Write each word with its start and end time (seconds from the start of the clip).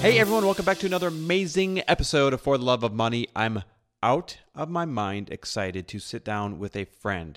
Hey 0.00 0.20
everyone, 0.20 0.44
welcome 0.44 0.64
back 0.64 0.78
to 0.78 0.86
another 0.86 1.08
amazing 1.08 1.82
episode 1.88 2.32
of 2.32 2.40
For 2.40 2.56
the 2.56 2.64
Love 2.64 2.84
of 2.84 2.94
Money. 2.94 3.26
I'm 3.34 3.64
out 4.00 4.38
of 4.54 4.70
my 4.70 4.84
mind 4.84 5.28
excited 5.28 5.88
to 5.88 5.98
sit 5.98 6.24
down 6.24 6.60
with 6.60 6.76
a 6.76 6.84
friend. 6.84 7.36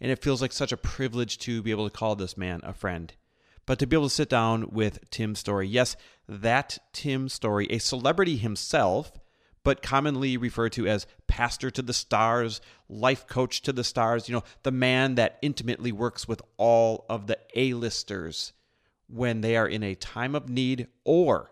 And 0.00 0.10
it 0.10 0.22
feels 0.22 0.40
like 0.40 0.52
such 0.52 0.72
a 0.72 0.78
privilege 0.78 1.36
to 1.40 1.60
be 1.60 1.70
able 1.70 1.86
to 1.86 1.94
call 1.94 2.16
this 2.16 2.34
man 2.34 2.62
a 2.64 2.72
friend. 2.72 3.12
But 3.66 3.78
to 3.80 3.86
be 3.86 3.94
able 3.94 4.08
to 4.08 4.14
sit 4.14 4.30
down 4.30 4.70
with 4.70 5.10
Tim 5.10 5.34
Storey. 5.34 5.68
Yes, 5.68 5.96
that 6.26 6.78
Tim 6.94 7.28
Storey, 7.28 7.66
a 7.66 7.78
celebrity 7.78 8.38
himself, 8.38 9.12
but 9.62 9.82
commonly 9.82 10.38
referred 10.38 10.72
to 10.72 10.86
as 10.86 11.06
pastor 11.26 11.70
to 11.70 11.82
the 11.82 11.92
stars, 11.92 12.62
life 12.88 13.26
coach 13.26 13.60
to 13.62 13.72
the 13.72 13.84
stars, 13.84 14.30
you 14.30 14.34
know, 14.34 14.44
the 14.62 14.72
man 14.72 15.16
that 15.16 15.36
intimately 15.42 15.92
works 15.92 16.26
with 16.26 16.40
all 16.56 17.04
of 17.10 17.26
the 17.26 17.38
A-listers 17.54 18.54
when 19.08 19.42
they 19.42 19.58
are 19.58 19.68
in 19.68 19.82
a 19.82 19.94
time 19.94 20.34
of 20.34 20.48
need 20.48 20.86
or 21.04 21.50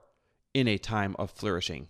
in 0.57 0.67
a 0.67 0.79
time 0.79 1.15
of 1.19 1.31
flourishing. 1.31 1.87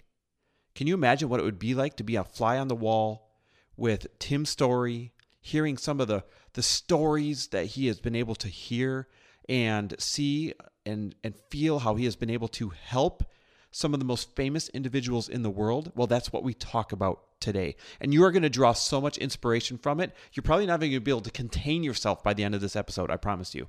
Can 0.74 0.88
you 0.88 0.94
imagine 0.94 1.28
what 1.28 1.38
it 1.38 1.44
would 1.44 1.56
be 1.60 1.72
like 1.72 1.94
to 1.98 2.02
be 2.02 2.16
a 2.16 2.24
fly 2.24 2.58
on 2.58 2.66
the 2.66 2.74
wall 2.74 3.30
with 3.76 4.08
Tim 4.18 4.44
Storey, 4.44 5.12
hearing 5.40 5.76
some 5.76 6.00
of 6.00 6.08
the, 6.08 6.24
the 6.54 6.64
stories 6.64 7.46
that 7.48 7.66
he 7.66 7.86
has 7.86 8.00
been 8.00 8.16
able 8.16 8.34
to 8.34 8.48
hear 8.48 9.06
and 9.48 9.94
see 10.00 10.52
and, 10.84 11.14
and 11.22 11.36
feel 11.48 11.78
how 11.78 11.94
he 11.94 12.06
has 12.06 12.16
been 12.16 12.28
able 12.28 12.48
to 12.48 12.70
help 12.70 13.22
some 13.70 13.94
of 13.94 14.00
the 14.00 14.04
most 14.04 14.34
famous 14.34 14.68
individuals 14.70 15.28
in 15.28 15.44
the 15.44 15.50
world? 15.50 15.92
Well, 15.94 16.08
that's 16.08 16.32
what 16.32 16.42
we 16.42 16.52
talk 16.52 16.90
about 16.90 17.20
today. 17.38 17.76
And 18.00 18.12
you 18.12 18.24
are 18.24 18.32
going 18.32 18.42
to 18.42 18.50
draw 18.50 18.72
so 18.72 19.00
much 19.00 19.16
inspiration 19.16 19.78
from 19.78 20.00
it. 20.00 20.12
You're 20.32 20.42
probably 20.42 20.66
not 20.66 20.80
going 20.80 20.90
to 20.90 20.98
be 20.98 21.12
able 21.12 21.20
to 21.20 21.30
contain 21.30 21.84
yourself 21.84 22.24
by 22.24 22.34
the 22.34 22.42
end 22.42 22.56
of 22.56 22.60
this 22.60 22.74
episode, 22.74 23.12
I 23.12 23.16
promise 23.16 23.54
you. 23.54 23.68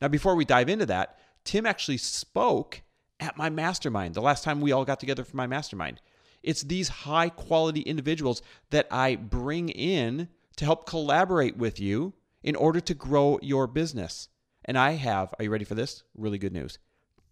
Now, 0.00 0.08
before 0.08 0.36
we 0.36 0.46
dive 0.46 0.70
into 0.70 0.86
that, 0.86 1.18
Tim 1.44 1.66
actually 1.66 1.98
spoke 1.98 2.80
at 3.20 3.36
my 3.36 3.50
mastermind, 3.50 4.14
the 4.14 4.22
last 4.22 4.44
time 4.44 4.60
we 4.60 4.72
all 4.72 4.84
got 4.84 5.00
together 5.00 5.24
for 5.24 5.36
my 5.36 5.46
mastermind. 5.46 6.00
It's 6.42 6.62
these 6.62 6.88
high 6.88 7.28
quality 7.28 7.80
individuals 7.80 8.42
that 8.70 8.86
I 8.90 9.16
bring 9.16 9.68
in 9.68 10.28
to 10.56 10.64
help 10.64 10.86
collaborate 10.86 11.56
with 11.56 11.80
you 11.80 12.14
in 12.42 12.54
order 12.56 12.80
to 12.80 12.94
grow 12.94 13.38
your 13.42 13.66
business. 13.66 14.28
And 14.64 14.78
I 14.78 14.92
have, 14.92 15.34
are 15.38 15.44
you 15.44 15.50
ready 15.50 15.64
for 15.64 15.74
this? 15.74 16.04
Really 16.16 16.38
good 16.38 16.52
news. 16.52 16.78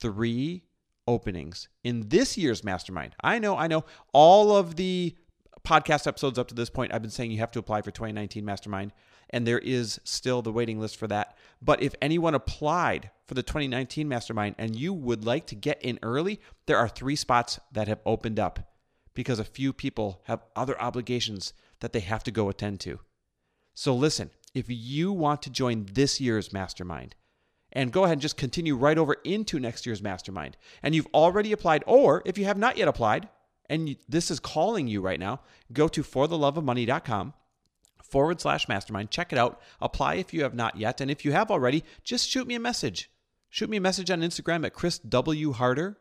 Three 0.00 0.64
openings 1.06 1.68
in 1.84 2.08
this 2.08 2.36
year's 2.36 2.64
mastermind. 2.64 3.14
I 3.22 3.38
know, 3.38 3.56
I 3.56 3.68
know 3.68 3.84
all 4.12 4.56
of 4.56 4.76
the 4.76 5.16
podcast 5.64 6.06
episodes 6.06 6.38
up 6.38 6.48
to 6.48 6.54
this 6.54 6.70
point, 6.70 6.92
I've 6.92 7.02
been 7.02 7.10
saying 7.10 7.30
you 7.30 7.38
have 7.38 7.50
to 7.52 7.58
apply 7.58 7.82
for 7.82 7.90
2019 7.90 8.44
mastermind 8.44 8.92
and 9.30 9.46
there 9.46 9.58
is 9.58 10.00
still 10.04 10.42
the 10.42 10.52
waiting 10.52 10.80
list 10.80 10.96
for 10.96 11.06
that. 11.08 11.36
But 11.60 11.82
if 11.82 11.94
anyone 12.00 12.34
applied 12.34 13.10
for 13.26 13.34
the 13.34 13.42
2019 13.42 14.08
Mastermind 14.08 14.54
and 14.58 14.76
you 14.76 14.92
would 14.92 15.24
like 15.24 15.46
to 15.46 15.54
get 15.54 15.82
in 15.82 15.98
early, 16.02 16.40
there 16.66 16.78
are 16.78 16.88
three 16.88 17.16
spots 17.16 17.58
that 17.72 17.88
have 17.88 18.00
opened 18.06 18.38
up 18.38 18.72
because 19.14 19.38
a 19.38 19.44
few 19.44 19.72
people 19.72 20.20
have 20.24 20.44
other 20.54 20.80
obligations 20.80 21.52
that 21.80 21.92
they 21.92 22.00
have 22.00 22.22
to 22.24 22.30
go 22.30 22.48
attend 22.48 22.80
to. 22.80 23.00
So 23.74 23.94
listen, 23.94 24.30
if 24.54 24.66
you 24.68 25.12
want 25.12 25.42
to 25.42 25.50
join 25.50 25.86
this 25.92 26.20
year's 26.20 26.52
Mastermind, 26.52 27.14
and 27.72 27.92
go 27.92 28.04
ahead 28.04 28.14
and 28.14 28.22
just 28.22 28.38
continue 28.38 28.74
right 28.74 28.96
over 28.96 29.14
into 29.24 29.60
next 29.60 29.84
year's 29.84 30.02
mastermind. 30.02 30.56
And 30.82 30.94
you've 30.94 31.08
already 31.12 31.52
applied, 31.52 31.84
or 31.86 32.22
if 32.24 32.38
you 32.38 32.46
have 32.46 32.56
not 32.56 32.78
yet 32.78 32.88
applied, 32.88 33.28
and 33.68 33.96
this 34.08 34.30
is 34.30 34.40
calling 34.40 34.88
you 34.88 35.02
right 35.02 35.20
now, 35.20 35.40
go 35.72 35.86
to 35.88 36.02
fortheloveofmoney.com 36.02 37.34
forward 38.10 38.40
slash 38.40 38.68
mastermind. 38.68 39.10
Check 39.10 39.32
it 39.32 39.38
out. 39.38 39.60
Apply 39.80 40.14
if 40.14 40.32
you 40.32 40.42
have 40.42 40.54
not 40.54 40.76
yet. 40.76 41.00
And 41.00 41.10
if 41.10 41.24
you 41.24 41.32
have 41.32 41.50
already, 41.50 41.84
just 42.04 42.28
shoot 42.28 42.46
me 42.46 42.54
a 42.54 42.60
message. 42.60 43.10
Shoot 43.48 43.70
me 43.70 43.76
a 43.76 43.80
message 43.80 44.10
on 44.10 44.20
Instagram 44.20 44.66
at 44.66 44.74
Chris 44.74 44.98
W. 44.98 45.52
Harder 45.52 45.98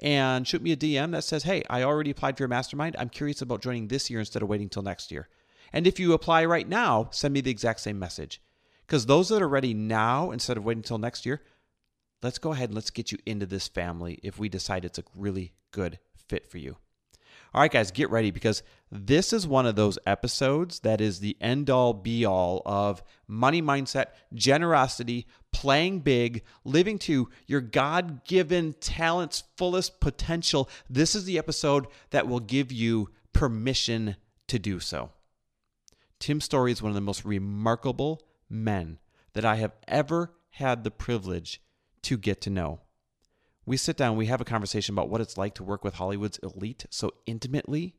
and 0.00 0.46
shoot 0.46 0.62
me 0.62 0.72
a 0.72 0.76
DM 0.76 1.12
that 1.12 1.24
says, 1.24 1.44
Hey, 1.44 1.62
I 1.70 1.82
already 1.82 2.10
applied 2.10 2.36
for 2.36 2.42
your 2.42 2.48
mastermind. 2.48 2.96
I'm 2.98 3.08
curious 3.08 3.40
about 3.40 3.62
joining 3.62 3.88
this 3.88 4.10
year 4.10 4.18
instead 4.18 4.42
of 4.42 4.48
waiting 4.48 4.68
till 4.68 4.82
next 4.82 5.12
year. 5.12 5.28
And 5.72 5.86
if 5.86 6.00
you 6.00 6.12
apply 6.12 6.44
right 6.44 6.68
now, 6.68 7.08
send 7.12 7.32
me 7.32 7.40
the 7.40 7.50
exact 7.50 7.80
same 7.80 7.98
message. 7.98 8.42
Because 8.86 9.06
those 9.06 9.28
that 9.28 9.40
are 9.40 9.48
ready 9.48 9.72
now 9.72 10.32
instead 10.32 10.56
of 10.56 10.64
waiting 10.64 10.80
until 10.80 10.98
next 10.98 11.24
year, 11.24 11.40
let's 12.22 12.38
go 12.38 12.52
ahead 12.52 12.68
and 12.68 12.74
let's 12.74 12.90
get 12.90 13.12
you 13.12 13.18
into 13.24 13.46
this 13.46 13.68
family 13.68 14.18
if 14.22 14.38
we 14.38 14.48
decide 14.48 14.84
it's 14.84 14.98
a 14.98 15.04
really 15.16 15.52
good 15.70 15.98
fit 16.14 16.50
for 16.50 16.58
you. 16.58 16.76
All 17.54 17.60
right, 17.60 17.70
guys, 17.70 17.90
get 17.90 18.08
ready 18.10 18.30
because 18.30 18.62
this 18.90 19.32
is 19.32 19.46
one 19.46 19.66
of 19.66 19.76
those 19.76 19.98
episodes 20.06 20.80
that 20.80 21.02
is 21.02 21.20
the 21.20 21.36
end 21.38 21.68
all 21.68 21.92
be 21.92 22.24
all 22.24 22.62
of 22.64 23.02
money 23.28 23.60
mindset, 23.60 24.06
generosity, 24.32 25.26
playing 25.52 26.00
big, 26.00 26.44
living 26.64 26.98
to 27.00 27.28
your 27.46 27.60
God 27.60 28.24
given 28.24 28.72
talent's 28.80 29.44
fullest 29.58 30.00
potential. 30.00 30.68
This 30.88 31.14
is 31.14 31.26
the 31.26 31.36
episode 31.36 31.86
that 32.10 32.26
will 32.26 32.40
give 32.40 32.72
you 32.72 33.10
permission 33.34 34.16
to 34.48 34.58
do 34.58 34.80
so. 34.80 35.10
Tim 36.18 36.40
Storey 36.40 36.72
is 36.72 36.82
one 36.82 36.90
of 36.90 36.94
the 36.94 37.02
most 37.02 37.24
remarkable 37.24 38.22
men 38.48 38.98
that 39.34 39.44
I 39.44 39.56
have 39.56 39.72
ever 39.86 40.32
had 40.50 40.84
the 40.84 40.90
privilege 40.90 41.60
to 42.02 42.16
get 42.16 42.40
to 42.42 42.50
know. 42.50 42.80
We 43.64 43.76
sit 43.76 43.96
down, 43.96 44.16
we 44.16 44.26
have 44.26 44.40
a 44.40 44.46
conversation 44.46 44.94
about 44.94 45.08
what 45.08 45.20
it's 45.20 45.38
like 45.38 45.54
to 45.54 45.64
work 45.64 45.84
with 45.84 45.94
Hollywood's 45.94 46.38
elite 46.38 46.86
so 46.90 47.12
intimately. 47.26 47.94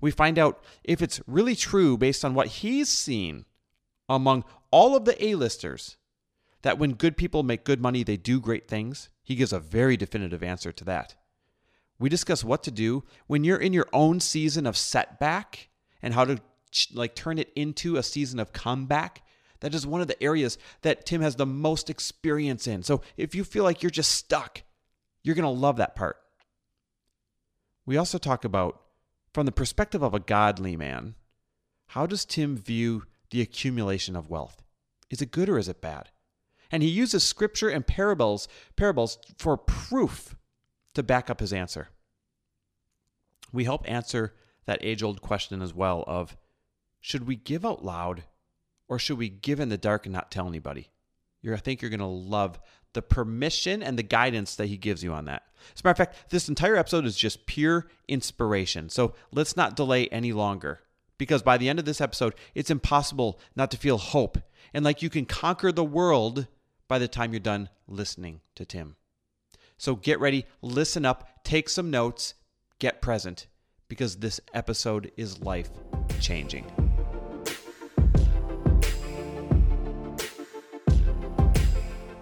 We 0.00 0.10
find 0.10 0.38
out 0.38 0.62
if 0.84 1.02
it's 1.02 1.20
really 1.26 1.54
true 1.54 1.96
based 1.96 2.24
on 2.24 2.34
what 2.34 2.48
he's 2.48 2.88
seen 2.88 3.44
among 4.08 4.44
all 4.70 4.96
of 4.96 5.04
the 5.04 5.22
A-listers 5.24 5.96
that 6.62 6.78
when 6.78 6.94
good 6.94 7.16
people 7.16 7.42
make 7.42 7.64
good 7.64 7.80
money, 7.80 8.02
they 8.02 8.16
do 8.16 8.40
great 8.40 8.68
things. 8.68 9.08
He 9.22 9.34
gives 9.36 9.52
a 9.52 9.60
very 9.60 9.96
definitive 9.96 10.42
answer 10.42 10.72
to 10.72 10.84
that. 10.84 11.14
We 11.98 12.08
discuss 12.08 12.44
what 12.44 12.62
to 12.64 12.70
do 12.70 13.04
when 13.26 13.44
you're 13.44 13.56
in 13.56 13.72
your 13.72 13.88
own 13.92 14.20
season 14.20 14.66
of 14.66 14.76
setback 14.76 15.68
and 16.02 16.14
how 16.14 16.24
to 16.24 16.40
like 16.92 17.14
turn 17.14 17.38
it 17.38 17.52
into 17.56 17.96
a 17.96 18.02
season 18.02 18.38
of 18.38 18.52
comeback. 18.52 19.22
That 19.60 19.74
is 19.74 19.86
one 19.86 20.00
of 20.00 20.08
the 20.08 20.22
areas 20.22 20.58
that 20.82 21.06
Tim 21.06 21.22
has 21.22 21.36
the 21.36 21.46
most 21.46 21.88
experience 21.88 22.66
in. 22.66 22.82
So 22.82 23.02
if 23.16 23.34
you 23.34 23.44
feel 23.44 23.64
like 23.64 23.82
you're 23.82 23.90
just 23.90 24.10
stuck, 24.10 24.62
you're 25.26 25.34
going 25.34 25.42
to 25.42 25.60
love 25.60 25.76
that 25.78 25.96
part. 25.96 26.18
We 27.84 27.96
also 27.96 28.16
talk 28.16 28.44
about, 28.44 28.80
from 29.34 29.44
the 29.44 29.50
perspective 29.50 30.00
of 30.00 30.14
a 30.14 30.20
godly 30.20 30.76
man, 30.76 31.16
how 31.88 32.06
does 32.06 32.24
Tim 32.24 32.56
view 32.56 33.02
the 33.32 33.40
accumulation 33.40 34.14
of 34.14 34.30
wealth? 34.30 34.62
Is 35.10 35.20
it 35.20 35.32
good 35.32 35.48
or 35.48 35.58
is 35.58 35.68
it 35.68 35.80
bad? 35.80 36.10
And 36.70 36.80
he 36.80 36.88
uses 36.88 37.24
scripture 37.24 37.68
and 37.68 37.84
parables, 37.84 38.46
parables 38.76 39.18
for 39.36 39.56
proof 39.56 40.36
to 40.94 41.02
back 41.02 41.28
up 41.28 41.40
his 41.40 41.52
answer. 41.52 41.88
We 43.52 43.64
help 43.64 43.82
answer 43.90 44.32
that 44.66 44.78
age 44.80 45.02
old 45.02 45.22
question 45.22 45.60
as 45.60 45.74
well 45.74 46.04
of 46.06 46.36
should 47.00 47.26
we 47.26 47.34
give 47.34 47.64
out 47.64 47.84
loud 47.84 48.22
or 48.86 49.00
should 49.00 49.18
we 49.18 49.28
give 49.28 49.58
in 49.58 49.70
the 49.70 49.76
dark 49.76 50.06
and 50.06 50.12
not 50.12 50.30
tell 50.30 50.46
anybody? 50.46 50.90
You're, 51.42 51.54
I 51.54 51.58
think 51.58 51.82
you're 51.82 51.90
going 51.90 51.98
to 51.98 52.06
love 52.06 52.60
the 52.96 53.02
permission 53.02 53.82
and 53.82 53.96
the 53.96 54.02
guidance 54.02 54.56
that 54.56 54.66
he 54.66 54.76
gives 54.76 55.04
you 55.04 55.12
on 55.12 55.26
that. 55.26 55.42
As 55.74 55.80
a 55.80 55.86
matter 55.86 56.02
of 56.02 56.08
fact, 56.08 56.30
this 56.30 56.48
entire 56.48 56.76
episode 56.76 57.04
is 57.04 57.16
just 57.16 57.46
pure 57.46 57.86
inspiration. 58.08 58.88
So 58.88 59.14
let's 59.30 59.56
not 59.56 59.76
delay 59.76 60.08
any 60.08 60.32
longer 60.32 60.80
because 61.18 61.42
by 61.42 61.58
the 61.58 61.68
end 61.68 61.78
of 61.78 61.84
this 61.84 62.00
episode, 62.00 62.34
it's 62.54 62.70
impossible 62.70 63.38
not 63.54 63.70
to 63.70 63.76
feel 63.76 63.98
hope 63.98 64.38
and 64.72 64.84
like 64.84 65.02
you 65.02 65.10
can 65.10 65.26
conquer 65.26 65.70
the 65.70 65.84
world 65.84 66.46
by 66.88 66.98
the 66.98 67.08
time 67.08 67.32
you're 67.32 67.40
done 67.40 67.68
listening 67.86 68.40
to 68.54 68.64
Tim. 68.64 68.96
So 69.76 69.94
get 69.94 70.18
ready, 70.20 70.46
listen 70.62 71.04
up, 71.04 71.44
take 71.44 71.68
some 71.68 71.90
notes, 71.90 72.34
get 72.78 73.02
present 73.02 73.46
because 73.88 74.16
this 74.16 74.40
episode 74.54 75.12
is 75.16 75.40
life 75.40 75.70
changing. 76.20 76.85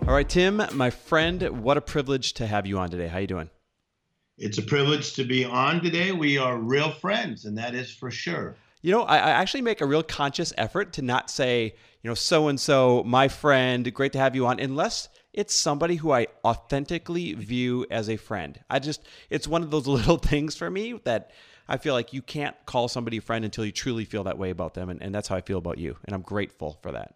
All 0.06 0.12
right, 0.12 0.28
Tim, 0.28 0.60
my 0.74 0.90
friend, 0.90 1.62
what 1.62 1.78
a 1.78 1.80
privilege 1.80 2.34
to 2.34 2.46
have 2.46 2.66
you 2.66 2.78
on 2.78 2.90
today. 2.90 3.06
How 3.06 3.18
you 3.18 3.26
doing? 3.26 3.48
It's 4.36 4.58
a 4.58 4.62
privilege 4.62 5.14
to 5.14 5.24
be 5.24 5.46
on 5.46 5.80
today. 5.80 6.12
We 6.12 6.36
are 6.36 6.58
real 6.58 6.90
friends, 6.90 7.46
and 7.46 7.56
that 7.56 7.74
is 7.74 7.90
for 7.90 8.10
sure. 8.10 8.54
You 8.82 8.92
know, 8.92 9.04
I, 9.04 9.16
I 9.16 9.30
actually 9.30 9.62
make 9.62 9.80
a 9.80 9.86
real 9.86 10.02
conscious 10.02 10.52
effort 10.58 10.92
to 10.94 11.02
not 11.02 11.30
say, 11.30 11.74
you 12.02 12.10
know, 12.10 12.14
so 12.14 12.48
and 12.48 12.60
so, 12.60 13.02
my 13.04 13.28
friend, 13.28 13.92
great 13.94 14.12
to 14.12 14.18
have 14.18 14.36
you 14.36 14.46
on, 14.46 14.60
unless 14.60 15.08
it's 15.32 15.54
somebody 15.54 15.96
who 15.96 16.12
I 16.12 16.26
authentically 16.44 17.32
view 17.32 17.86
as 17.90 18.10
a 18.10 18.18
friend. 18.18 18.60
I 18.68 18.80
just, 18.80 19.00
it's 19.30 19.48
one 19.48 19.62
of 19.62 19.70
those 19.70 19.86
little 19.88 20.18
things 20.18 20.54
for 20.54 20.68
me 20.68 21.00
that 21.04 21.30
I 21.66 21.78
feel 21.78 21.94
like 21.94 22.12
you 22.12 22.20
can't 22.20 22.56
call 22.66 22.88
somebody 22.88 23.16
a 23.16 23.22
friend 23.22 23.42
until 23.42 23.64
you 23.64 23.72
truly 23.72 24.04
feel 24.04 24.24
that 24.24 24.36
way 24.36 24.50
about 24.50 24.74
them. 24.74 24.90
And, 24.90 25.02
and 25.02 25.14
that's 25.14 25.28
how 25.28 25.36
I 25.36 25.40
feel 25.40 25.58
about 25.58 25.78
you. 25.78 25.96
And 26.04 26.14
I'm 26.14 26.22
grateful 26.22 26.78
for 26.82 26.92
that. 26.92 27.14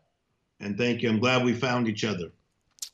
And 0.58 0.79
thank 0.79 1.02
you. 1.02 1.11
I'm 1.11 1.19
glad 1.19 1.44
we 1.44 1.52
found 1.52 1.87
each 1.87 2.02
other. 2.02 2.32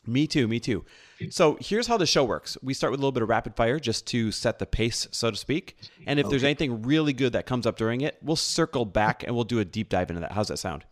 Me 0.07 0.27
too. 0.27 0.47
Me 0.47 0.61
too. 0.61 0.85
So 1.31 1.57
here's 1.61 1.87
how 1.87 1.97
the 1.97 2.07
show 2.07 2.25
works. 2.25 2.59
We 2.63 2.75
start 2.75 2.91
with 2.91 3.01
a 3.01 3.03
little 3.03 3.13
bit 3.13 3.23
of 3.23 3.29
rapid 3.29 3.57
fire 3.57 3.79
just 3.79 4.07
to 4.09 4.31
set 4.31 4.59
the 4.59 4.67
pace, 4.67 5.09
so 5.11 5.31
to 5.31 5.37
speak. 5.37 5.77
And 6.07 6.19
if 6.19 6.27
okay. 6.27 6.33
there's 6.33 6.45
anything 6.45 6.83
really 6.83 7.13
good 7.13 7.33
that 7.33 7.47
comes 7.47 7.67
up 7.67 7.77
during 7.77 8.03
it, 8.03 8.19
we'll 8.23 8.37
circle 8.37 8.85
back 8.85 9.23
and 9.23 9.35
we'll 9.35 9.45
do 9.45 9.61
a 9.61 9.65
deep 9.65 9.89
dive 9.89 10.11
into 10.11 10.21
that. 10.21 10.33
How's 10.33 10.49
that 10.49 10.59
sound? 10.59 10.85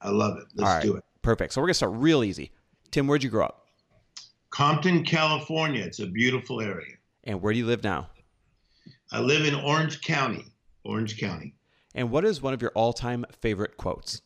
I 0.00 0.10
love 0.10 0.38
it. 0.38 0.44
Let's 0.54 0.84
do 0.84 0.94
it. 0.96 1.04
Perfect. 1.22 1.52
So 1.52 1.60
we're 1.60 1.66
going 1.66 1.74
to 1.74 1.78
start 1.78 1.92
real 1.94 2.22
easy. 2.22 2.52
Tim, 2.90 3.06
where'd 3.06 3.22
you 3.22 3.30
grow 3.30 3.46
up? 3.46 3.66
Compton, 4.50 5.04
California. 5.04 5.82
It's 5.82 6.00
a 6.00 6.06
beautiful 6.06 6.60
area. 6.60 6.94
And 7.24 7.40
where 7.42 7.52
do 7.52 7.58
you 7.58 7.66
live 7.66 7.84
now? 7.84 8.08
I 9.12 9.20
live 9.20 9.44
in 9.44 9.54
Orange 9.54 10.00
County. 10.00 10.44
Orange 10.84 11.18
County. 11.18 11.54
And 11.94 12.10
what 12.10 12.24
is 12.24 12.40
one 12.40 12.54
of 12.54 12.62
your 12.62 12.70
all 12.74 12.92
time 12.92 13.24
favorite 13.40 13.76
quotes? 13.76 14.22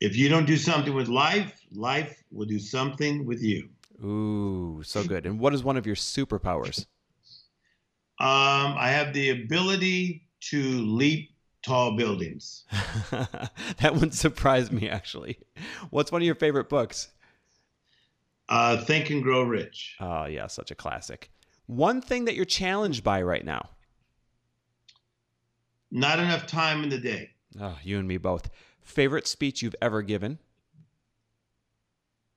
If 0.00 0.16
you 0.16 0.28
don't 0.28 0.46
do 0.46 0.56
something 0.56 0.94
with 0.94 1.08
life, 1.08 1.63
life 1.74 2.22
will 2.30 2.46
do 2.46 2.58
something 2.58 3.26
with 3.26 3.42
you. 3.42 3.68
Ooh, 4.02 4.82
so 4.84 5.04
good. 5.04 5.26
And 5.26 5.38
what 5.38 5.54
is 5.54 5.62
one 5.62 5.76
of 5.76 5.86
your 5.86 5.96
superpowers? 5.96 6.86
Um, 8.20 8.76
I 8.78 8.88
have 8.88 9.12
the 9.12 9.30
ability 9.30 10.28
to 10.50 10.62
leap 10.62 11.30
tall 11.64 11.96
buildings. 11.96 12.64
that 13.10 13.94
one 13.94 14.10
surprised 14.10 14.72
me, 14.72 14.88
actually. 14.88 15.38
What's 15.90 16.12
one 16.12 16.22
of 16.22 16.26
your 16.26 16.34
favorite 16.34 16.68
books? 16.68 17.08
Uh, 18.48 18.76
Think 18.84 19.10
and 19.10 19.22
Grow 19.22 19.42
Rich. 19.42 19.96
Oh, 20.00 20.26
yeah, 20.26 20.46
such 20.46 20.70
a 20.70 20.74
classic. 20.74 21.30
One 21.66 22.02
thing 22.02 22.26
that 22.26 22.34
you're 22.34 22.44
challenged 22.44 23.02
by 23.02 23.22
right 23.22 23.44
now? 23.44 23.70
Not 25.90 26.18
enough 26.18 26.46
time 26.46 26.82
in 26.82 26.90
the 26.90 26.98
day. 26.98 27.30
Oh, 27.60 27.78
you 27.82 27.98
and 27.98 28.06
me 28.06 28.18
both. 28.18 28.50
Favorite 28.82 29.26
speech 29.26 29.62
you've 29.62 29.76
ever 29.80 30.02
given? 30.02 30.38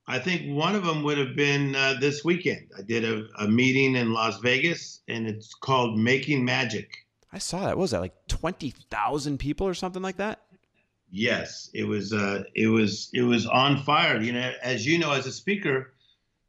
I 0.07 0.19
think 0.19 0.55
one 0.55 0.75
of 0.75 0.85
them 0.85 1.03
would 1.03 1.17
have 1.17 1.35
been 1.35 1.75
uh, 1.75 1.95
this 1.99 2.23
weekend. 2.23 2.71
I 2.77 2.81
did 2.81 3.03
a, 3.03 3.27
a 3.39 3.47
meeting 3.47 3.95
in 3.95 4.13
Las 4.13 4.39
Vegas, 4.39 5.01
and 5.07 5.27
it's 5.27 5.53
called 5.53 5.99
Making 5.99 6.45
Magic. 6.45 7.05
I 7.33 7.39
saw 7.39 7.59
that. 7.65 7.75
What 7.75 7.83
was 7.83 7.91
that 7.91 7.99
like 7.99 8.15
twenty 8.27 8.73
thousand 8.89 9.37
people 9.39 9.67
or 9.67 9.73
something 9.73 10.01
like 10.01 10.17
that? 10.17 10.43
Yes, 11.11 11.69
it 11.73 11.83
was. 11.83 12.13
Uh, 12.13 12.43
it 12.55 12.67
was. 12.67 13.09
It 13.13 13.23
was 13.23 13.45
on 13.47 13.83
fire. 13.83 14.21
You 14.21 14.31
know, 14.31 14.53
as 14.61 14.85
you 14.85 14.97
know, 14.97 15.11
as 15.11 15.25
a 15.25 15.31
speaker, 15.31 15.93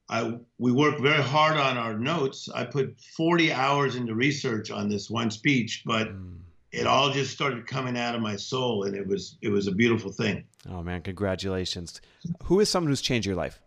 I 0.08 0.38
we 0.58 0.70
work 0.70 1.00
very 1.00 1.22
hard 1.22 1.56
on 1.56 1.76
our 1.76 1.98
notes. 1.98 2.48
I 2.54 2.64
put 2.64 2.96
forty 3.16 3.52
hours 3.52 3.96
into 3.96 4.14
research 4.14 4.70
on 4.70 4.88
this 4.88 5.10
one 5.10 5.32
speech, 5.32 5.82
but 5.84 6.08
mm. 6.08 6.38
It 6.72 6.86
all 6.86 7.10
just 7.10 7.32
started 7.32 7.66
coming 7.66 7.96
out 7.96 8.14
of 8.14 8.20
my 8.20 8.36
soul, 8.36 8.84
and 8.84 8.94
it 8.94 9.06
was 9.06 9.36
it 9.42 9.48
was 9.48 9.66
a 9.66 9.72
beautiful 9.72 10.12
thing. 10.12 10.44
Oh 10.68 10.82
man, 10.82 11.02
congratulations! 11.02 12.00
Who 12.44 12.60
is 12.60 12.68
someone 12.68 12.90
who's 12.90 13.00
changed 13.00 13.26
your 13.26 13.36
life? 13.36 13.60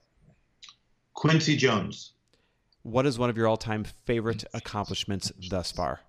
Quincy 1.14 1.56
Jones. 1.56 2.14
What 2.84 3.06
is 3.06 3.20
one 3.20 3.30
of 3.30 3.38
your 3.38 3.48
all-time 3.48 3.84
favorite 4.06 4.44
accomplishments 4.54 5.32
thus 5.50 5.72
far? 5.72 6.00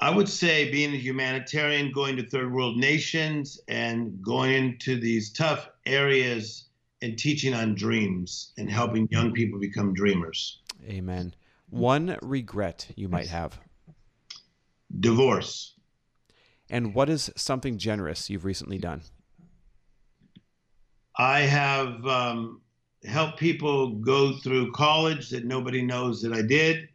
I 0.00 0.10
would 0.10 0.28
say 0.28 0.68
being 0.72 0.92
a 0.92 0.96
humanitarian, 0.96 1.92
going 1.92 2.16
to 2.16 2.26
third 2.26 2.52
world 2.52 2.76
nations 2.76 3.60
and 3.68 4.20
going 4.20 4.52
into 4.52 4.98
these 4.98 5.30
tough 5.32 5.70
areas 5.86 6.64
and 7.02 7.16
teaching 7.16 7.54
on 7.54 7.76
dreams 7.76 8.52
and 8.58 8.68
helping 8.68 9.06
young 9.12 9.30
people 9.30 9.60
become 9.60 9.94
dreamers. 9.94 10.60
Amen. 10.88 11.34
One 11.70 12.16
regret 12.20 12.88
you 12.96 13.08
might 13.08 13.28
have? 13.28 13.60
Divorce. 15.00 15.74
And 16.70 16.94
what 16.94 17.08
is 17.08 17.30
something 17.36 17.78
generous 17.78 18.30
you've 18.30 18.44
recently 18.44 18.78
done? 18.78 19.02
I 21.16 21.40
have 21.40 22.06
um, 22.06 22.62
helped 23.04 23.38
people 23.38 23.90
go 23.96 24.36
through 24.38 24.72
college 24.72 25.30
that 25.30 25.44
nobody 25.44 25.82
knows 25.82 26.22
that 26.22 26.32
I 26.32 26.42
did. 26.42 26.88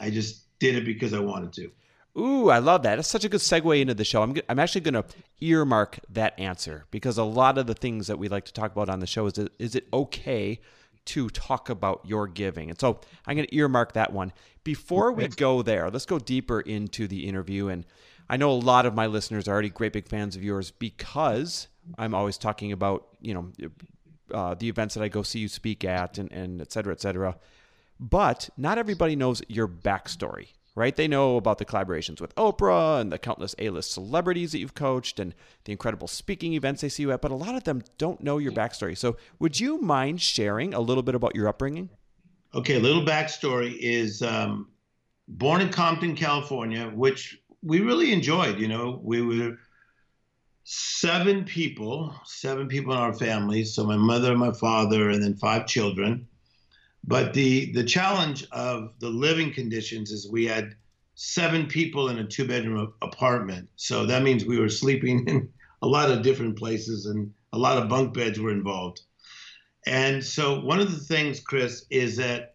I 0.00 0.10
just 0.10 0.44
did 0.58 0.76
it 0.76 0.84
because 0.84 1.12
I 1.12 1.20
wanted 1.20 1.52
to. 1.54 1.70
Ooh, 2.18 2.50
I 2.50 2.58
love 2.58 2.82
that. 2.82 2.96
That's 2.96 3.08
such 3.08 3.24
a 3.24 3.28
good 3.28 3.40
segue 3.40 3.80
into 3.80 3.94
the 3.94 4.04
show. 4.04 4.22
I'm, 4.22 4.34
I'm 4.48 4.58
actually 4.58 4.80
going 4.80 4.94
to 4.94 5.04
earmark 5.40 6.00
that 6.10 6.38
answer 6.38 6.86
because 6.90 7.18
a 7.18 7.24
lot 7.24 7.58
of 7.58 7.66
the 7.66 7.74
things 7.74 8.08
that 8.08 8.18
we 8.18 8.28
like 8.28 8.44
to 8.46 8.52
talk 8.52 8.72
about 8.72 8.88
on 8.88 9.00
the 9.00 9.06
show 9.06 9.26
is 9.26 9.38
is 9.58 9.74
it 9.74 9.86
okay 9.92 10.60
to 11.06 11.28
talk 11.30 11.68
about 11.68 12.00
your 12.04 12.26
giving? 12.26 12.70
And 12.70 12.80
so 12.80 13.00
I'm 13.26 13.36
going 13.36 13.46
to 13.46 13.54
earmark 13.54 13.92
that 13.92 14.12
one. 14.12 14.32
Before 14.74 15.12
we 15.12 15.28
go 15.28 15.62
there, 15.62 15.88
let's 15.90 16.04
go 16.04 16.18
deeper 16.18 16.60
into 16.60 17.08
the 17.08 17.26
interview. 17.26 17.68
And 17.68 17.86
I 18.28 18.36
know 18.36 18.50
a 18.50 18.52
lot 18.52 18.84
of 18.84 18.94
my 18.94 19.06
listeners 19.06 19.48
are 19.48 19.52
already 19.52 19.70
great 19.70 19.94
big 19.94 20.06
fans 20.06 20.36
of 20.36 20.44
yours 20.44 20.70
because 20.70 21.68
I'm 21.96 22.14
always 22.14 22.36
talking 22.36 22.72
about, 22.72 23.08
you 23.22 23.32
know, 23.32 23.52
uh, 24.30 24.54
the 24.54 24.68
events 24.68 24.94
that 24.94 25.02
I 25.02 25.08
go 25.08 25.22
see 25.22 25.38
you 25.38 25.48
speak 25.48 25.84
at 25.84 26.18
and, 26.18 26.30
and 26.32 26.60
et 26.60 26.70
cetera, 26.70 26.92
et 26.92 27.00
cetera. 27.00 27.38
But 27.98 28.50
not 28.58 28.76
everybody 28.76 29.16
knows 29.16 29.40
your 29.48 29.68
backstory 29.68 30.48
right? 30.78 30.94
They 30.94 31.08
know 31.08 31.36
about 31.36 31.58
the 31.58 31.64
collaborations 31.64 32.20
with 32.20 32.32
Oprah 32.36 33.00
and 33.00 33.10
the 33.10 33.18
countless 33.18 33.54
A-list 33.58 33.90
celebrities 33.90 34.52
that 34.52 34.58
you've 34.60 34.76
coached 34.76 35.18
and 35.18 35.34
the 35.64 35.72
incredible 35.72 36.06
speaking 36.06 36.52
events 36.52 36.82
they 36.82 36.88
see 36.88 37.02
you 37.02 37.10
at, 37.10 37.20
but 37.20 37.32
a 37.32 37.34
lot 37.34 37.56
of 37.56 37.64
them 37.64 37.82
don't 37.98 38.22
know 38.22 38.38
your 38.38 38.52
backstory. 38.52 38.96
So, 38.96 39.16
would 39.40 39.58
you 39.58 39.80
mind 39.80 40.20
sharing 40.20 40.72
a 40.72 40.80
little 40.80 41.02
bit 41.02 41.16
about 41.16 41.34
your 41.34 41.48
upbringing? 41.48 41.90
Okay, 42.54 42.76
a 42.76 42.80
little 42.80 43.04
backstory 43.04 43.76
is 43.78 44.22
um, 44.22 44.68
born 45.28 45.60
in 45.60 45.68
Compton, 45.68 46.16
California, 46.16 46.86
which 46.86 47.38
we 47.62 47.80
really 47.80 48.12
enjoyed. 48.12 48.58
You 48.58 48.68
know, 48.68 49.00
we 49.02 49.20
were 49.20 49.58
seven 50.64 51.44
people, 51.44 52.14
seven 52.24 52.66
people 52.68 52.92
in 52.92 52.98
our 52.98 53.12
family. 53.12 53.64
So 53.64 53.84
my 53.84 53.96
mother, 53.96 54.36
my 54.36 54.52
father, 54.52 55.10
and 55.10 55.22
then 55.22 55.34
five 55.34 55.66
children. 55.66 56.26
But 57.04 57.34
the 57.34 57.72
the 57.72 57.84
challenge 57.84 58.46
of 58.50 58.92
the 58.98 59.08
living 59.08 59.52
conditions 59.52 60.10
is 60.10 60.28
we 60.30 60.46
had 60.46 60.74
seven 61.14 61.66
people 61.66 62.08
in 62.08 62.18
a 62.18 62.24
two 62.24 62.46
bedroom 62.46 62.92
apartment. 63.02 63.68
So 63.76 64.06
that 64.06 64.22
means 64.22 64.44
we 64.44 64.58
were 64.58 64.68
sleeping 64.68 65.26
in 65.28 65.48
a 65.82 65.86
lot 65.86 66.10
of 66.10 66.22
different 66.22 66.56
places 66.56 67.06
and 67.06 67.32
a 67.52 67.58
lot 67.58 67.78
of 67.78 67.88
bunk 67.88 68.14
beds 68.14 68.40
were 68.40 68.52
involved. 68.52 69.02
And 69.86 70.22
so 70.24 70.60
one 70.60 70.80
of 70.80 70.90
the 70.90 70.98
things, 70.98 71.40
Chris, 71.40 71.86
is 71.90 72.16
that 72.16 72.54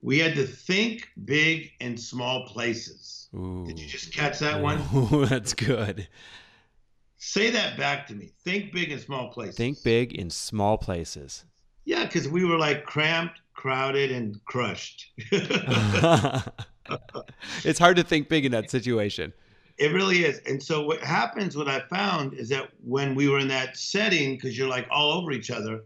we 0.00 0.18
had 0.18 0.34
to 0.36 0.46
think 0.46 1.08
big 1.24 1.72
in 1.80 1.96
small 1.96 2.46
places. 2.46 3.28
Ooh. 3.34 3.64
Did 3.66 3.78
you 3.78 3.86
just 3.86 4.12
catch 4.12 4.38
that 4.38 4.62
one? 4.62 4.80
Ooh, 4.94 5.26
that's 5.26 5.54
good. 5.54 6.08
Say 7.16 7.50
that 7.50 7.76
back 7.76 8.06
to 8.08 8.14
me. 8.14 8.30
Think 8.44 8.72
big 8.72 8.92
in 8.92 9.00
small 9.00 9.28
places. 9.28 9.56
Think 9.56 9.82
big 9.82 10.12
in 10.14 10.30
small 10.30 10.78
places. 10.78 11.44
Yeah, 11.84 12.04
because 12.04 12.28
we 12.28 12.44
were 12.44 12.58
like 12.58 12.84
cramped, 12.84 13.40
crowded, 13.54 14.12
and 14.12 14.36
crushed. 14.44 15.10
it's 17.64 17.78
hard 17.78 17.96
to 17.96 18.04
think 18.04 18.28
big 18.28 18.44
in 18.44 18.52
that 18.52 18.70
situation. 18.70 19.32
It 19.78 19.92
really 19.92 20.24
is. 20.24 20.38
And 20.46 20.62
so 20.62 20.82
what 20.82 21.00
happens, 21.00 21.56
what 21.56 21.68
I 21.68 21.80
found 21.88 22.34
is 22.34 22.48
that 22.50 22.68
when 22.84 23.14
we 23.14 23.28
were 23.28 23.38
in 23.38 23.48
that 23.48 23.76
setting, 23.76 24.34
because 24.34 24.56
you're 24.56 24.68
like 24.68 24.86
all 24.90 25.12
over 25.12 25.32
each 25.32 25.50
other, 25.50 25.82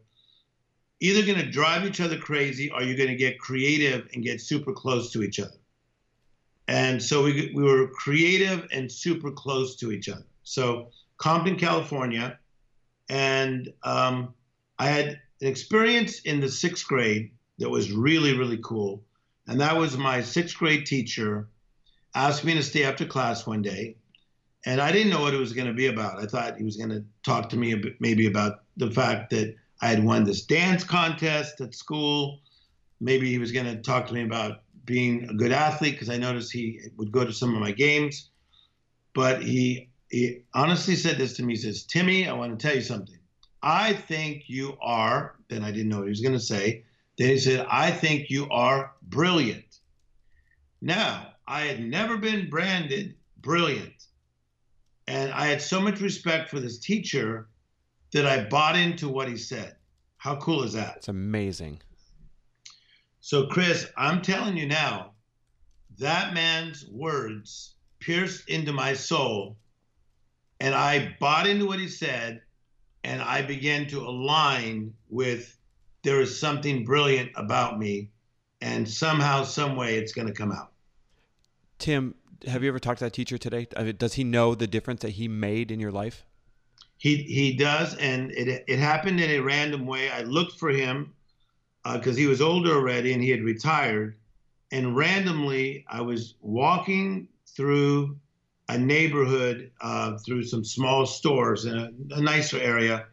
either 1.02 1.26
going 1.26 1.44
to 1.44 1.50
drive 1.50 1.85
each 1.85 2.00
other 2.00 2.16
crazy 2.16 2.71
or 2.71 2.80
you're 2.80 2.97
going 2.97 3.09
to 3.09 3.16
get 3.16 3.40
creative 3.40 4.09
and 4.14 4.23
get 4.23 4.40
super 4.40 4.73
close 4.73 5.11
to 5.11 5.25
each 5.25 5.40
other. 5.40 5.59
And 6.68 7.02
so 7.02 7.25
we, 7.25 7.50
we 7.54 7.64
were 7.64 7.88
creative 7.88 8.68
and 8.71 8.90
super 8.90 9.32
close 9.32 9.75
to 9.76 9.90
each 9.90 10.09
other. 10.09 10.25
So 10.44 10.90
Compton, 11.18 11.56
California, 11.56 12.38
and 13.09 13.68
um, 13.82 14.32
I 14.78 14.87
had 14.87 15.06
an 15.40 15.49
experience 15.49 16.21
in 16.21 16.38
the 16.38 16.49
sixth 16.49 16.87
grade 16.87 17.32
that 17.59 17.68
was 17.68 17.90
really, 17.90 18.38
really 18.38 18.61
cool. 18.62 19.02
And 19.49 19.61
that 19.61 19.76
was 19.76 19.99
my 19.99 20.23
sixth 20.23 20.56
grade 20.56 20.87
teacher 20.87 21.49
asked 22.14 22.44
me 22.44 22.54
to 22.54 22.62
stay 22.62 22.85
after 22.85 23.04
class 23.04 23.44
one 23.44 23.61
day. 23.61 23.97
And 24.64 24.80
I 24.80 24.92
didn't 24.92 25.11
know 25.11 25.23
what 25.23 25.35
it 25.35 25.38
was 25.38 25.52
going 25.52 25.66
to 25.66 25.75
be 25.75 25.88
about. 25.88 26.23
I 26.23 26.26
thought 26.26 26.59
he 26.59 26.64
was 26.64 26.76
going 26.76 26.90
to 26.90 27.04
talk 27.25 27.49
to 27.49 27.56
me 27.56 27.82
maybe 27.99 28.28
about 28.28 28.62
the 28.76 28.92
fact 28.92 29.30
that 29.30 29.56
I 29.83 29.89
had 29.89 30.05
won 30.05 30.23
this 30.23 30.47
dance 30.47 30.85
contest 30.85 31.61
at 31.61 31.75
school. 31.75 32.39
Maybe 33.01 33.29
he 33.29 33.39
was 33.39 33.51
going 33.51 33.67
to 33.67 33.83
talk 33.83 34.07
to 34.07 34.15
me 34.15 34.23
about 34.23 34.62
being 34.85 35.29
a 35.29 35.35
good 35.35 35.51
athlete 35.51 35.95
because 35.95 36.09
I 36.09 36.17
noticed 36.17 36.53
he 36.53 36.81
would 36.97 37.11
go 37.11 37.25
to 37.25 37.33
some 37.33 37.53
of 37.53 37.61
my 37.61 37.73
games. 37.73 38.31
But 39.12 39.43
he, 39.43 39.91
he 40.09 40.45
honestly 40.55 40.95
said 40.95 41.19
this 41.19 41.37
to 41.37 41.43
me. 41.43 41.55
He 41.55 41.61
says, 41.61 41.83
Timmy, 41.83 42.29
I 42.29 42.33
want 42.33 42.57
to 42.57 42.65
tell 42.65 42.77
you 42.77 42.81
something. 42.81 43.19
I 43.61 43.93
think 43.93 44.45
you 44.47 44.77
are, 44.81 45.37
then 45.49 45.65
I 45.65 45.73
didn't 45.73 45.89
know 45.89 45.99
what 45.99 46.07
he 46.07 46.11
was 46.11 46.21
going 46.21 46.33
to 46.33 46.41
say. 46.41 46.85
Then 47.19 47.29
he 47.29 47.39
said, 47.39 47.67
I 47.69 47.91
think 47.91 48.31
you 48.31 48.49
are 48.51 48.93
brilliant. 49.03 49.81
Now, 50.81 51.29
I 51.47 51.62
had 51.62 51.81
never 51.81 52.17
been 52.17 52.49
branded 52.49 53.17
brilliant. 53.39 53.93
And 55.09 55.33
I 55.33 55.47
had 55.47 55.61
so 55.61 55.81
much 55.81 56.01
respect 56.01 56.51
for 56.51 56.61
this 56.61 56.79
teacher 56.79 57.49
that 58.12 58.26
I 58.26 58.45
bought 58.45 58.76
into 58.76 59.09
what 59.09 59.28
he 59.28 59.37
said. 59.37 59.76
How 60.19 60.37
cool 60.37 60.62
is 60.62 60.75
that? 60.75 60.97
It's 60.99 61.09
amazing. 61.09 61.81
So, 63.21 63.47
Chris, 63.47 63.90
I'm 63.97 64.23
telling 64.23 64.57
you 64.57 64.66
now, 64.66 65.12
that 65.99 66.35
man's 66.35 66.87
words 66.88 67.75
pierced 68.00 68.49
into 68.49 68.73
my 68.73 68.95
soul, 68.95 69.57
and 70.61 70.75
I 70.75 71.16
bought 71.21 71.47
into 71.47 71.66
what 71.66 71.78
he 71.78 71.88
said, 71.88 72.42
and 73.04 73.23
I 73.23 73.42
began 73.42 73.87
to 73.88 74.00
align 74.00 74.95
with 75.09 75.57
there 76.02 76.21
is 76.21 76.38
something 76.38 76.85
brilliant 76.85 77.31
about 77.37 77.78
me, 77.78 78.11
and 78.61 78.88
somehow, 78.88 79.45
some 79.45 79.76
way, 79.76 79.97
it's 79.97 80.12
going 80.12 80.28
to 80.28 80.35
come 80.35 80.52
out. 80.52 80.73
Tim, 81.78 82.14
have 82.47 82.62
you 82.62 82.69
ever 82.69 82.78
talked 82.78 82.99
to 82.99 83.04
that 83.04 83.12
teacher 83.12 83.38
today? 83.38 83.69
I 83.76 83.85
mean, 83.85 83.97
does 83.97 84.14
he 84.14 84.25
know 84.25 84.54
the 84.54 84.66
difference 84.66 85.02
that 85.02 85.11
he 85.11 85.28
made 85.28 85.71
in 85.71 85.81
your 85.81 85.92
life? 85.92 86.25
He 87.02 87.25
he 87.25 87.52
does, 87.54 87.97
and 87.97 88.30
it 88.30 88.62
it 88.68 88.78
happened 88.78 89.21
in 89.21 89.28
a 89.28 89.40
random 89.40 89.87
way. 89.87 90.09
I 90.09 90.23
looked 90.23 90.61
for 90.61 90.71
him 90.71 91.12
because 91.82 92.14
uh, 92.14 92.21
he 92.21 92.28
was 92.28 92.40
older 92.40 92.71
already 92.76 93.12
and 93.12 93.21
he 93.21 93.28
had 93.28 93.42
retired, 93.42 94.14
and 94.71 94.97
randomly 94.97 95.85
I 95.88 96.00
was 96.02 96.37
walking 96.40 97.26
through 97.44 98.16
a 98.68 98.78
neighborhood 98.78 99.73
uh, 99.80 100.16
through 100.18 100.44
some 100.44 100.64
small 100.64 101.04
stores 101.04 101.64
in 101.64 101.76
a, 101.76 101.90
a 102.12 102.21
nicer 102.21 102.61
area, 102.61 103.06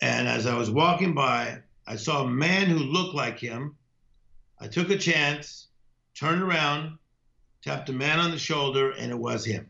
and 0.00 0.26
as 0.26 0.46
I 0.46 0.56
was 0.56 0.70
walking 0.70 1.12
by, 1.12 1.58
I 1.86 1.96
saw 1.96 2.24
a 2.24 2.30
man 2.30 2.64
who 2.64 2.78
looked 2.78 3.14
like 3.14 3.38
him. 3.38 3.76
I 4.58 4.68
took 4.68 4.88
a 4.88 4.96
chance, 4.96 5.68
turned 6.14 6.40
around, 6.40 6.96
tapped 7.60 7.90
a 7.90 7.92
man 7.92 8.20
on 8.20 8.30
the 8.30 8.38
shoulder, 8.38 8.92
and 8.92 9.10
it 9.10 9.18
was 9.18 9.44
him. 9.44 9.68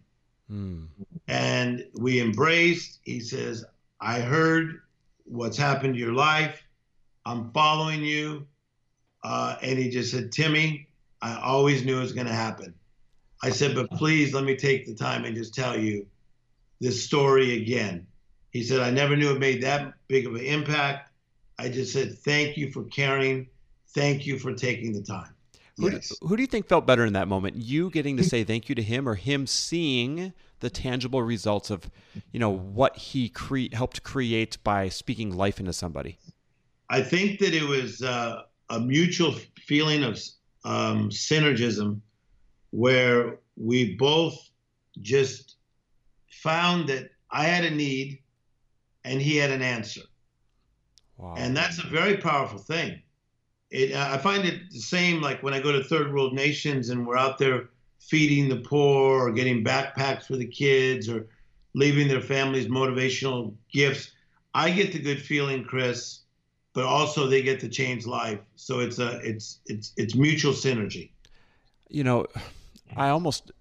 Mm. 0.48 0.86
And 1.32 1.86
we 1.94 2.20
embraced. 2.20 2.98
He 3.04 3.20
says, 3.20 3.64
I 4.02 4.20
heard 4.20 4.82
what's 5.24 5.56
happened 5.56 5.94
to 5.94 5.98
your 5.98 6.12
life. 6.12 6.62
I'm 7.24 7.50
following 7.52 8.04
you. 8.04 8.46
Uh, 9.24 9.56
and 9.62 9.78
he 9.78 9.88
just 9.88 10.10
said, 10.10 10.30
Timmy, 10.30 10.88
I 11.22 11.40
always 11.40 11.86
knew 11.86 11.96
it 11.96 12.02
was 12.02 12.12
going 12.12 12.26
to 12.26 12.34
happen. 12.34 12.74
I 13.42 13.48
said, 13.48 13.74
but 13.74 13.90
please 13.92 14.34
let 14.34 14.44
me 14.44 14.56
take 14.56 14.84
the 14.84 14.94
time 14.94 15.24
and 15.24 15.34
just 15.34 15.54
tell 15.54 15.78
you 15.78 16.06
this 16.82 17.02
story 17.02 17.62
again. 17.62 18.06
He 18.50 18.62
said, 18.62 18.80
I 18.80 18.90
never 18.90 19.16
knew 19.16 19.32
it 19.32 19.38
made 19.38 19.62
that 19.62 19.94
big 20.08 20.26
of 20.26 20.34
an 20.34 20.44
impact. 20.44 21.12
I 21.58 21.70
just 21.70 21.94
said, 21.94 22.18
thank 22.18 22.58
you 22.58 22.70
for 22.72 22.84
caring. 22.84 23.48
Thank 23.94 24.26
you 24.26 24.38
for 24.38 24.52
taking 24.52 24.92
the 24.92 25.02
time. 25.02 25.31
Who, 25.78 25.90
yes. 25.90 26.08
do, 26.08 26.26
who 26.26 26.36
do 26.36 26.42
you 26.42 26.46
think 26.46 26.68
felt 26.68 26.86
better 26.86 27.04
in 27.04 27.12
that 27.14 27.28
moment? 27.28 27.56
You 27.56 27.90
getting 27.90 28.16
to 28.18 28.24
say 28.24 28.44
thank 28.44 28.68
you 28.68 28.74
to 28.74 28.82
him, 28.82 29.08
or 29.08 29.14
him 29.14 29.46
seeing 29.46 30.32
the 30.60 30.70
tangible 30.70 31.22
results 31.22 31.70
of, 31.70 31.90
you 32.30 32.38
know, 32.38 32.50
what 32.50 32.96
he 32.96 33.28
cre- 33.28 33.72
helped 33.72 34.02
create 34.02 34.58
by 34.62 34.88
speaking 34.88 35.34
life 35.34 35.58
into 35.58 35.72
somebody? 35.72 36.18
I 36.90 37.02
think 37.02 37.38
that 37.40 37.54
it 37.54 37.62
was 37.62 38.02
uh, 38.02 38.42
a 38.68 38.80
mutual 38.80 39.34
feeling 39.66 40.02
of 40.04 40.20
um, 40.64 41.08
synergism, 41.08 42.00
where 42.70 43.38
we 43.56 43.94
both 43.96 44.36
just 45.00 45.56
found 46.28 46.88
that 46.88 47.10
I 47.30 47.44
had 47.44 47.64
a 47.64 47.70
need, 47.70 48.18
and 49.04 49.20
he 49.20 49.36
had 49.36 49.50
an 49.50 49.62
answer. 49.62 50.02
Wow. 51.16 51.34
And 51.36 51.56
that's 51.56 51.78
a 51.78 51.86
very 51.86 52.18
powerful 52.18 52.58
thing 52.58 53.00
it, 53.72 53.94
I 53.94 54.18
find 54.18 54.44
it 54.44 54.70
the 54.70 54.80
same 54.80 55.22
like 55.22 55.42
when 55.42 55.54
I 55.54 55.60
go 55.60 55.72
to 55.72 55.82
third 55.82 56.12
world 56.12 56.34
nations 56.34 56.90
and 56.90 57.06
we're 57.06 57.16
out 57.16 57.38
there 57.38 57.70
feeding 58.00 58.48
the 58.48 58.56
poor 58.56 59.28
or 59.28 59.32
getting 59.32 59.64
backpacks 59.64 60.24
for 60.24 60.36
the 60.36 60.46
kids 60.46 61.08
or 61.08 61.26
leaving 61.74 62.06
their 62.06 62.20
families 62.20 62.68
motivational 62.68 63.54
gifts. 63.72 64.10
I 64.54 64.70
get 64.70 64.92
the 64.92 64.98
good 64.98 65.22
feeling, 65.22 65.64
Chris, 65.64 66.20
but 66.74 66.84
also 66.84 67.26
they 67.26 67.40
get 67.40 67.60
to 67.60 67.68
change 67.68 68.06
life. 68.06 68.40
So 68.56 68.80
it's 68.80 68.98
a 68.98 69.18
it's 69.20 69.60
it's 69.66 69.92
it's 69.96 70.14
mutual 70.14 70.52
synergy. 70.52 71.10
You 71.88 72.04
know, 72.04 72.26
I 72.94 73.08
almost 73.08 73.52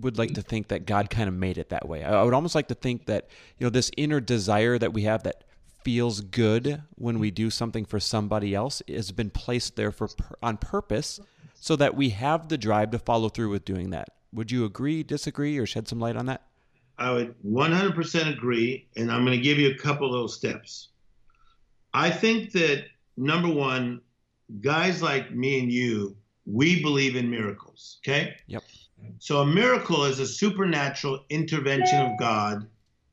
would 0.00 0.16
like 0.16 0.32
to 0.34 0.42
think 0.42 0.68
that 0.68 0.86
God 0.86 1.10
kind 1.10 1.28
of 1.28 1.34
made 1.34 1.58
it 1.58 1.68
that 1.68 1.86
way. 1.86 2.02
I 2.02 2.22
would 2.22 2.34
almost 2.34 2.54
like 2.54 2.68
to 2.68 2.74
think 2.74 3.06
that 3.06 3.28
you 3.58 3.66
know 3.66 3.70
this 3.70 3.90
inner 3.98 4.20
desire 4.20 4.78
that 4.78 4.94
we 4.94 5.02
have 5.02 5.24
that 5.24 5.44
feels 5.84 6.20
good 6.20 6.82
when 6.94 7.18
we 7.18 7.30
do 7.30 7.50
something 7.50 7.84
for 7.84 8.00
somebody 8.00 8.54
else 8.54 8.82
has 8.88 9.12
been 9.12 9.30
placed 9.30 9.76
there 9.76 9.92
for 9.92 10.08
on 10.42 10.56
purpose 10.56 11.20
so 11.54 11.76
that 11.76 11.94
we 11.94 12.10
have 12.10 12.48
the 12.48 12.58
drive 12.58 12.90
to 12.90 12.98
follow 12.98 13.28
through 13.28 13.50
with 13.50 13.64
doing 13.64 13.90
that. 13.90 14.08
Would 14.32 14.50
you 14.50 14.64
agree, 14.64 15.02
disagree, 15.02 15.56
or 15.58 15.66
shed 15.66 15.86
some 15.86 16.00
light 16.00 16.16
on 16.16 16.26
that? 16.26 16.42
I 16.98 17.10
would 17.12 17.34
100% 17.44 18.32
agree, 18.32 18.88
and 18.96 19.10
I'm 19.10 19.24
going 19.24 19.36
to 19.36 19.42
give 19.42 19.58
you 19.58 19.70
a 19.70 19.78
couple 19.78 20.10
little 20.10 20.28
steps. 20.28 20.88
I 21.92 22.10
think 22.10 22.52
that 22.52 22.84
number 23.16 23.48
one, 23.48 24.00
guys 24.60 25.02
like 25.02 25.32
me 25.32 25.60
and 25.60 25.70
you, 25.70 26.16
we 26.46 26.82
believe 26.82 27.16
in 27.16 27.30
miracles. 27.30 27.98
Okay. 28.02 28.34
Yep. 28.46 28.62
So 29.18 29.40
a 29.40 29.46
miracle 29.46 30.04
is 30.04 30.18
a 30.18 30.26
supernatural 30.26 31.24
intervention 31.28 32.00
of 32.00 32.18
God 32.18 32.66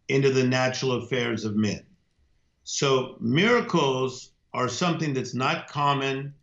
into 0.08 0.32
the 0.32 0.44
natural 0.44 1.04
affairs 1.04 1.46
of 1.46 1.56
men. 1.56 1.86
So 2.72 3.18
miracles 3.20 4.32
are 4.54 4.70
something 4.70 5.14
that's 5.14 5.34
not 5.34 5.68
common, 5.68 6.34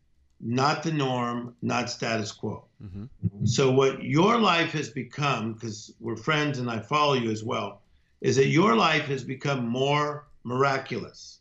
not 0.42 0.82
the 0.82 0.92
norm, 0.92 1.54
not 1.62 1.88
status 1.88 2.32
quo. 2.32 2.66
Mm-hmm. 2.84 3.46
So 3.46 3.70
what 3.70 4.02
your 4.02 4.38
life 4.38 4.72
has 4.72 4.90
become, 4.90 5.54
because 5.54 5.94
we're 6.00 6.16
friends 6.16 6.58
and 6.58 6.70
I 6.70 6.80
follow 6.80 7.14
you 7.14 7.30
as 7.30 7.44
well, 7.44 7.80
is 8.20 8.36
that 8.36 8.48
your 8.48 8.76
life 8.76 9.06
has 9.06 9.24
become 9.24 9.66
more 9.66 10.26
miraculous. 10.44 11.38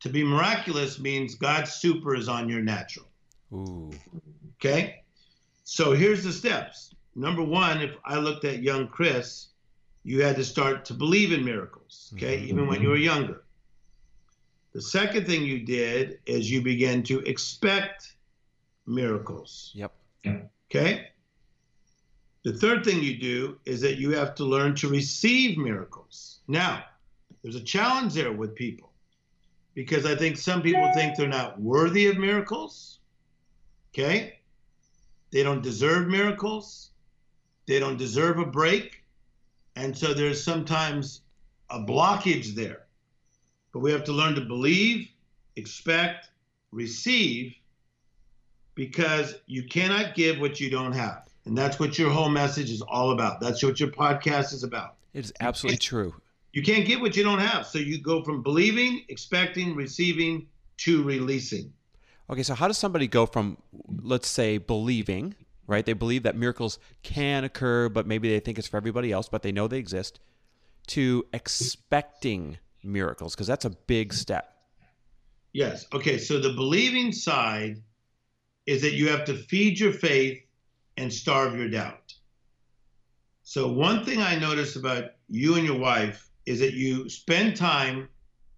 To 0.00 0.08
be 0.08 0.24
miraculous 0.24 0.98
means 0.98 1.36
God's 1.36 1.72
super 1.72 2.16
is 2.16 2.28
on 2.28 2.48
your 2.48 2.60
natural. 2.60 3.06
Ooh. 3.52 3.92
Okay? 4.56 5.04
So 5.62 5.92
here's 5.92 6.24
the 6.24 6.32
steps. 6.32 6.92
Number 7.14 7.44
one, 7.44 7.80
if 7.80 7.94
I 8.04 8.18
looked 8.18 8.44
at 8.44 8.64
young 8.64 8.88
Chris, 8.88 9.50
you 10.02 10.22
had 10.22 10.34
to 10.34 10.44
start 10.44 10.84
to 10.86 10.92
believe 10.92 11.32
in 11.32 11.44
miracles, 11.44 12.12
okay, 12.14 12.38
mm-hmm. 12.38 12.48
even 12.48 12.66
when 12.66 12.82
you 12.82 12.88
were 12.88 12.96
younger. 12.96 13.44
The 14.72 14.80
second 14.82 15.26
thing 15.26 15.44
you 15.44 15.60
did 15.60 16.20
is 16.24 16.50
you 16.50 16.62
began 16.62 17.02
to 17.04 17.20
expect 17.20 18.16
miracles. 18.86 19.72
Yep. 19.74 19.92
Okay. 20.70 21.08
The 22.44 22.54
third 22.54 22.84
thing 22.84 23.02
you 23.02 23.18
do 23.18 23.58
is 23.66 23.80
that 23.82 23.98
you 23.98 24.10
have 24.12 24.34
to 24.36 24.44
learn 24.44 24.74
to 24.76 24.88
receive 24.88 25.58
miracles. 25.58 26.40
Now, 26.48 26.84
there's 27.42 27.54
a 27.54 27.62
challenge 27.62 28.14
there 28.14 28.32
with 28.32 28.54
people 28.54 28.92
because 29.74 30.06
I 30.06 30.16
think 30.16 30.36
some 30.36 30.62
people 30.62 30.90
think 30.94 31.16
they're 31.16 31.28
not 31.28 31.60
worthy 31.60 32.06
of 32.06 32.18
miracles. 32.18 32.98
Okay. 33.92 34.38
They 35.30 35.42
don't 35.42 35.62
deserve 35.62 36.08
miracles. 36.08 36.90
They 37.66 37.78
don't 37.78 37.96
deserve 37.96 38.38
a 38.38 38.46
break. 38.46 39.04
And 39.76 39.96
so 39.96 40.12
there's 40.12 40.42
sometimes 40.42 41.22
a 41.70 41.78
blockage 41.78 42.54
there. 42.54 42.86
But 43.72 43.80
we 43.80 43.90
have 43.92 44.04
to 44.04 44.12
learn 44.12 44.34
to 44.34 44.42
believe, 44.42 45.08
expect, 45.56 46.28
receive, 46.70 47.54
because 48.74 49.34
you 49.46 49.64
cannot 49.64 50.14
give 50.14 50.38
what 50.40 50.60
you 50.60 50.70
don't 50.70 50.92
have. 50.92 51.28
And 51.44 51.56
that's 51.56 51.80
what 51.80 51.98
your 51.98 52.10
whole 52.10 52.28
message 52.28 52.70
is 52.70 52.82
all 52.82 53.10
about. 53.10 53.40
That's 53.40 53.62
what 53.62 53.80
your 53.80 53.90
podcast 53.90 54.52
is 54.52 54.62
about. 54.62 54.94
It's 55.12 55.32
absolutely 55.40 55.78
true. 55.78 56.14
You 56.52 56.62
can't 56.62 56.86
get 56.86 57.00
what 57.00 57.16
you 57.16 57.24
don't 57.24 57.40
have. 57.40 57.66
So 57.66 57.78
you 57.78 58.00
go 58.00 58.22
from 58.22 58.42
believing, 58.42 59.04
expecting, 59.08 59.74
receiving 59.74 60.46
to 60.78 61.02
releasing. 61.02 61.72
Okay, 62.30 62.42
so 62.42 62.54
how 62.54 62.68
does 62.68 62.78
somebody 62.78 63.08
go 63.08 63.26
from, 63.26 63.58
let's 64.02 64.28
say, 64.28 64.58
believing, 64.58 65.34
right? 65.66 65.84
They 65.84 65.92
believe 65.92 66.22
that 66.22 66.36
miracles 66.36 66.78
can 67.02 67.44
occur, 67.44 67.88
but 67.88 68.06
maybe 68.06 68.28
they 68.28 68.40
think 68.40 68.58
it's 68.58 68.68
for 68.68 68.76
everybody 68.76 69.12
else, 69.12 69.28
but 69.28 69.42
they 69.42 69.52
know 69.52 69.66
they 69.66 69.78
exist, 69.78 70.20
to 70.88 71.24
expecting 71.32 72.58
miracles? 72.82 73.34
Because 73.34 73.46
that's 73.46 73.64
a 73.64 73.70
big 73.70 74.12
step. 74.12 74.56
Yes. 75.52 75.86
Okay. 75.92 76.18
So 76.18 76.38
the 76.38 76.52
believing 76.52 77.12
side 77.12 77.82
is 78.66 78.82
that 78.82 78.94
you 78.94 79.08
have 79.08 79.24
to 79.26 79.34
feed 79.34 79.78
your 79.78 79.92
faith 79.92 80.42
and 80.96 81.12
starve 81.12 81.56
your 81.56 81.68
doubt. 81.68 82.14
So, 83.42 83.70
one 83.70 84.04
thing 84.04 84.20
I 84.20 84.36
notice 84.36 84.76
about 84.76 85.12
you 85.28 85.56
and 85.56 85.66
your 85.66 85.78
wife 85.78 86.30
is 86.46 86.60
that 86.60 86.74
you 86.74 87.08
spend 87.08 87.56
time 87.56 88.08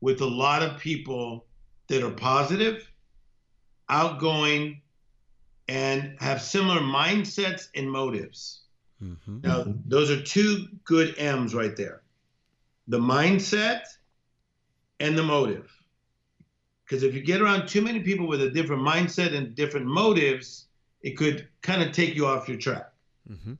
with 0.01 0.21
a 0.21 0.27
lot 0.27 0.63
of 0.63 0.79
people 0.79 1.47
that 1.89 2.03
are 2.03 2.11
positive, 2.11 2.91
outgoing, 3.89 4.83
and 5.69 6.17
have 6.21 6.43
similar 6.43 6.81
mindsets 6.81 7.69
and 7.75 7.91
motives. 7.91 8.63
Mm-hmm. 9.03 9.41
Now, 9.43 9.65
those 9.87 10.11
are 10.11 10.23
two 10.23 10.69
good 10.85 11.15
M's 11.19 11.55
right 11.55 11.77
there 11.77 12.03
the 12.87 12.99
mindset 12.99 13.85
and 15.01 15.17
the 15.17 15.23
motive. 15.23 15.71
Because 16.85 17.03
if 17.03 17.15
you 17.15 17.23
get 17.23 17.41
around 17.41 17.67
too 17.67 17.81
many 17.81 18.01
people 18.01 18.27
with 18.27 18.43
a 18.43 18.51
different 18.51 18.83
mindset 18.83 19.35
and 19.35 19.55
different 19.55 19.87
motives, 19.87 20.67
it 21.03 21.17
could 21.17 21.49
kind 21.63 21.83
of 21.83 21.93
take 21.93 22.15
you 22.15 22.27
off 22.27 22.49
your 22.49 22.59
track. 22.59 22.93
Mm-hmm. 23.31 23.55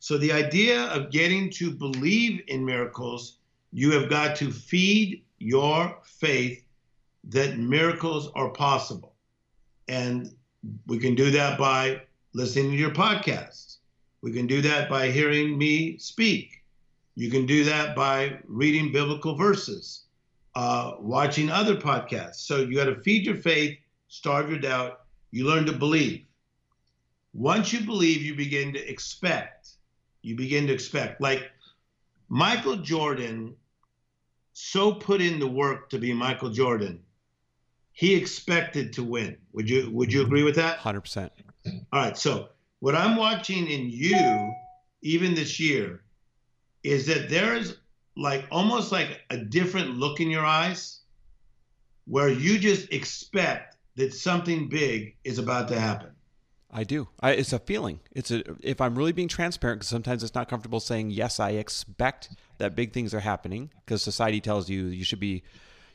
So, 0.00 0.16
the 0.16 0.32
idea 0.32 0.84
of 0.84 1.10
getting 1.10 1.50
to 1.50 1.70
believe 1.70 2.42
in 2.48 2.64
miracles, 2.64 3.38
you 3.72 3.92
have 3.92 4.08
got 4.08 4.36
to 4.36 4.50
feed 4.50 5.22
your 5.38 5.98
faith 6.02 6.64
that 7.24 7.58
miracles 7.58 8.30
are 8.34 8.50
possible. 8.50 9.14
And 9.88 10.34
we 10.86 10.98
can 10.98 11.14
do 11.14 11.30
that 11.32 11.58
by 11.58 12.02
listening 12.32 12.72
to 12.72 12.76
your 12.76 12.90
podcast. 12.90 13.76
We 14.22 14.32
can 14.32 14.46
do 14.46 14.60
that 14.62 14.88
by 14.88 15.10
hearing 15.10 15.56
me 15.56 15.98
speak. 15.98 16.62
You 17.14 17.30
can 17.30 17.46
do 17.46 17.64
that 17.64 17.96
by 17.96 18.38
reading 18.46 18.92
biblical 18.92 19.34
verses, 19.34 20.04
uh, 20.58 20.96
watching 20.98 21.50
other 21.50 21.76
podcasts. 21.76 22.40
So 22.40 22.56
you 22.56 22.74
got 22.74 22.86
to 22.86 23.00
feed 23.02 23.24
your 23.24 23.36
faith, 23.36 23.78
starve 24.08 24.50
your 24.50 24.58
doubt. 24.58 25.02
You 25.30 25.46
learn 25.46 25.66
to 25.66 25.72
believe. 25.72 26.24
Once 27.32 27.72
you 27.72 27.86
believe, 27.86 28.22
you 28.22 28.34
begin 28.34 28.72
to 28.72 28.90
expect. 28.90 29.68
You 30.22 30.34
begin 30.34 30.66
to 30.66 30.72
expect. 30.72 31.20
Like 31.20 31.48
Michael 32.28 32.78
Jordan 32.78 33.54
so 34.52 34.94
put 34.94 35.20
in 35.20 35.38
the 35.38 35.46
work 35.46 35.90
to 35.90 35.98
be 36.00 36.12
Michael 36.12 36.50
Jordan, 36.50 37.04
he 37.92 38.16
expected 38.16 38.92
to 38.94 39.04
win. 39.04 39.36
Would 39.52 39.70
you 39.70 39.88
would 39.92 40.12
you 40.12 40.22
agree 40.22 40.42
with 40.42 40.56
that? 40.56 40.80
100%. 40.80 41.30
All 41.92 42.00
right. 42.02 42.18
So 42.18 42.48
what 42.80 42.96
I'm 42.96 43.14
watching 43.14 43.68
in 43.68 43.88
you, 43.88 44.52
even 45.02 45.36
this 45.36 45.60
year, 45.60 46.02
is 46.82 47.06
that 47.06 47.30
there 47.30 47.54
is 47.54 47.76
like 48.18 48.46
almost 48.50 48.90
like 48.90 49.20
a 49.30 49.38
different 49.38 49.96
look 49.96 50.20
in 50.20 50.28
your 50.28 50.44
eyes 50.44 51.00
where 52.04 52.28
you 52.28 52.58
just 52.58 52.92
expect 52.92 53.76
that 53.96 54.12
something 54.12 54.68
big 54.68 55.16
is 55.22 55.38
about 55.38 55.68
to 55.68 55.78
happen. 55.78 56.10
I 56.70 56.84
do. 56.84 57.08
I, 57.20 57.30
it's 57.30 57.52
a 57.52 57.60
feeling. 57.60 58.00
It's 58.12 58.30
a. 58.30 58.42
If 58.60 58.80
I'm 58.80 58.98
really 58.98 59.12
being 59.12 59.28
transparent, 59.28 59.80
because 59.80 59.88
sometimes 59.88 60.22
it's 60.22 60.34
not 60.34 60.50
comfortable 60.50 60.80
saying 60.80 61.10
yes. 61.10 61.40
I 61.40 61.50
expect 61.50 62.30
that 62.58 62.74
big 62.74 62.92
things 62.92 63.14
are 63.14 63.20
happening 63.20 63.70
because 63.84 64.02
society 64.02 64.40
tells 64.40 64.68
you 64.68 64.86
you 64.86 65.04
should 65.04 65.20
be. 65.20 65.44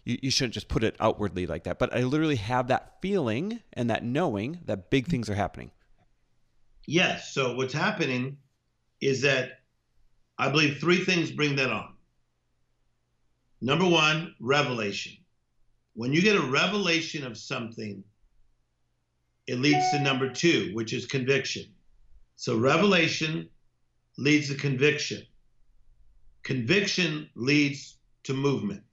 You, 0.06 0.18
you 0.24 0.32
shouldn't 0.32 0.54
just 0.54 0.68
put 0.68 0.84
it 0.84 0.96
outwardly 1.00 1.46
like 1.46 1.66
that. 1.66 1.78
But 1.78 1.96
I 1.96 2.02
literally 2.02 2.38
have 2.38 2.68
that 2.70 2.96
feeling 3.02 3.62
and 3.74 3.90
that 3.90 4.04
knowing 4.04 4.60
that 4.66 4.90
big 4.90 5.08
things 5.08 5.30
are 5.30 5.36
happening. 5.36 5.72
Yes. 6.88 7.34
So 7.34 7.56
what's 7.56 7.74
happening 7.74 8.38
is 9.00 9.22
that 9.22 9.60
I 10.38 10.50
believe 10.50 10.80
three 10.80 10.98
things 10.98 11.32
bring 11.32 11.56
that 11.58 11.70
on. 11.70 11.93
Number 13.64 13.88
one, 13.88 14.36
revelation. 14.42 15.14
When 15.94 16.12
you 16.12 16.22
get 16.22 16.36
a 16.36 16.42
revelation 16.42 17.26
of 17.26 17.38
something, 17.38 18.04
it 19.48 19.58
leads 19.58 19.90
to 19.92 20.02
number 20.02 20.30
two, 20.30 20.72
which 20.74 20.92
is 20.92 21.06
conviction. 21.06 21.68
So 22.36 22.58
revelation 22.58 23.48
leads 24.18 24.50
to 24.50 24.56
conviction. 24.56 25.22
Conviction 26.44 27.30
leads 27.36 28.00
to 28.24 28.34
movement. 28.34 28.84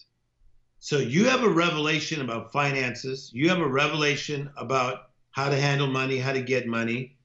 So 0.78 0.98
you 0.98 1.24
have 1.24 1.42
a 1.42 1.50
revelation 1.50 2.20
about 2.20 2.52
finances, 2.52 3.32
you 3.34 3.48
have 3.48 3.58
a 3.58 3.66
revelation 3.66 4.50
about 4.56 5.10
how 5.32 5.48
to 5.48 5.56
handle 5.56 5.88
money, 5.88 6.18
how 6.18 6.32
to 6.32 6.42
get 6.42 6.68
money. 6.68 7.16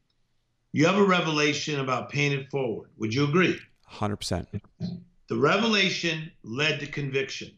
You 0.72 0.88
have 0.88 0.98
a 0.98 1.06
revelation 1.06 1.80
about 1.80 2.10
paying 2.10 2.32
it 2.32 2.50
forward. 2.50 2.90
Would 2.98 3.14
you 3.14 3.26
agree? 3.26 3.60
100%. 3.94 4.48
The 5.28 5.38
revelation 5.38 6.32
led 6.44 6.80
to 6.80 6.88
conviction. 6.88 7.52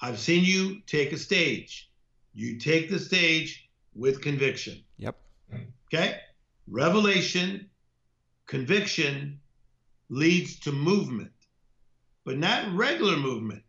I've 0.00 0.18
seen 0.18 0.44
you 0.44 0.80
take 0.86 1.12
a 1.12 1.18
stage. 1.18 1.90
You 2.32 2.58
take 2.58 2.90
the 2.90 2.98
stage 2.98 3.68
with 3.94 4.22
conviction. 4.22 4.82
Yep. 4.96 5.16
Okay? 5.86 6.16
Revelation, 6.66 7.68
conviction 8.46 9.40
leads 10.08 10.58
to 10.60 10.72
movement, 10.72 11.32
but 12.24 12.38
not 12.38 12.74
regular 12.74 13.16
movement. 13.16 13.62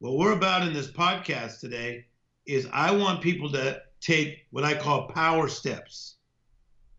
What 0.00 0.16
we're 0.16 0.32
about 0.32 0.66
in 0.66 0.74
this 0.74 0.90
podcast 0.90 1.60
today 1.60 2.06
is 2.46 2.68
I 2.72 2.90
want 2.90 3.22
people 3.22 3.50
to 3.52 3.80
take 4.00 4.46
what 4.50 4.64
I 4.64 4.74
call 4.74 5.08
power 5.08 5.46
steps. 5.46 6.16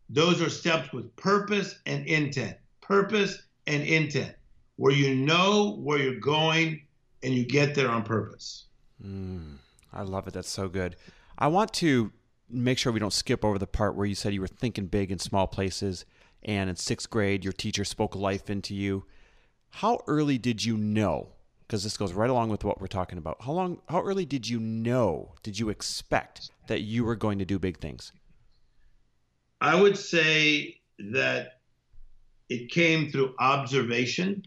Those 0.08 0.40
are 0.40 0.50
steps 0.50 0.92
with 0.92 1.14
purpose 1.16 1.78
and 1.86 2.06
intent. 2.06 2.56
Purpose 2.80 3.42
and 3.66 3.82
intent, 3.82 4.34
where 4.76 4.92
you 4.92 5.14
know 5.14 5.76
where 5.82 5.98
you're 5.98 6.20
going 6.20 6.82
and 7.22 7.34
you 7.34 7.44
get 7.44 7.74
there 7.74 7.88
on 7.88 8.02
purpose. 8.02 8.66
Mm, 9.04 9.56
I 9.92 10.02
love 10.02 10.26
it. 10.26 10.34
That's 10.34 10.48
so 10.48 10.68
good. 10.68 10.96
I 11.38 11.48
want 11.48 11.72
to 11.74 12.12
make 12.48 12.78
sure 12.78 12.92
we 12.92 13.00
don't 13.00 13.12
skip 13.12 13.44
over 13.44 13.58
the 13.58 13.66
part 13.66 13.96
where 13.96 14.06
you 14.06 14.14
said 14.14 14.34
you 14.34 14.40
were 14.40 14.46
thinking 14.46 14.86
big 14.86 15.10
in 15.10 15.18
small 15.18 15.46
places 15.46 16.04
and 16.42 16.68
in 16.68 16.76
sixth 16.76 17.10
grade 17.10 17.44
your 17.44 17.52
teacher 17.52 17.84
spoke 17.84 18.14
life 18.14 18.50
into 18.50 18.74
you. 18.74 19.04
How 19.70 20.00
early 20.06 20.38
did 20.38 20.64
you 20.64 20.76
know? 20.76 21.30
Because 21.66 21.82
this 21.82 21.96
goes 21.96 22.12
right 22.12 22.30
along 22.30 22.50
with 22.50 22.62
what 22.62 22.80
we're 22.80 22.86
talking 22.86 23.18
about. 23.18 23.38
How 23.40 23.52
long 23.52 23.80
how 23.88 24.02
early 24.02 24.26
did 24.26 24.48
you 24.48 24.60
know? 24.60 25.32
Did 25.42 25.58
you 25.58 25.70
expect 25.70 26.50
that 26.68 26.82
you 26.82 27.04
were 27.04 27.16
going 27.16 27.38
to 27.38 27.44
do 27.44 27.58
big 27.58 27.78
things? 27.78 28.12
I 29.60 29.80
would 29.80 29.96
say 29.96 30.80
that 30.98 31.60
it 32.50 32.70
came 32.70 33.10
through 33.10 33.34
observation. 33.38 34.44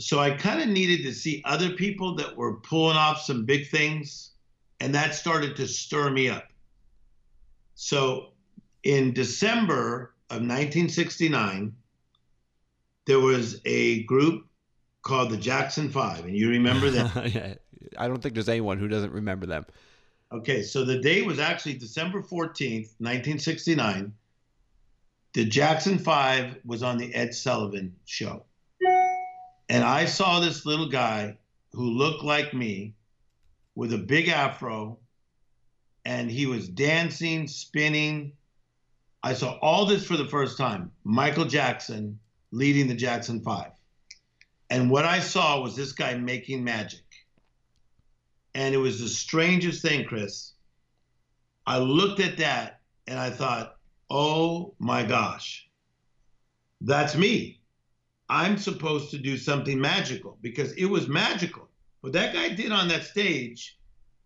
So 0.00 0.18
I 0.18 0.30
kind 0.30 0.60
of 0.60 0.68
needed 0.68 1.02
to 1.04 1.14
see 1.14 1.42
other 1.44 1.70
people 1.70 2.14
that 2.16 2.36
were 2.36 2.56
pulling 2.56 2.96
off 2.96 3.20
some 3.20 3.44
big 3.44 3.68
things, 3.68 4.30
and 4.80 4.94
that 4.94 5.14
started 5.14 5.56
to 5.56 5.68
stir 5.68 6.10
me 6.10 6.28
up. 6.28 6.48
So 7.74 8.32
in 8.82 9.12
December 9.12 10.14
of 10.30 10.38
1969, 10.38 11.74
there 13.06 13.20
was 13.20 13.60
a 13.64 14.02
group 14.04 14.46
called 15.02 15.30
the 15.30 15.36
Jackson 15.36 15.90
Five, 15.90 16.24
and 16.24 16.36
you 16.36 16.48
remember 16.48 16.90
that? 16.90 17.34
yeah, 17.34 17.54
I 17.98 18.08
don't 18.08 18.22
think 18.22 18.34
there's 18.34 18.48
anyone 18.48 18.78
who 18.78 18.88
doesn't 18.88 19.12
remember 19.12 19.46
them. 19.46 19.66
Okay, 20.32 20.62
so 20.62 20.84
the 20.84 20.98
date 20.98 21.26
was 21.26 21.38
actually 21.38 21.74
December 21.74 22.22
14th, 22.22 22.94
1969 22.98 24.14
the 25.32 25.44
Jackson 25.44 25.98
Five 25.98 26.58
was 26.64 26.82
on 26.82 26.98
the 26.98 27.14
Ed 27.14 27.34
Sullivan 27.34 27.94
show. 28.04 28.44
And 29.70 29.84
I 29.84 30.04
saw 30.04 30.40
this 30.40 30.66
little 30.66 30.88
guy 30.88 31.38
who 31.72 31.84
looked 31.84 32.24
like 32.24 32.52
me 32.52 32.92
with 33.76 33.92
a 33.92 33.98
big 33.98 34.26
afro, 34.26 34.98
and 36.04 36.28
he 36.28 36.46
was 36.46 36.68
dancing, 36.68 37.46
spinning. 37.46 38.32
I 39.22 39.32
saw 39.32 39.58
all 39.62 39.86
this 39.86 40.04
for 40.04 40.16
the 40.16 40.26
first 40.26 40.58
time. 40.58 40.90
Michael 41.04 41.44
Jackson 41.44 42.18
leading 42.50 42.88
the 42.88 42.96
Jackson 42.96 43.42
Five. 43.42 43.70
And 44.70 44.90
what 44.90 45.04
I 45.04 45.20
saw 45.20 45.60
was 45.60 45.76
this 45.76 45.92
guy 45.92 46.16
making 46.16 46.64
magic. 46.64 47.04
And 48.56 48.74
it 48.74 48.78
was 48.78 49.00
the 49.00 49.08
strangest 49.08 49.82
thing, 49.82 50.04
Chris. 50.04 50.52
I 51.64 51.78
looked 51.78 52.18
at 52.18 52.38
that 52.38 52.80
and 53.06 53.20
I 53.20 53.30
thought, 53.30 53.76
oh 54.10 54.74
my 54.80 55.04
gosh, 55.04 55.68
that's 56.80 57.14
me. 57.14 57.59
I'm 58.30 58.56
supposed 58.58 59.10
to 59.10 59.18
do 59.18 59.36
something 59.36 59.78
magical 59.80 60.38
because 60.40 60.72
it 60.74 60.86
was 60.86 61.08
magical. 61.08 61.68
What 62.00 62.12
that 62.12 62.32
guy 62.32 62.48
did 62.50 62.70
on 62.70 62.86
that 62.88 63.02
stage, 63.02 63.76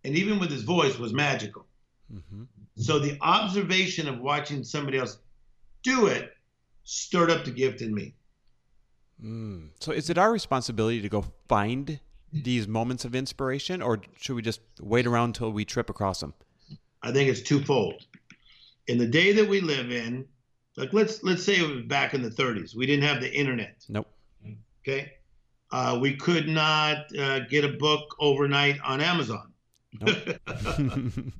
and 0.04 0.14
even 0.14 0.38
with 0.38 0.50
his 0.50 0.62
voice, 0.62 0.98
was 0.98 1.14
magical. 1.14 1.64
Mm-hmm. 2.12 2.42
So 2.76 2.98
the 2.98 3.16
observation 3.22 4.06
of 4.06 4.20
watching 4.20 4.62
somebody 4.62 4.98
else 4.98 5.18
do 5.82 6.06
it 6.06 6.32
stirred 6.84 7.30
up 7.30 7.46
the 7.46 7.50
gift 7.50 7.80
in 7.80 7.94
me. 7.94 8.14
Mm. 9.24 9.70
So 9.80 9.90
is 9.90 10.10
it 10.10 10.18
our 10.18 10.30
responsibility 10.30 11.00
to 11.00 11.08
go 11.08 11.24
find 11.48 11.98
these 12.30 12.68
moments 12.68 13.06
of 13.06 13.14
inspiration, 13.14 13.80
or 13.80 14.02
should 14.18 14.36
we 14.36 14.42
just 14.42 14.60
wait 14.80 15.06
around 15.06 15.30
until 15.30 15.50
we 15.50 15.64
trip 15.64 15.88
across 15.88 16.20
them? 16.20 16.34
I 17.02 17.10
think 17.10 17.30
it's 17.30 17.40
twofold 17.40 18.04
in 18.86 18.98
the 18.98 19.06
day 19.06 19.32
that 19.32 19.48
we 19.48 19.62
live 19.62 19.90
in, 19.90 20.26
like 20.76 20.92
let's 20.92 21.22
let's 21.22 21.44
say 21.44 21.56
it 21.56 21.68
was 21.68 21.82
back 21.82 22.14
in 22.14 22.22
the 22.22 22.30
30s, 22.30 22.74
we 22.74 22.86
didn't 22.86 23.04
have 23.04 23.20
the 23.20 23.32
internet. 23.32 23.84
Nope. 23.88 24.08
Okay. 24.82 25.12
Uh, 25.70 25.98
we 26.00 26.14
could 26.14 26.46
not 26.46 27.06
uh, 27.18 27.40
get 27.40 27.64
a 27.64 27.68
book 27.68 28.14
overnight 28.20 28.78
on 28.84 29.00
Amazon. 29.00 29.52
Nope. 30.00 30.38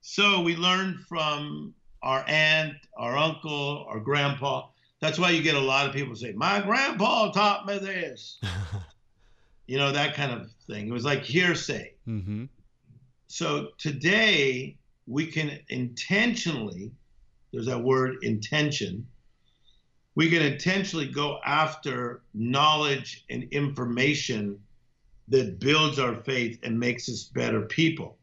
so 0.00 0.40
we 0.40 0.56
learned 0.56 1.00
from 1.08 1.74
our 2.02 2.24
aunt, 2.26 2.74
our 2.96 3.16
uncle, 3.16 3.86
our 3.88 4.00
grandpa. 4.00 4.68
That's 5.00 5.18
why 5.18 5.30
you 5.30 5.42
get 5.42 5.54
a 5.54 5.60
lot 5.60 5.86
of 5.86 5.92
people 5.92 6.16
say, 6.16 6.32
"My 6.32 6.60
grandpa 6.60 7.32
taught 7.32 7.66
me 7.66 7.78
this." 7.78 8.40
you 9.66 9.76
know 9.78 9.92
that 9.92 10.14
kind 10.14 10.32
of 10.32 10.50
thing. 10.66 10.88
It 10.88 10.92
was 10.92 11.04
like 11.04 11.22
hearsay. 11.22 11.92
Mm-hmm. 12.08 12.44
So 13.26 13.68
today 13.78 14.76
we 15.06 15.26
can 15.26 15.58
intentionally, 15.68 16.92
there's 17.56 17.68
that 17.68 17.84
word 17.84 18.24
intention, 18.24 19.08
we 20.16 20.30
can 20.30 20.42
intentionally 20.42 21.08
go 21.08 21.40
after 21.46 22.22
knowledge 22.34 23.24
and 23.30 23.44
information 23.52 24.60
that 25.28 25.60
builds 25.60 25.98
our 25.98 26.16
faith 26.16 26.60
and 26.64 26.78
makes 26.80 27.08
us 27.08 27.24
better 27.24 27.62
people. 27.62 28.18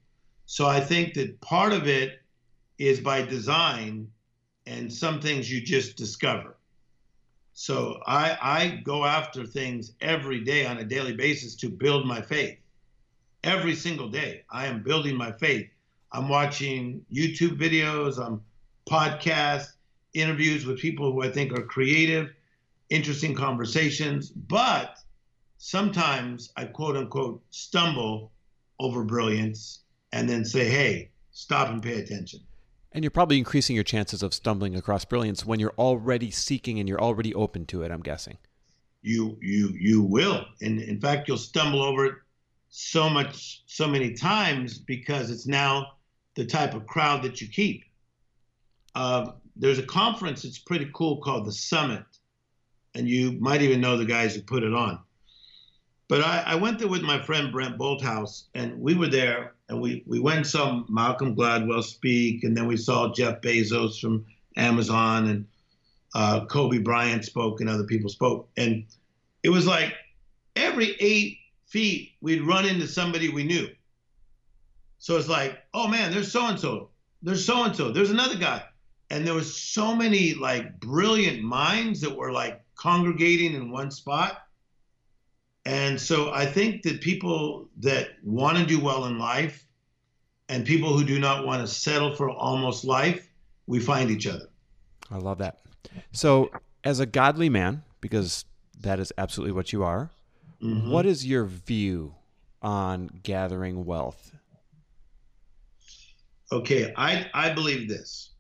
So 0.46 0.68
I 0.68 0.82
think 0.82 1.16
that 1.16 1.42
part 1.42 1.74
of 1.74 1.88
it 1.88 2.22
is 2.80 3.02
by 3.02 3.24
design 3.24 4.12
and 4.68 4.94
some 4.94 5.22
things 5.22 5.52
you 5.52 5.62
just 5.62 5.98
discover. 5.98 6.58
So 7.54 8.02
I, 8.08 8.38
I 8.42 8.82
go 8.84 9.06
after 9.06 9.46
things 9.46 9.94
every 10.02 10.44
day 10.44 10.66
on 10.66 10.80
a 10.80 10.86
daily 10.86 11.14
basis 11.16 11.56
to 11.58 11.70
build 11.70 12.08
my 12.08 12.22
faith. 12.22 12.60
every 13.44 13.76
single 13.76 14.10
day. 14.10 14.44
I 14.52 14.68
am 14.68 14.84
building 14.84 15.18
my 15.18 15.32
faith. 15.34 15.70
I'm 16.14 16.30
watching 16.30 17.06
YouTube 17.14 17.60
videos, 17.60 18.20
I'm 18.24 18.42
podcasts, 18.90 19.74
interviews 20.14 20.66
with 20.66 20.80
people 20.80 21.12
who 21.12 21.24
I 21.24 21.30
think 21.30 21.52
are 21.54 21.64
creative, 21.64 22.32
interesting 22.90 23.34
conversations, 23.34 24.30
but 24.30 24.98
sometimes 25.58 26.52
I 26.58 26.66
quote 26.66 26.98
unquote 26.98 27.42
stumble 27.50 28.32
over 28.80 29.04
brilliance 29.04 29.80
and 30.12 30.30
then 30.30 30.46
say, 30.46 30.70
hey, 30.70 31.10
stop 31.32 31.70
and 31.70 31.82
pay 31.82 32.00
attention. 32.00 32.42
And 32.92 33.04
you're 33.04 33.12
probably 33.12 33.40
increasing 33.40 33.76
your 33.76 33.84
chances 33.84 34.22
of 34.22 34.34
stumbling 34.34 34.76
across 34.76 35.04
brilliance 35.06 35.46
when 35.46 35.60
you're 35.60 35.74
already 35.80 36.30
seeking 36.30 36.80
and 36.80 36.88
you're 36.88 37.02
already 37.02 37.34
open 37.34 37.66
to 37.68 37.82
it, 37.82 37.92
I'm 37.92 38.02
guessing. 38.02 38.38
You 39.02 39.38
you 39.42 39.70
you 39.78 40.02
will. 40.02 40.46
And 40.62 40.80
in 40.80 41.00
fact 41.02 41.28
you'll 41.28 41.38
stumble 41.38 41.82
over 41.82 42.06
it 42.06 42.16
so 42.70 43.10
much 43.10 43.64
so 43.66 43.88
many 43.88 44.14
times 44.14 44.78
because 44.78 45.30
it's 45.30 45.48
now 45.48 45.94
the 46.36 46.46
type 46.46 46.74
of 46.74 46.86
crowd 46.88 47.24
that 47.24 47.42
you 47.42 47.48
keep. 47.48 47.84
Uh, 48.96 49.32
there's 49.56 49.80
a 49.80 49.84
conference 49.84 50.44
that's 50.44 50.60
pretty 50.60 50.90
cool 50.94 51.18
called 51.18 51.46
the 51.46 51.52
Summit, 51.52 52.04
and 52.96 53.08
you 53.08 53.34
might 53.34 53.62
even 53.62 53.82
know 53.82 53.98
the 53.98 54.06
guys 54.06 54.36
who 54.36 54.42
put 54.42 54.64
it 54.64 54.74
on. 54.74 55.00
But 56.10 56.22
I, 56.22 56.44
I 56.48 56.56
went 56.56 56.80
there 56.80 56.88
with 56.88 57.02
my 57.02 57.22
friend 57.22 57.52
Brent 57.52 57.78
Bolthouse, 57.78 58.44
and 58.54 58.80
we 58.80 58.94
were 58.94 59.08
there, 59.08 59.54
and 59.70 59.82
we, 59.82 60.04
we 60.06 60.20
went 60.20 60.38
and 60.38 60.48
saw 60.48 60.84
Malcolm 60.90 61.36
Gladwell 61.36 61.84
speak, 61.84 62.44
and 62.44 62.56
then 62.56 62.68
we 62.68 62.78
saw 62.78 63.14
Jeff 63.14 63.42
Bezos 63.42 64.00
from 64.00 64.26
Amazon, 64.58 65.28
and 65.30 65.46
uh, 66.14 66.46
Kobe 66.46 66.80
Bryant 66.80 67.26
spoke, 67.26 67.62
and 67.62 67.70
other 67.70 67.86
people 67.86 68.10
spoke. 68.10 68.50
And 68.58 68.86
it 69.44 69.50
was 69.50 69.66
like 69.66 69.94
every 70.56 70.96
eight 71.00 71.38
feet, 71.66 72.12
we'd 72.22 72.44
run 72.44 72.66
into 72.66 72.88
somebody 72.88 73.30
we 73.30 73.44
knew. 73.44 73.68
So 75.00 75.18
it's 75.18 75.28
like, 75.28 75.58
oh 75.74 75.88
man, 75.88 76.12
there's 76.12 76.32
so 76.32 76.46
and 76.48 76.60
so, 76.60 76.90
there's 77.24 77.46
so 77.46 77.64
and 77.64 77.76
so, 77.76 77.92
there's 77.92 78.12
another 78.12 78.38
guy, 78.38 78.64
and 79.14 79.28
there 79.28 79.36
was 79.36 79.56
so 79.56 79.96
many 79.96 80.34
like 80.34 80.80
brilliant 80.80 81.44
minds 81.44 82.02
that 82.02 82.16
were 82.16 82.32
like 82.32 82.64
congregating 82.76 83.54
in 83.54 83.70
one 83.70 83.92
spot. 83.92 84.48
And 85.66 86.02
so 86.02 86.32
I 86.32 86.48
think 86.48 86.82
that 86.82 87.00
people 87.00 87.70
that 87.78 88.08
want 88.24 88.58
to 88.58 88.66
do 88.66 88.80
well 88.80 89.06
in 89.06 89.20
life 89.20 89.68
and 90.50 90.66
people 90.66 90.98
who 90.98 91.04
do 91.04 91.20
not 91.20 91.46
want 91.46 91.62
to 91.62 91.72
settle 91.72 92.16
for 92.16 92.32
almost 92.32 92.86
life, 92.86 93.30
we 93.68 93.80
find 93.80 94.10
each 94.10 94.26
other. 94.26 94.48
I 95.12 95.20
love 95.20 95.38
that. 95.38 95.60
So, 96.12 96.50
as 96.84 97.00
a 97.00 97.06
godly 97.06 97.50
man, 97.50 97.84
because 98.02 98.46
that 98.82 99.00
is 99.00 99.14
absolutely 99.20 99.54
what 99.54 99.72
you 99.72 99.84
are, 99.84 100.10
mm-hmm. 100.60 100.90
what 100.90 101.06
is 101.06 101.24
your 101.24 101.46
view 101.46 102.16
on 102.64 103.12
gathering 103.22 103.86
wealth? 103.86 104.32
Okay, 106.52 106.92
I, 106.98 107.30
I 107.36 107.54
believe 107.54 107.88
this. 107.88 108.33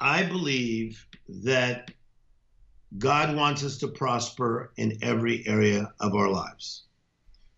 I 0.00 0.22
believe 0.22 1.06
that 1.28 1.90
God 2.98 3.36
wants 3.36 3.62
us 3.62 3.78
to 3.78 3.88
prosper 3.88 4.72
in 4.76 4.98
every 5.02 5.46
area 5.46 5.92
of 6.00 6.14
our 6.14 6.28
lives. 6.28 6.84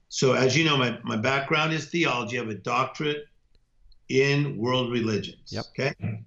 So, 0.08 0.34
as 0.34 0.56
you 0.56 0.64
know, 0.64 0.76
my, 0.76 0.98
my 1.04 1.16
background 1.16 1.72
is 1.72 1.86
theology. 1.86 2.36
I 2.36 2.42
have 2.42 2.50
a 2.50 2.54
doctorate 2.54 3.24
in 4.08 4.58
world 4.58 4.92
religions. 4.92 5.52
Yep. 5.52 5.64
Okay. 5.70 6.24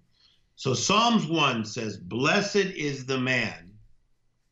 So, 0.56 0.74
Psalms 0.74 1.28
1 1.28 1.66
says, 1.66 1.98
Blessed 1.98 2.56
is 2.56 3.06
the 3.06 3.20
man. 3.20 3.74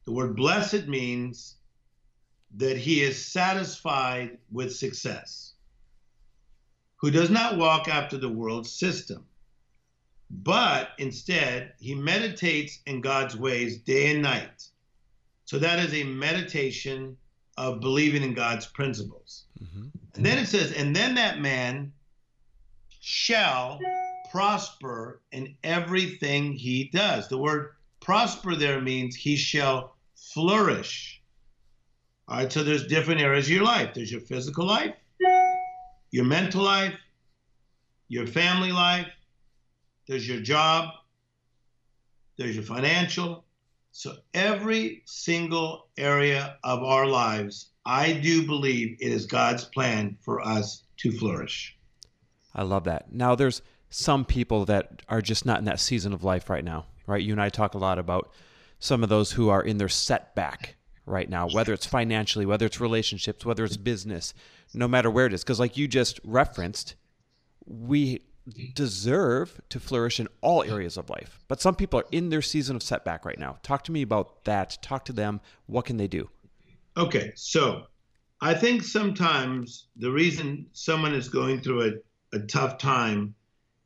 The 0.05 0.11
word 0.11 0.35
blessed 0.35 0.87
means 0.87 1.55
that 2.57 2.77
he 2.77 3.01
is 3.01 3.25
satisfied 3.25 4.37
with 4.51 4.75
success, 4.75 5.53
who 6.97 7.09
does 7.09 7.31
not 7.31 7.57
walk 7.57 7.87
after 7.87 8.17
the 8.17 8.29
world's 8.29 8.71
system 8.71 9.25
but 10.29 10.89
instead 10.97 11.73
he 11.79 11.95
meditates 11.95 12.79
in 12.85 13.01
God's 13.01 13.35
ways 13.35 13.77
day 13.79 14.11
and 14.13 14.21
night. 14.21 14.67
So 15.45 15.59
that 15.59 15.79
is 15.79 15.93
a 15.93 16.03
meditation 16.03 17.17
of 17.57 17.79
believing 17.81 18.23
in 18.23 18.33
God's 18.33 18.65
principles. 18.65 19.45
Mm-hmm. 19.61 19.87
And 20.15 20.25
then 20.25 20.37
it 20.37 20.47
says, 20.47 20.71
and 20.73 20.95
then 20.95 21.15
that 21.15 21.39
man 21.39 21.93
shall 22.99 23.79
prosper 24.31 25.21
in 25.31 25.55
everything 25.63 26.53
he 26.53 26.85
does. 26.85 27.27
The 27.27 27.37
word 27.37 27.75
prosper 27.99 28.55
there 28.55 28.81
means 28.81 29.15
he 29.15 29.35
shall 29.35 29.95
flourish. 30.15 31.21
All 32.27 32.37
right, 32.37 32.51
so 32.51 32.63
there's 32.63 32.87
different 32.87 33.21
areas 33.21 33.45
of 33.45 33.51
your 33.51 33.63
life. 33.63 33.93
There's 33.93 34.11
your 34.11 34.21
physical 34.21 34.65
life, 34.65 34.95
your 36.11 36.25
mental 36.25 36.63
life, 36.63 36.95
your 38.07 38.25
family 38.25 38.71
life, 38.71 39.07
there's 40.07 40.27
your 40.27 40.41
job, 40.41 40.89
there's 42.37 42.55
your 42.55 42.65
financial. 42.65 43.45
So 43.91 44.15
every 44.33 45.03
single 45.05 45.87
area 45.97 46.57
of 46.63 46.83
our 46.83 47.05
lives, 47.05 47.69
I 47.85 48.13
do 48.13 48.45
believe 48.45 48.97
it 48.99 49.11
is 49.11 49.25
God's 49.25 49.65
plan 49.65 50.17
for 50.21 50.41
us 50.41 50.83
to 50.97 51.11
flourish. 51.11 51.77
I 52.55 52.63
love 52.63 52.85
that. 52.85 53.11
Now, 53.11 53.35
there's 53.35 53.61
some 53.89 54.25
people 54.25 54.65
that 54.65 55.03
are 55.09 55.21
just 55.21 55.45
not 55.45 55.59
in 55.59 55.65
that 55.65 55.79
season 55.79 56.13
of 56.13 56.23
life 56.23 56.49
right 56.49 56.63
now, 56.63 56.87
right? 57.05 57.21
You 57.21 57.33
and 57.33 57.41
I 57.41 57.49
talk 57.49 57.75
a 57.75 57.79
lot 57.79 57.99
about 57.99 58.31
some 58.79 59.03
of 59.03 59.09
those 59.09 59.33
who 59.33 59.49
are 59.49 59.61
in 59.61 59.77
their 59.77 59.89
setback 59.89 60.75
right 61.05 61.29
now, 61.29 61.47
whether 61.47 61.73
it's 61.73 61.85
financially, 61.85 62.45
whether 62.45 62.65
it's 62.65 62.79
relationships, 62.79 63.45
whether 63.45 63.63
it's 63.63 63.77
business, 63.77 64.33
no 64.73 64.87
matter 64.87 65.11
where 65.11 65.25
it 65.25 65.33
is. 65.33 65.43
Because, 65.43 65.59
like 65.59 65.77
you 65.77 65.87
just 65.87 66.19
referenced, 66.23 66.95
we 67.65 68.21
Mm-hmm. 68.49 68.73
deserve 68.73 69.61
to 69.69 69.79
flourish 69.79 70.19
in 70.19 70.27
all 70.41 70.63
areas 70.63 70.97
of 70.97 71.09
life. 71.09 71.39
But 71.47 71.61
some 71.61 71.75
people 71.75 72.01
are 72.01 72.05
in 72.11 72.27
their 72.27 72.41
season 72.41 72.75
of 72.75 72.83
setback 72.83 73.23
right 73.23 73.39
now. 73.39 73.57
Talk 73.63 73.85
to 73.85 73.91
me 73.93 74.01
about 74.01 74.43
that. 74.43 74.77
Talk 74.81 75.05
to 75.05 75.13
them. 75.13 75.39
What 75.67 75.85
can 75.85 75.95
they 75.95 76.09
do? 76.09 76.29
Okay, 76.97 77.31
so 77.37 77.83
I 78.41 78.53
think 78.53 78.83
sometimes 78.83 79.87
the 79.95 80.11
reason 80.11 80.65
someone 80.73 81.13
is 81.13 81.29
going 81.29 81.61
through 81.61 81.83
a, 82.33 82.35
a 82.35 82.39
tough 82.39 82.77
time 82.77 83.33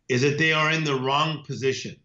is 0.09 0.23
that 0.23 0.39
they 0.39 0.53
are 0.53 0.71
in 0.71 0.83
the 0.83 0.95
wrong 0.95 1.43
position. 1.45 1.95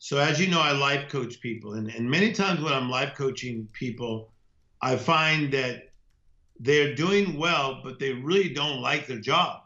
So, 0.00 0.18
as 0.18 0.40
you 0.40 0.48
know, 0.48 0.60
I 0.60 0.72
life 0.72 1.08
coach 1.08 1.40
people, 1.40 1.74
and, 1.74 1.86
and 1.86 2.10
many 2.10 2.32
times 2.32 2.60
when 2.60 2.72
I'm 2.72 2.90
life 2.90 3.14
coaching 3.14 3.68
people, 3.72 4.32
I 4.82 4.96
find 4.96 5.52
that 5.52 5.92
they're 6.58 6.96
doing 6.96 7.38
well, 7.38 7.82
but 7.84 8.00
they 8.00 8.14
really 8.14 8.48
don't 8.48 8.80
like 8.80 9.06
their 9.06 9.20
job 9.20 9.60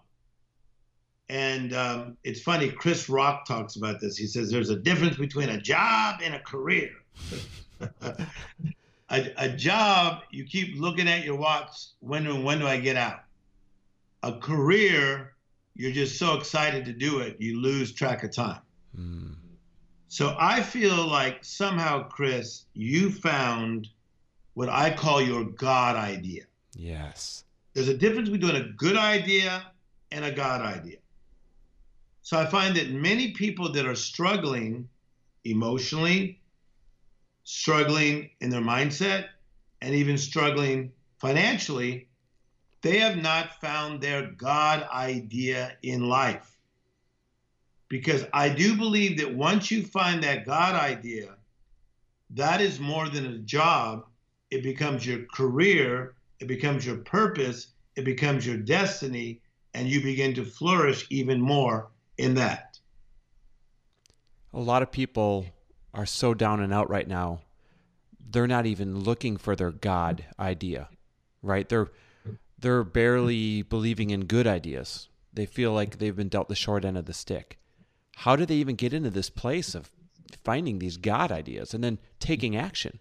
and 1.30 1.72
um, 1.74 2.16
it's 2.24 2.40
funny, 2.40 2.68
Chris 2.68 3.08
Rock 3.08 3.46
talks 3.46 3.76
about 3.76 4.00
this. 4.00 4.16
He 4.16 4.26
says 4.26 4.50
there's 4.50 4.70
a 4.70 4.76
difference 4.76 5.16
between 5.16 5.50
a 5.50 5.60
job 5.60 6.18
and 6.24 6.34
a 6.34 6.40
career. 6.40 6.90
a, 8.00 9.32
a, 9.36 9.48
job, 9.50 10.22
you 10.32 10.44
keep 10.44 10.76
looking 10.76 11.06
at 11.06 11.24
your 11.24 11.36
watch. 11.36 11.70
When 12.00 12.42
when 12.42 12.58
do 12.58 12.66
I 12.66 12.80
get 12.80 12.96
out? 12.96 13.20
A 14.24 14.32
career, 14.32 15.34
you're 15.76 15.92
just 15.92 16.18
so 16.18 16.36
excited 16.36 16.84
to 16.86 16.92
do 16.92 17.20
it, 17.20 17.36
you 17.38 17.60
lose 17.60 17.92
track 17.92 18.24
of 18.24 18.32
time. 18.32 18.62
Mm. 18.98 19.36
So 20.08 20.34
I 20.36 20.60
feel 20.60 21.06
like 21.06 21.44
somehow, 21.44 22.08
Chris, 22.08 22.64
you 22.74 23.08
found 23.08 23.86
what 24.54 24.68
I 24.68 24.90
call 24.90 25.22
your 25.22 25.44
God 25.44 25.94
idea. 25.94 26.42
Yes. 26.74 27.44
There's 27.72 27.88
a 27.88 27.96
difference 27.96 28.30
between 28.30 28.56
a 28.56 28.68
good 28.70 28.96
idea 28.96 29.62
and 30.10 30.24
a 30.24 30.32
God 30.32 30.60
idea. 30.62 30.96
So 32.22 32.38
I 32.38 32.46
find 32.46 32.76
that 32.76 32.90
many 32.90 33.32
people 33.32 33.72
that 33.72 33.86
are 33.86 33.94
struggling 33.94 34.88
emotionally, 35.44 36.40
struggling 37.44 38.30
in 38.40 38.50
their 38.50 38.60
mindset, 38.60 39.28
and 39.80 39.94
even 39.94 40.18
struggling 40.18 40.92
financially, 41.18 42.08
they 42.82 42.98
have 42.98 43.16
not 43.16 43.60
found 43.60 44.00
their 44.00 44.30
God 44.32 44.86
idea 44.92 45.76
in 45.82 46.08
life. 46.08 46.58
Because 47.88 48.24
I 48.32 48.50
do 48.50 48.76
believe 48.76 49.18
that 49.18 49.34
once 49.34 49.70
you 49.70 49.84
find 49.84 50.22
that 50.22 50.46
God 50.46 50.74
idea, 50.74 51.34
that 52.30 52.60
is 52.60 52.78
more 52.78 53.08
than 53.08 53.26
a 53.26 53.38
job. 53.38 54.06
It 54.50 54.62
becomes 54.62 55.04
your 55.04 55.24
career, 55.34 56.14
it 56.38 56.46
becomes 56.46 56.86
your 56.86 56.98
purpose, 56.98 57.68
it 57.96 58.04
becomes 58.04 58.46
your 58.46 58.56
destiny, 58.56 59.40
and 59.74 59.88
you 59.88 60.02
begin 60.02 60.34
to 60.34 60.44
flourish 60.44 61.06
even 61.10 61.40
more 61.40 61.90
in 62.20 62.34
that. 62.34 62.78
A 64.52 64.60
lot 64.60 64.82
of 64.82 64.92
people 64.92 65.46
are 65.94 66.06
so 66.06 66.34
down 66.34 66.60
and 66.60 66.72
out 66.72 66.90
right 66.90 67.08
now. 67.08 67.40
They're 68.30 68.46
not 68.46 68.66
even 68.66 69.00
looking 69.00 69.36
for 69.36 69.56
their 69.56 69.72
God 69.72 70.24
idea, 70.38 70.88
right? 71.42 71.68
They're 71.68 71.90
they're 72.58 72.84
barely 72.84 73.62
believing 73.62 74.10
in 74.10 74.26
good 74.26 74.46
ideas. 74.46 75.08
They 75.32 75.46
feel 75.46 75.72
like 75.72 75.98
they've 75.98 76.14
been 76.14 76.28
dealt 76.28 76.48
the 76.48 76.54
short 76.54 76.84
end 76.84 76.98
of 76.98 77.06
the 77.06 77.14
stick. 77.14 77.58
How 78.16 78.36
do 78.36 78.44
they 78.44 78.56
even 78.56 78.76
get 78.76 78.92
into 78.92 79.10
this 79.10 79.30
place 79.30 79.74
of 79.74 79.90
finding 80.44 80.78
these 80.78 80.98
God 80.98 81.32
ideas 81.32 81.72
and 81.72 81.82
then 81.82 81.98
taking 82.18 82.56
action? 82.56 82.98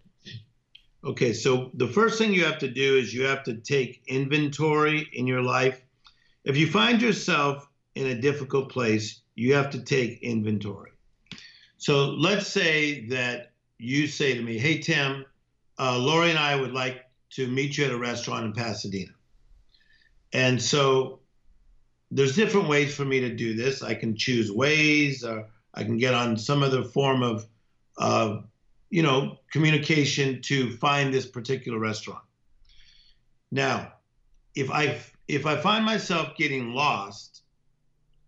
Okay, 1.04 1.34
so 1.34 1.72
the 1.74 1.88
first 1.88 2.18
thing 2.18 2.34
you 2.34 2.46
have 2.46 2.60
to 2.60 2.70
do 2.70 2.98
is 2.98 3.14
you 3.14 3.24
have 3.24 3.44
to 3.44 3.56
take 3.56 4.02
inventory 4.08 5.10
in 5.14 5.28
your 5.28 5.42
life. 5.42 5.82
If 6.46 6.58
you 6.58 6.68
find 6.68 7.02
yourself 7.02 7.69
in 8.00 8.08
a 8.08 8.22
difficult 8.22 8.72
place, 8.72 9.22
you 9.36 9.54
have 9.54 9.70
to 9.72 9.82
take 9.82 10.22
inventory. 10.22 10.92
So 11.78 12.12
let's 12.12 12.48
say 12.48 13.06
that 13.08 13.52
you 13.78 14.08
say 14.08 14.34
to 14.34 14.42
me, 14.42 14.58
Hey, 14.58 14.80
Tim, 14.80 15.26
uh, 15.78 15.98
Lori 15.98 16.30
and 16.30 16.40
I 16.40 16.56
would 16.56 16.74
like 16.74 17.06
to 17.32 17.48
meet 17.48 17.78
you 17.78 17.86
at 17.86 17.92
a 17.92 17.98
restaurant 17.98 18.46
in 18.46 18.54
Pasadena. 18.54 19.12
And 20.34 20.62
so 20.62 21.20
there's 22.12 22.36
different 22.36 22.68
Waze 22.68 22.92
for 22.92 23.06
me 23.06 23.20
to 23.20 23.36
do 23.36 23.54
this. 23.54 23.84
I 23.84 23.94
can 23.96 24.16
choose 24.16 24.52
ways, 24.52 25.24
or 25.24 25.48
I 25.74 25.84
can 25.84 25.98
get 25.98 26.14
on 26.14 26.38
some 26.38 26.64
other 26.64 26.84
form 26.84 27.22
of, 27.22 27.46
uh, 27.98 28.40
you 28.90 29.04
know, 29.04 29.38
communication 29.52 30.42
to 30.44 30.76
find 30.78 31.14
this 31.14 31.26
particular 31.26 31.80
restaurant. 31.80 32.24
Now, 33.52 33.94
if 34.56 34.72
I 34.72 35.00
if 35.28 35.46
I 35.46 35.56
find 35.58 35.86
myself 35.86 36.36
getting 36.36 36.74
lost, 36.74 37.44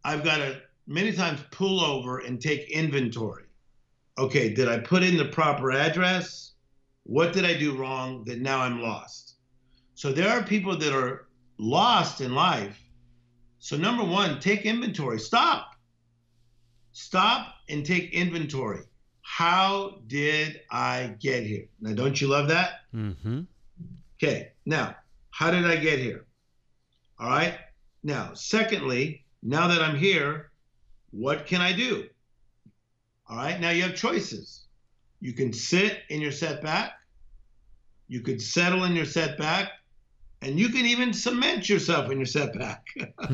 I've 0.03 0.23
got 0.23 0.37
to 0.37 0.61
many 0.87 1.11
times 1.13 1.41
pull 1.51 1.81
over 1.81 2.19
and 2.19 2.41
take 2.41 2.69
inventory. 2.69 3.45
Okay, 4.17 4.53
did 4.53 4.67
I 4.67 4.79
put 4.79 5.03
in 5.03 5.17
the 5.17 5.25
proper 5.25 5.71
address? 5.71 6.53
What 7.03 7.33
did 7.33 7.45
I 7.45 7.57
do 7.57 7.75
wrong 7.75 8.23
that 8.25 8.39
now 8.39 8.59
I'm 8.61 8.81
lost? 8.81 9.35
So 9.95 10.11
there 10.11 10.29
are 10.29 10.43
people 10.43 10.77
that 10.77 10.93
are 10.93 11.27
lost 11.57 12.21
in 12.21 12.33
life. 12.33 12.79
So, 13.59 13.77
number 13.77 14.03
one, 14.03 14.39
take 14.39 14.65
inventory. 14.65 15.19
Stop. 15.19 15.75
Stop 16.93 17.53
and 17.69 17.85
take 17.85 18.11
inventory. 18.11 18.85
How 19.21 19.99
did 20.07 20.61
I 20.71 21.15
get 21.19 21.43
here? 21.43 21.65
Now, 21.79 21.93
don't 21.93 22.19
you 22.19 22.27
love 22.27 22.47
that? 22.47 22.81
Mm-hmm. 22.93 23.41
Okay. 24.17 24.51
Now, 24.65 24.95
how 25.29 25.51
did 25.51 25.65
I 25.65 25.75
get 25.75 25.99
here? 25.99 26.25
All 27.19 27.29
right. 27.29 27.53
Now, 28.03 28.33
secondly, 28.33 29.23
now 29.43 29.67
that 29.67 29.81
I'm 29.81 29.95
here, 29.95 30.51
what 31.11 31.45
can 31.45 31.61
I 31.61 31.73
do? 31.73 32.07
All 33.27 33.37
right. 33.37 33.59
Now 33.59 33.69
you 33.69 33.83
have 33.83 33.95
choices. 33.95 34.65
You 35.19 35.33
can 35.33 35.53
sit 35.53 35.99
in 36.09 36.21
your 36.21 36.31
setback. 36.31 36.93
You 38.07 38.21
could 38.21 38.41
settle 38.41 38.83
in 38.83 38.95
your 38.95 39.05
setback. 39.05 39.71
And 40.41 40.59
you 40.59 40.69
can 40.69 40.85
even 40.85 41.13
cement 41.13 41.69
yourself 41.69 42.11
in 42.11 42.17
your 42.17 42.25
setback. 42.25 42.85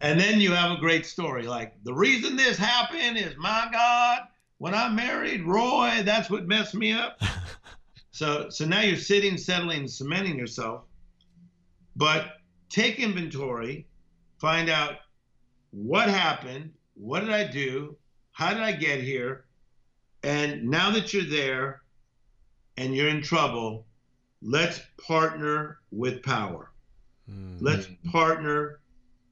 and 0.00 0.20
then 0.20 0.40
you 0.40 0.52
have 0.52 0.70
a 0.70 0.80
great 0.80 1.04
story 1.04 1.46
like, 1.46 1.74
the 1.82 1.92
reason 1.92 2.36
this 2.36 2.56
happened 2.56 3.18
is 3.18 3.34
my 3.36 3.68
God, 3.72 4.20
when 4.58 4.74
I 4.74 4.88
married 4.88 5.44
Roy, 5.44 6.02
that's 6.04 6.30
what 6.30 6.46
messed 6.46 6.74
me 6.74 6.92
up. 6.92 7.20
so, 8.12 8.48
so 8.50 8.64
now 8.64 8.80
you're 8.82 8.96
sitting, 8.96 9.36
settling, 9.36 9.88
cementing 9.88 10.38
yourself. 10.38 10.84
But 11.96 12.28
take 12.68 13.00
inventory, 13.00 13.88
find 14.44 14.68
out 14.68 14.96
what 15.70 16.06
happened, 16.06 16.70
what 16.92 17.20
did 17.20 17.30
I 17.30 17.44
do, 17.44 17.96
how 18.32 18.52
did 18.52 18.62
I 18.62 18.72
get 18.72 19.00
here, 19.00 19.46
and 20.22 20.64
now 20.64 20.90
that 20.90 21.14
you're 21.14 21.24
there 21.24 21.80
and 22.76 22.94
you're 22.94 23.08
in 23.08 23.22
trouble, 23.22 23.86
let's 24.42 24.82
partner 25.08 25.78
with 25.90 26.22
power. 26.22 26.72
Mm. 27.30 27.56
Let's 27.62 27.88
partner 28.12 28.80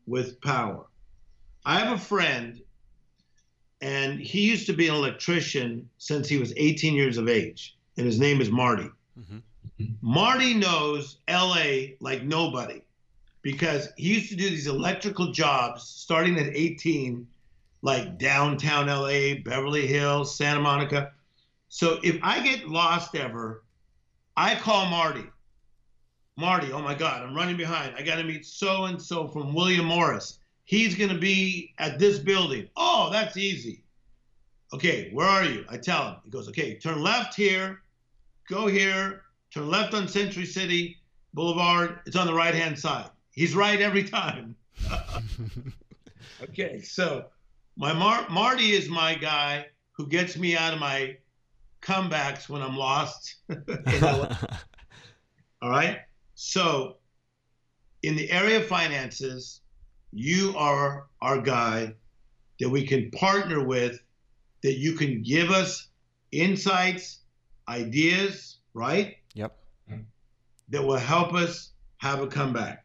with 0.06 0.40
power. 0.40 0.86
I 1.66 1.80
have 1.80 1.92
a 1.92 2.00
friend, 2.00 2.62
and 3.82 4.18
he 4.18 4.48
used 4.48 4.64
to 4.68 4.72
be 4.72 4.88
an 4.88 4.94
electrician 4.94 5.90
since 5.98 6.26
he 6.26 6.38
was 6.38 6.54
18 6.56 6.94
years 6.94 7.18
of 7.18 7.28
age, 7.28 7.76
and 7.98 8.06
his 8.06 8.18
name 8.18 8.40
is 8.40 8.50
Marty. 8.50 8.88
Mm-hmm. 9.20 9.84
Marty 10.00 10.54
knows 10.54 11.18
LA 11.28 11.96
like 12.00 12.22
nobody 12.22 12.80
because 13.42 13.88
he 13.96 14.14
used 14.14 14.30
to 14.30 14.36
do 14.36 14.48
these 14.48 14.68
electrical 14.68 15.32
jobs 15.32 15.82
starting 15.82 16.38
at 16.38 16.54
18, 16.54 17.26
like 17.82 18.18
downtown 18.18 18.86
LA, 18.86 19.34
Beverly 19.44 19.86
Hills, 19.86 20.34
Santa 20.34 20.60
Monica. 20.60 21.12
So 21.68 21.98
if 22.02 22.18
I 22.22 22.40
get 22.40 22.68
lost 22.68 23.14
ever, 23.16 23.64
I 24.36 24.54
call 24.54 24.86
Marty. 24.86 25.24
Marty, 26.36 26.72
oh 26.72 26.80
my 26.80 26.94
God, 26.94 27.22
I'm 27.22 27.34
running 27.34 27.56
behind. 27.56 27.94
I 27.96 28.02
got 28.02 28.16
to 28.16 28.24
meet 28.24 28.46
so 28.46 28.84
and 28.84 29.00
so 29.00 29.28
from 29.28 29.54
William 29.54 29.84
Morris. 29.84 30.38
He's 30.64 30.94
going 30.94 31.10
to 31.10 31.18
be 31.18 31.74
at 31.78 31.98
this 31.98 32.18
building. 32.18 32.68
Oh, 32.76 33.10
that's 33.12 33.36
easy. 33.36 33.82
Okay, 34.72 35.10
where 35.12 35.26
are 35.26 35.44
you? 35.44 35.66
I 35.68 35.76
tell 35.76 36.06
him. 36.06 36.16
He 36.24 36.30
goes, 36.30 36.48
okay, 36.48 36.76
turn 36.76 37.02
left 37.02 37.34
here, 37.34 37.82
go 38.48 38.66
here, 38.68 39.22
turn 39.52 39.68
left 39.68 39.92
on 39.92 40.08
Century 40.08 40.46
City 40.46 40.96
Boulevard. 41.34 41.98
It's 42.06 42.16
on 42.16 42.26
the 42.26 42.32
right 42.32 42.54
hand 42.54 42.78
side. 42.78 43.10
He's 43.32 43.54
right 43.54 43.80
every 43.80 44.04
time. 44.04 44.56
okay, 46.42 46.82
so 46.82 47.26
my 47.76 47.92
Mar- 47.92 48.28
Marty 48.28 48.72
is 48.72 48.88
my 48.88 49.14
guy 49.14 49.66
who 49.92 50.06
gets 50.06 50.36
me 50.36 50.56
out 50.56 50.74
of 50.74 50.80
my 50.80 51.16
comebacks 51.80 52.48
when 52.48 52.62
I'm 52.62 52.76
lost. 52.76 53.36
All 55.62 55.70
right. 55.70 55.98
So, 56.34 56.96
in 58.02 58.16
the 58.16 58.30
area 58.30 58.58
of 58.58 58.66
finances, 58.66 59.60
you 60.12 60.54
are 60.56 61.06
our 61.20 61.40
guy 61.40 61.94
that 62.60 62.68
we 62.68 62.86
can 62.86 63.10
partner 63.10 63.64
with, 63.64 64.00
that 64.62 64.78
you 64.78 64.92
can 64.92 65.22
give 65.22 65.50
us 65.50 65.88
insights, 66.30 67.20
ideas, 67.68 68.58
right? 68.74 69.16
Yep. 69.34 69.56
That 70.68 70.82
will 70.82 70.96
help 70.96 71.34
us 71.34 71.72
have 71.98 72.20
a 72.20 72.26
comeback. 72.26 72.81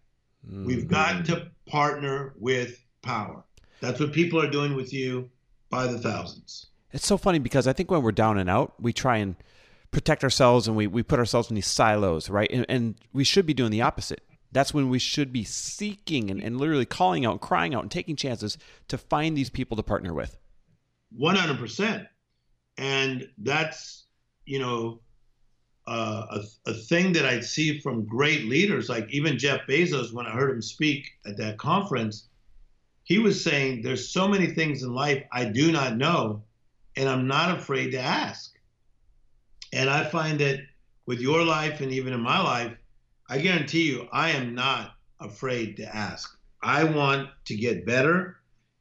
Mm-hmm. 0.47 0.65
We've 0.65 0.87
got 0.87 1.25
to 1.25 1.51
partner 1.67 2.33
with 2.37 2.83
power. 3.01 3.43
That's 3.81 3.99
what 3.99 4.13
people 4.13 4.41
are 4.41 4.49
doing 4.49 4.75
with 4.75 4.93
you 4.93 5.29
by 5.69 5.87
the 5.87 5.99
thousands. 5.99 6.67
It's 6.91 7.05
so 7.05 7.17
funny 7.17 7.39
because 7.39 7.67
I 7.67 7.73
think 7.73 7.91
when 7.91 8.01
we're 8.01 8.11
down 8.11 8.37
and 8.37 8.49
out, 8.49 8.73
we 8.79 8.93
try 8.93 9.17
and 9.17 9.35
protect 9.91 10.23
ourselves 10.23 10.67
and 10.67 10.75
we, 10.75 10.87
we 10.87 11.03
put 11.03 11.19
ourselves 11.19 11.49
in 11.49 11.55
these 11.55 11.67
silos, 11.67 12.29
right? 12.29 12.49
And, 12.51 12.65
and 12.69 12.95
we 13.13 13.23
should 13.23 13.45
be 13.45 13.53
doing 13.53 13.71
the 13.71 13.81
opposite. 13.81 14.21
That's 14.51 14.73
when 14.73 14.89
we 14.89 14.99
should 14.99 15.33
be 15.33 15.43
seeking 15.43 16.31
and, 16.31 16.41
and 16.41 16.57
literally 16.57 16.85
calling 16.85 17.25
out 17.25 17.33
and 17.33 17.41
crying 17.41 17.75
out 17.75 17.83
and 17.83 17.91
taking 17.91 18.15
chances 18.15 18.57
to 18.87 18.97
find 18.97 19.35
these 19.35 19.49
people 19.49 19.75
to 19.77 19.83
partner 19.83 20.13
with. 20.13 20.37
100%. 21.19 22.07
And 22.77 23.27
that's, 23.37 24.05
you 24.45 24.59
know, 24.59 25.01
uh, 25.87 26.39
a, 26.65 26.69
a 26.69 26.73
thing 26.73 27.13
that 27.13 27.25
I 27.25 27.39
see 27.39 27.79
from 27.79 28.05
great 28.05 28.45
leaders, 28.45 28.89
like 28.89 29.07
even 29.09 29.39
Jeff 29.39 29.61
Bezos, 29.67 30.13
when 30.13 30.25
I 30.25 30.31
heard 30.31 30.51
him 30.51 30.61
speak 30.61 31.09
at 31.25 31.37
that 31.37 31.57
conference, 31.57 32.27
he 33.03 33.19
was 33.19 33.41
saying, 33.41 33.81
There's 33.81 34.09
so 34.09 34.27
many 34.27 34.47
things 34.47 34.83
in 34.83 34.93
life 34.93 35.23
I 35.31 35.45
do 35.45 35.71
not 35.71 35.95
know, 35.95 36.43
and 36.97 37.07
I'm 37.07 37.27
not 37.27 37.57
afraid 37.57 37.91
to 37.91 37.99
ask. 37.99 38.53
And 39.71 39.89
I 39.89 40.03
find 40.03 40.39
that 40.39 40.59
with 41.05 41.21
your 41.21 41.43
life 41.43 41.79
and 41.79 41.91
even 41.91 42.13
in 42.13 42.19
my 42.19 42.41
life, 42.41 42.73
I 43.29 43.39
guarantee 43.39 43.83
you, 43.83 44.07
I 44.11 44.31
am 44.31 44.55
not 44.55 44.91
afraid 45.19 45.77
to 45.77 45.95
ask. 45.95 46.37
I 46.61 46.83
want 46.83 47.29
to 47.45 47.55
get 47.55 47.85
better. 47.85 48.37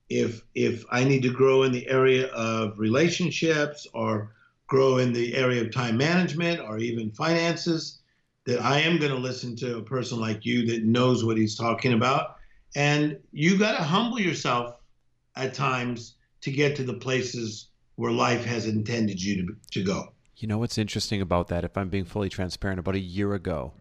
If 0.08 0.42
if 0.54 0.84
I 0.90 1.04
need 1.04 1.22
to 1.22 1.32
grow 1.32 1.62
in 1.64 1.72
the 1.72 1.88
area 1.88 2.26
of 2.28 2.78
relationships 2.78 3.86
or 3.92 4.32
grow 4.66 4.98
in 4.98 5.12
the 5.12 5.34
area 5.34 5.62
of 5.62 5.72
time 5.72 5.96
management 5.96 6.60
or 6.60 6.78
even 6.78 7.10
finances, 7.10 8.00
that 8.44 8.60
I 8.60 8.80
am 8.80 8.98
going 8.98 9.12
to 9.12 9.18
listen 9.18 9.56
to 9.56 9.78
a 9.78 9.82
person 9.82 10.20
like 10.20 10.44
you 10.44 10.66
that 10.66 10.84
knows 10.84 11.24
what 11.24 11.36
he's 11.36 11.56
talking 11.56 11.92
about. 11.92 12.36
And 12.74 13.18
you 13.32 13.58
got 13.58 13.76
to 13.76 13.82
humble 13.82 14.20
yourself 14.20 14.76
at 15.34 15.54
times 15.54 16.14
to 16.42 16.50
get 16.50 16.76
to 16.76 16.84
the 16.84 16.94
places 16.94 17.68
where 17.96 18.12
life 18.12 18.44
has 18.44 18.66
intended 18.66 19.22
you 19.22 19.46
to, 19.46 19.56
to 19.72 19.84
go. 19.84 20.12
You 20.36 20.48
know 20.48 20.58
what's 20.58 20.78
interesting 20.78 21.20
about 21.20 21.48
that? 21.48 21.64
If 21.64 21.76
I'm 21.76 21.88
being 21.88 22.04
fully 22.04 22.28
transparent, 22.28 22.78
about 22.78 22.94
a 22.94 23.00
year 23.00 23.32
ago, 23.34 23.72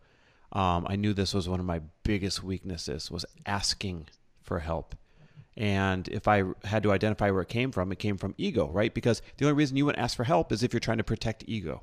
um, 0.53 0.87
I 0.89 0.95
knew 0.95 1.13
this 1.13 1.33
was 1.33 1.49
one 1.49 1.59
of 1.59 1.65
my 1.65 1.81
biggest 2.03 2.43
weaknesses 2.43 3.11
was 3.11 3.25
asking 3.45 4.07
for 4.41 4.59
help. 4.59 4.95
And 5.57 6.07
if 6.09 6.27
I 6.27 6.43
had 6.65 6.83
to 6.83 6.91
identify 6.91 7.31
where 7.31 7.41
it 7.41 7.49
came 7.49 7.71
from, 7.71 7.91
it 7.91 7.99
came 7.99 8.17
from 8.17 8.35
ego, 8.37 8.69
right? 8.69 8.93
Because 8.93 9.21
the 9.37 9.45
only 9.45 9.55
reason 9.55 9.77
you 9.77 9.85
wouldn't 9.85 10.03
ask 10.03 10.15
for 10.15 10.25
help 10.25 10.51
is 10.51 10.63
if 10.63 10.73
you're 10.73 10.79
trying 10.79 10.97
to 10.97 11.03
protect 11.03 11.45
ego. 11.47 11.81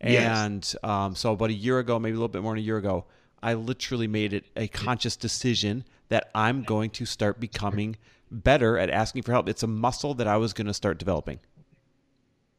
And 0.00 0.74
um, 0.82 1.14
so 1.14 1.32
about 1.32 1.50
a 1.50 1.54
year 1.54 1.78
ago, 1.78 1.98
maybe 1.98 2.12
a 2.12 2.16
little 2.16 2.28
bit 2.28 2.42
more 2.42 2.52
than 2.52 2.58
a 2.58 2.66
year 2.66 2.76
ago, 2.76 3.04
I 3.42 3.54
literally 3.54 4.06
made 4.06 4.32
it 4.32 4.44
a 4.56 4.68
conscious 4.68 5.16
decision 5.16 5.84
that 6.08 6.30
I'm 6.34 6.62
going 6.62 6.90
to 6.90 7.06
start 7.06 7.40
becoming 7.40 7.96
better 8.30 8.78
at 8.78 8.90
asking 8.90 9.22
for 9.22 9.32
help. 9.32 9.48
It's 9.48 9.62
a 9.62 9.68
muscle 9.68 10.14
that 10.14 10.26
I 10.26 10.36
was 10.36 10.52
going 10.52 10.66
to 10.66 10.74
start 10.74 10.98
developing. 10.98 11.40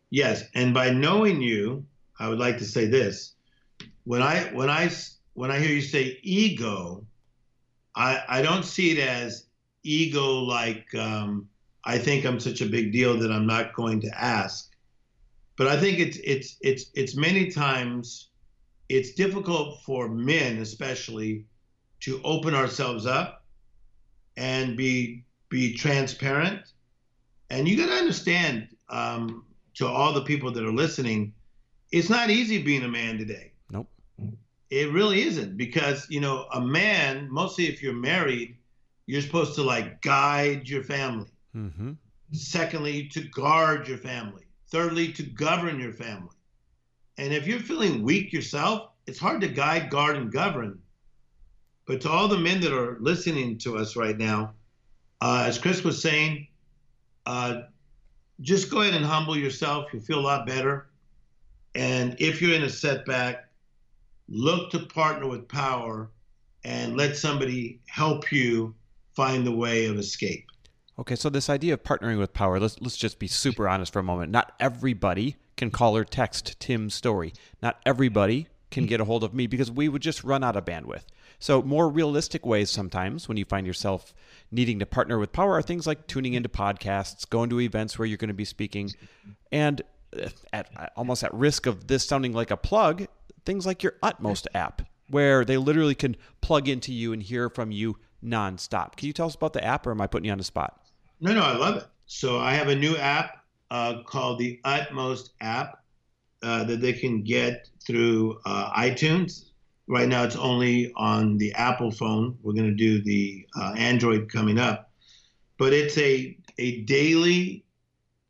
Yes, 0.09 0.43
and 0.53 0.73
by 0.73 0.91
knowing 0.91 1.41
you, 1.41 1.85
I 2.19 2.29
would 2.29 2.39
like 2.39 2.59
to 2.59 2.65
say 2.65 2.85
this: 2.85 3.33
when 4.03 4.21
I 4.21 4.43
when 4.53 4.69
I 4.69 4.91
when 5.33 5.49
I 5.51 5.59
hear 5.59 5.71
you 5.71 5.81
say 5.81 6.19
ego, 6.21 7.05
I 7.95 8.23
I 8.27 8.41
don't 8.41 8.63
see 8.63 8.91
it 8.91 8.99
as 8.99 9.47
ego 9.83 10.39
like 10.39 10.93
um, 10.95 11.47
I 11.85 11.97
think 11.97 12.25
I'm 12.25 12.39
such 12.39 12.61
a 12.61 12.65
big 12.65 12.91
deal 12.91 13.17
that 13.19 13.31
I'm 13.31 13.47
not 13.47 13.73
going 13.73 14.01
to 14.01 14.09
ask. 14.21 14.71
but 15.57 15.67
I 15.67 15.77
think 15.79 15.99
it's 15.99 16.17
it's 16.23 16.57
it's 16.61 16.85
it's 16.93 17.15
many 17.15 17.51
times 17.51 18.29
it's 18.89 19.13
difficult 19.13 19.81
for 19.81 20.07
men 20.09 20.57
especially 20.59 21.45
to 22.01 22.21
open 22.23 22.53
ourselves 22.53 23.05
up 23.05 23.45
and 24.37 24.75
be 24.77 25.23
be 25.49 25.73
transparent. 25.75 26.61
And 27.49 27.67
you 27.67 27.77
got 27.77 27.87
to 27.87 27.93
understand 27.93 28.69
um, 28.89 29.45
to 29.75 29.87
all 29.87 30.13
the 30.13 30.23
people 30.23 30.51
that 30.51 30.63
are 30.65 30.71
listening, 30.73 31.33
it's 31.91 32.09
not 32.09 32.29
easy 32.29 32.61
being 32.61 32.83
a 32.83 32.87
man 32.87 33.17
today. 33.17 33.51
Nope. 33.69 33.87
It 34.69 34.91
really 34.91 35.21
isn't 35.23 35.55
because 35.57 36.07
you 36.09 36.19
know 36.19 36.47
a 36.53 36.59
man, 36.61 37.27
mostly 37.29 37.67
if 37.67 37.83
you're 37.83 37.93
married, 37.93 38.57
you're 39.05 39.21
supposed 39.21 39.55
to 39.55 39.63
like 39.63 40.01
guide 40.01 40.67
your 40.67 40.83
family. 40.83 41.29
Mm-hmm. 41.55 41.93
Secondly, 42.31 43.07
to 43.09 43.21
guard 43.21 43.87
your 43.87 43.97
family. 43.97 44.43
Thirdly, 44.71 45.11
to 45.13 45.23
govern 45.23 45.79
your 45.79 45.93
family. 45.93 46.35
And 47.17 47.33
if 47.33 47.45
you're 47.45 47.59
feeling 47.59 48.01
weak 48.01 48.33
yourself, 48.33 48.89
it's 49.05 49.19
hard 49.19 49.41
to 49.41 49.47
guide, 49.47 49.89
guard, 49.89 50.15
and 50.15 50.31
govern. 50.31 50.79
But 51.85 52.01
to 52.01 52.09
all 52.09 52.27
the 52.27 52.37
men 52.37 52.61
that 52.61 52.73
are 52.73 52.97
listening 52.99 53.57
to 53.59 53.77
us 53.77 53.95
right 53.95 54.17
now, 54.17 54.53
uh, 55.21 55.43
as 55.45 55.57
Chris 55.59 55.83
was 55.83 56.01
saying, 56.01 56.47
uh, 57.25 57.63
just 58.41 58.71
go 58.71 58.81
ahead 58.81 58.93
and 58.93 59.05
humble 59.05 59.37
yourself. 59.37 59.85
You'll 59.93 60.01
feel 60.01 60.19
a 60.19 60.21
lot 60.21 60.47
better. 60.47 60.87
And 61.75 62.15
if 62.19 62.41
you're 62.41 62.55
in 62.55 62.63
a 62.63 62.69
setback, 62.69 63.49
look 64.27 64.71
to 64.71 64.79
partner 64.79 65.27
with 65.27 65.47
power 65.47 66.09
and 66.63 66.95
let 66.95 67.17
somebody 67.17 67.81
help 67.87 68.31
you 68.31 68.73
find 69.15 69.45
the 69.45 69.55
way 69.55 69.85
of 69.85 69.97
escape. 69.97 70.49
Okay, 70.99 71.15
so 71.15 71.29
this 71.29 71.49
idea 71.49 71.73
of 71.73 71.83
partnering 71.83 72.19
with 72.19 72.33
power, 72.33 72.59
let's 72.59 72.79
let's 72.79 72.97
just 72.97 73.17
be 73.17 73.27
super 73.27 73.67
honest 73.67 73.91
for 73.91 73.99
a 73.99 74.03
moment. 74.03 74.31
Not 74.31 74.53
everybody 74.59 75.37
can 75.57 75.71
call 75.71 75.97
or 75.97 76.03
text 76.03 76.59
Tim 76.59 76.89
Storey. 76.89 77.33
Not 77.61 77.79
everybody 77.85 78.47
can 78.69 78.85
get 78.85 78.99
a 78.99 79.05
hold 79.05 79.23
of 79.23 79.33
me 79.33 79.47
because 79.47 79.71
we 79.71 79.87
would 79.87 80.01
just 80.01 80.23
run 80.23 80.43
out 80.43 80.55
of 80.55 80.65
bandwidth. 80.65 81.03
So, 81.39 81.61
more 81.61 81.89
realistic 81.89 82.45
ways 82.45 82.71
sometimes 82.71 83.27
when 83.27 83.37
you 83.37 83.45
find 83.45 83.67
yourself 83.67 84.13
needing 84.51 84.79
to 84.79 84.85
partner 84.85 85.19
with 85.19 85.31
power 85.31 85.53
are 85.53 85.61
things 85.61 85.85
like 85.85 86.07
tuning 86.07 86.33
into 86.33 86.49
podcasts, 86.49 87.29
going 87.29 87.49
to 87.49 87.59
events 87.59 87.97
where 87.97 88.05
you're 88.05 88.17
going 88.17 88.29
to 88.29 88.33
be 88.33 88.45
speaking, 88.45 88.91
and 89.51 89.81
at 90.51 90.93
almost 90.95 91.23
at 91.23 91.33
risk 91.33 91.65
of 91.65 91.87
this 91.87 92.05
sounding 92.05 92.33
like 92.33 92.51
a 92.51 92.57
plug, 92.57 93.07
things 93.45 93.65
like 93.65 93.83
your 93.83 93.95
Utmost 94.01 94.47
app, 94.53 94.83
where 95.09 95.43
they 95.43 95.57
literally 95.57 95.95
can 95.95 96.15
plug 96.41 96.67
into 96.67 96.93
you 96.93 97.13
and 97.13 97.23
hear 97.23 97.49
from 97.49 97.71
you 97.71 97.97
nonstop. 98.23 98.95
Can 98.95 99.07
you 99.07 99.13
tell 99.13 99.27
us 99.27 99.35
about 99.35 99.53
the 99.53 99.63
app, 99.63 99.85
or 99.85 99.91
am 99.91 100.01
I 100.01 100.07
putting 100.07 100.25
you 100.25 100.31
on 100.31 100.37
the 100.37 100.43
spot? 100.43 100.79
No, 101.19 101.33
no, 101.33 101.41
I 101.41 101.55
love 101.55 101.77
it. 101.77 101.85
So 102.05 102.39
I 102.39 102.53
have 102.53 102.67
a 102.67 102.75
new 102.75 102.97
app 102.97 103.43
uh, 103.71 104.03
called 104.05 104.39
the 104.39 104.59
Utmost 104.63 105.31
app 105.41 105.83
uh, 106.43 106.63
that 106.65 106.81
they 106.81 106.93
can 106.93 107.23
get 107.23 107.69
through 107.85 108.39
uh, 108.45 108.71
iTunes. 108.71 109.45
Right 109.87 110.07
now, 110.07 110.23
it's 110.23 110.35
only 110.35 110.93
on 110.95 111.37
the 111.37 111.53
Apple 111.53 111.91
phone. 111.91 112.37
We're 112.41 112.53
going 112.53 112.69
to 112.69 112.75
do 112.75 113.01
the 113.01 113.45
uh, 113.59 113.73
Android 113.77 114.31
coming 114.31 114.59
up, 114.59 114.91
but 115.57 115.73
it's 115.73 115.97
a 115.97 116.37
a 116.59 116.81
daily, 116.81 117.65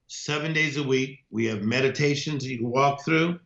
seven 0.07 0.53
days 0.53 0.77
a 0.77 0.83
week. 0.83 1.25
We 1.29 1.45
have 1.45 1.61
meditations 1.61 2.47
you 2.47 2.57
can 2.57 2.69
walk 2.69 3.03
through, 3.03 3.39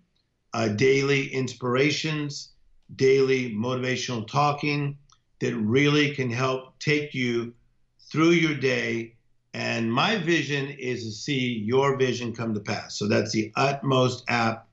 uh, 0.53 0.69
daily 0.69 1.27
inspirations, 1.33 2.51
daily 2.95 3.53
motivational 3.55 4.27
talking 4.27 4.97
that 5.39 5.55
really 5.55 6.13
can 6.15 6.29
help 6.29 6.79
take 6.79 7.13
you 7.13 7.53
through 7.99 8.31
your 8.31 8.55
day 8.55 9.17
and 9.57 9.91
my 9.91 10.17
vision 10.17 10.69
is 10.69 11.03
to 11.03 11.11
see 11.11 11.63
your 11.65 11.97
vision 11.97 12.31
come 12.31 12.53
to 12.53 12.59
pass. 12.59 12.95
So 12.95 13.07
that's 13.07 13.31
the 13.31 13.51
Utmost 13.55 14.23
app 14.27 14.67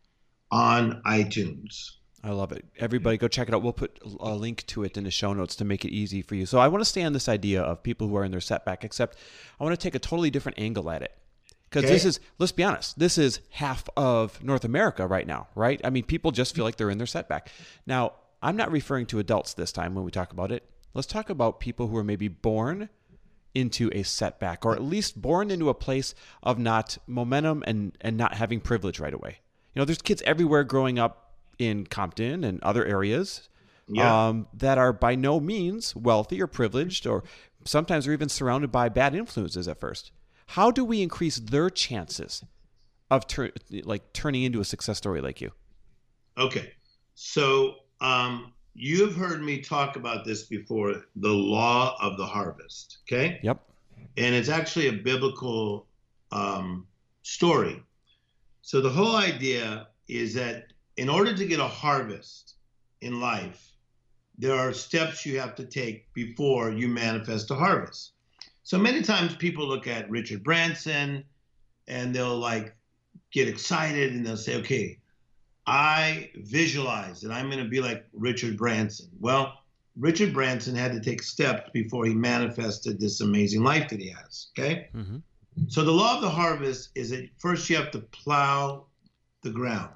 on 0.50 1.00
iTunes. 1.06 1.92
I 2.22 2.32
love 2.32 2.52
it. 2.52 2.66
Everybody 2.78 3.16
go 3.16 3.26
check 3.26 3.48
it 3.48 3.54
out. 3.54 3.62
We'll 3.62 3.72
put 3.72 3.98
a 4.20 4.34
link 4.34 4.66
to 4.66 4.84
it 4.84 4.98
in 4.98 5.04
the 5.04 5.10
show 5.10 5.32
notes 5.32 5.56
to 5.56 5.64
make 5.64 5.86
it 5.86 5.90
easy 5.90 6.20
for 6.20 6.34
you. 6.34 6.44
So 6.44 6.58
I 6.58 6.68
want 6.68 6.82
to 6.82 6.84
stay 6.84 7.02
on 7.02 7.14
this 7.14 7.30
idea 7.30 7.62
of 7.62 7.82
people 7.82 8.08
who 8.08 8.16
are 8.16 8.24
in 8.24 8.30
their 8.30 8.42
setback, 8.42 8.84
except 8.84 9.16
I 9.58 9.64
want 9.64 9.78
to 9.78 9.82
take 9.82 9.94
a 9.94 9.98
totally 9.98 10.30
different 10.30 10.58
angle 10.58 10.90
at 10.90 11.00
it. 11.00 11.16
Because 11.70 11.84
okay. 11.84 11.92
this 11.94 12.04
is, 12.04 12.20
let's 12.38 12.52
be 12.52 12.62
honest, 12.62 12.98
this 12.98 13.16
is 13.16 13.40
half 13.50 13.88
of 13.96 14.44
North 14.44 14.66
America 14.66 15.06
right 15.06 15.26
now, 15.26 15.48
right? 15.54 15.80
I 15.82 15.88
mean, 15.88 16.04
people 16.04 16.30
just 16.30 16.54
feel 16.54 16.64
like 16.64 16.76
they're 16.76 16.90
in 16.90 16.98
their 16.98 17.06
setback. 17.06 17.50
Now, 17.86 18.12
I'm 18.44 18.56
not 18.56 18.70
referring 18.70 19.06
to 19.06 19.18
adults 19.18 19.54
this 19.54 19.72
time 19.72 19.94
when 19.94 20.04
we 20.04 20.10
talk 20.10 20.30
about 20.30 20.52
it. 20.52 20.68
Let's 20.92 21.06
talk 21.06 21.30
about 21.30 21.60
people 21.60 21.88
who 21.88 21.96
are 21.96 22.04
maybe 22.04 22.28
born 22.28 22.90
into 23.54 23.88
a 23.92 24.02
setback 24.02 24.66
or 24.66 24.74
at 24.74 24.82
least 24.82 25.20
born 25.20 25.50
into 25.50 25.70
a 25.70 25.74
place 25.74 26.14
of 26.42 26.58
not 26.58 26.98
momentum 27.06 27.64
and, 27.66 27.96
and 28.02 28.18
not 28.18 28.34
having 28.34 28.60
privilege 28.60 29.00
right 29.00 29.14
away. 29.14 29.38
You 29.74 29.80
know, 29.80 29.86
there's 29.86 30.02
kids 30.02 30.22
everywhere 30.26 30.62
growing 30.62 30.98
up 30.98 31.32
in 31.58 31.86
Compton 31.86 32.44
and 32.44 32.62
other 32.62 32.84
areas 32.84 33.48
yeah. 33.88 34.28
um, 34.28 34.46
that 34.52 34.76
are 34.76 34.92
by 34.92 35.14
no 35.14 35.40
means 35.40 35.96
wealthy 35.96 36.42
or 36.42 36.46
privileged 36.46 37.06
or 37.06 37.24
sometimes 37.64 38.06
are 38.06 38.12
even 38.12 38.28
surrounded 38.28 38.70
by 38.70 38.90
bad 38.90 39.14
influences 39.14 39.66
at 39.68 39.80
first. 39.80 40.12
How 40.48 40.70
do 40.70 40.84
we 40.84 41.00
increase 41.00 41.36
their 41.36 41.70
chances 41.70 42.44
of 43.10 43.26
tur- 43.26 43.52
like 43.84 44.12
turning 44.12 44.42
into 44.42 44.60
a 44.60 44.64
success 44.64 44.98
story 44.98 45.22
like 45.22 45.40
you? 45.40 45.52
Okay. 46.36 46.72
So 47.14 47.76
um, 48.04 48.52
you've 48.74 49.16
heard 49.16 49.42
me 49.42 49.60
talk 49.60 49.96
about 49.96 50.24
this 50.24 50.44
before 50.44 51.06
the 51.16 51.28
law 51.28 51.96
of 52.00 52.18
the 52.18 52.26
harvest 52.26 52.98
okay? 53.06 53.40
Yep. 53.42 53.60
And 54.16 54.34
it's 54.34 54.48
actually 54.48 54.88
a 54.88 54.92
biblical 54.92 55.86
um, 56.30 56.86
story. 57.22 57.82
So 58.62 58.80
the 58.80 58.90
whole 58.90 59.16
idea 59.16 59.88
is 60.08 60.34
that 60.34 60.72
in 60.96 61.08
order 61.08 61.34
to 61.34 61.46
get 61.46 61.60
a 61.60 61.66
harvest 61.66 62.54
in 63.00 63.20
life 63.20 63.74
there 64.36 64.54
are 64.54 64.72
steps 64.72 65.24
you 65.24 65.38
have 65.38 65.54
to 65.54 65.64
take 65.64 66.12
before 66.12 66.72
you 66.72 66.88
manifest 66.88 67.50
a 67.50 67.54
harvest. 67.54 68.12
So 68.64 68.78
many 68.78 69.02
times 69.02 69.36
people 69.36 69.66
look 69.66 69.86
at 69.86 70.10
richard 70.10 70.42
branson 70.42 71.24
and 71.86 72.14
they'll 72.14 72.38
like 72.38 72.74
get 73.30 73.46
excited 73.48 74.12
and 74.12 74.26
they'll 74.26 74.36
say 74.36 74.56
okay 74.56 74.98
I 75.66 76.30
visualized 76.36 77.24
that 77.24 77.32
I'm 77.32 77.50
going 77.50 77.62
to 77.62 77.68
be 77.68 77.80
like 77.80 78.06
Richard 78.12 78.56
Branson. 78.56 79.08
Well, 79.18 79.60
Richard 79.96 80.32
Branson 80.32 80.74
had 80.74 80.92
to 80.92 81.00
take 81.00 81.22
steps 81.22 81.70
before 81.72 82.04
he 82.04 82.14
manifested 82.14 83.00
this 83.00 83.20
amazing 83.20 83.62
life 83.62 83.88
that 83.88 84.00
he 84.00 84.10
has. 84.10 84.48
Okay. 84.58 84.88
Mm-hmm. 84.94 85.18
So 85.68 85.84
the 85.84 85.92
law 85.92 86.16
of 86.16 86.22
the 86.22 86.28
harvest 86.28 86.90
is 86.94 87.10
that 87.10 87.28
first 87.38 87.70
you 87.70 87.76
have 87.76 87.90
to 87.92 88.00
plow 88.00 88.86
the 89.42 89.50
ground. 89.50 89.94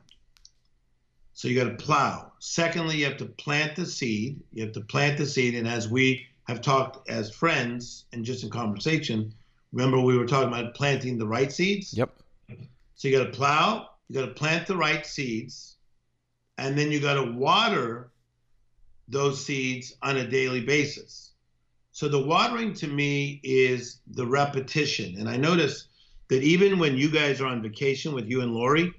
So 1.33 1.49
you 1.49 1.57
got 1.57 1.71
to 1.71 1.85
plow. 1.85 2.33
Secondly, 2.39 2.99
you 2.99 3.05
have 3.07 3.17
to 3.19 3.27
plant 3.27 3.77
the 3.77 3.87
seed. 3.87 4.41
You 4.53 4.65
have 4.65 4.73
to 4.75 4.81
plant 4.81 5.19
the 5.19 5.27
seed. 5.27 5.55
And 5.55 5.69
as 5.69 5.89
we 5.89 6.27
have 6.47 6.61
talked 6.61 7.09
as 7.09 7.31
friends 7.31 8.07
and 8.13 8.25
just 8.25 8.45
in 8.45 8.51
conversation, 8.51 9.33
remember 9.73 10.01
we 10.01 10.17
were 10.17 10.27
talking 10.27 10.49
about 10.49 10.75
planting 10.75 11.19
the 11.19 11.27
right 11.27 11.53
seeds? 11.53 11.93
Yep. 11.93 12.11
So 12.95 13.09
you 13.09 13.19
got 13.19 13.25
to 13.25 13.31
plow, 13.31 13.88
you 14.09 14.15
got 14.21 14.27
to 14.27 14.33
plant 14.33 14.67
the 14.67 14.77
right 14.77 15.05
seeds, 15.05 15.77
and 16.57 16.77
then 16.77 16.91
you 16.91 17.01
got 17.01 17.15
to 17.15 17.33
water 17.33 18.11
those 19.09 19.45
seeds 19.45 19.95
on 20.03 20.17
a 20.17 20.27
daily 20.27 20.61
basis. 20.61 21.33
So 21.93 22.09
the 22.09 22.25
watering 22.25 22.75
to 22.75 22.87
me 22.87 23.41
is 23.43 24.01
the 24.07 24.27
repetition. 24.27 25.17
And 25.19 25.29
I 25.29 25.37
notice 25.37 25.89
that 26.29 26.43
even 26.43 26.79
when 26.79 26.97
you 26.97 27.11
guys 27.11 27.41
are 27.41 27.47
on 27.47 27.63
vacation 27.63 28.15
with 28.15 28.27
you 28.29 28.43
and 28.43 28.53
Lori, 28.53 28.93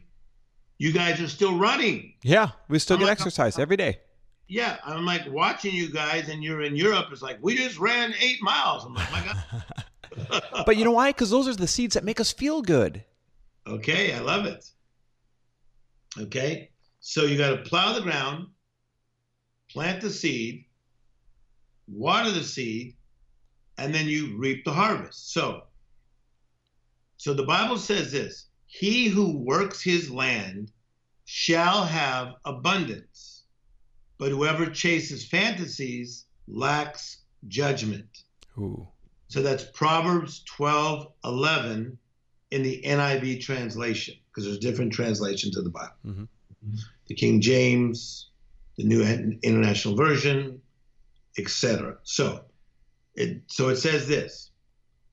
you 0.78 0.92
guys 0.92 1.22
are 1.22 1.28
still 1.28 1.58
running. 1.58 2.14
Yeah, 2.24 2.50
we 2.68 2.80
still 2.80 2.96
I'm 2.96 3.02
get 3.02 3.06
like, 3.06 3.20
exercise 3.20 3.60
every 3.60 3.78
day. 3.78 4.00
Yeah, 4.48 4.78
I'm 4.84 5.06
like 5.06 5.32
watching 5.32 5.76
you 5.76 5.92
guys, 5.92 6.28
and 6.28 6.44
you're 6.44 6.64
in 6.64 6.76
Europe. 6.76 7.08
It's 7.12 7.22
like 7.22 7.38
we 7.42 7.56
just 7.56 7.78
ran 7.78 8.16
eight 8.20 8.42
miles. 8.42 8.84
I'm 8.84 8.96
like, 8.96 9.12
my 9.12 9.24
God. 9.24 10.44
but 10.66 10.76
you 10.76 10.86
know 10.86 10.92
why? 10.92 11.12
Because 11.12 11.30
those 11.30 11.48
are 11.48 11.54
the 11.54 11.68
seeds 11.68 11.94
that 11.94 12.04
make 12.04 12.20
us 12.20 12.32
feel 12.32 12.62
good. 12.62 13.04
Okay, 13.68 14.14
I 14.14 14.20
love 14.20 14.46
it. 14.46 14.66
Okay? 16.20 16.70
So 17.00 17.24
you 17.24 17.38
got 17.38 17.52
to 17.52 17.70
plow 17.70 17.94
the 17.94 18.02
ground, 18.02 18.48
plant 19.70 20.02
the 20.02 20.10
seed, 20.10 20.66
water 21.88 22.32
the 22.32 22.44
seed, 22.44 22.96
and 23.78 23.94
then 23.94 24.08
you 24.08 24.38
reap 24.38 24.66
the 24.66 24.74
harvest. 24.74 25.32
So, 25.32 25.64
so 27.18 27.34
the 27.34 27.44
Bible 27.44 27.78
says 27.78 28.12
this 28.12 28.48
He 28.66 29.08
who 29.08 29.38
works 29.38 29.82
his 29.82 30.12
land 30.12 30.72
shall 31.26 31.86
have 31.86 32.34
abundance, 32.44 33.44
but 34.18 34.32
whoever 34.32 34.66
chases 34.66 35.26
fantasies 35.26 36.26
lacks 36.48 37.20
judgment. 37.48 38.24
Ooh. 38.58 38.88
So 39.30 39.42
that's 39.42 39.64
Proverbs 39.64 40.44
12 40.46 41.08
11 41.24 41.98
in 42.52 42.64
the 42.64 42.82
NIV 42.84 43.42
translation 43.42 44.16
because 44.30 44.46
there's 44.46 44.60
different 44.60 44.94
translations 44.94 45.58
of 45.58 45.64
the 45.64 45.70
Bible. 45.70 45.96
Mm-hmm. 46.06 46.76
The 47.08 47.16
King 47.16 47.42
James, 47.42 48.30
the 48.78 48.84
New 48.84 49.04
International 49.44 49.96
Version, 49.96 50.62
etc. 51.38 51.98
So, 52.04 52.42
it, 53.16 53.42
so 53.48 53.70
it 53.70 53.78
says 53.78 54.08
this: 54.08 54.52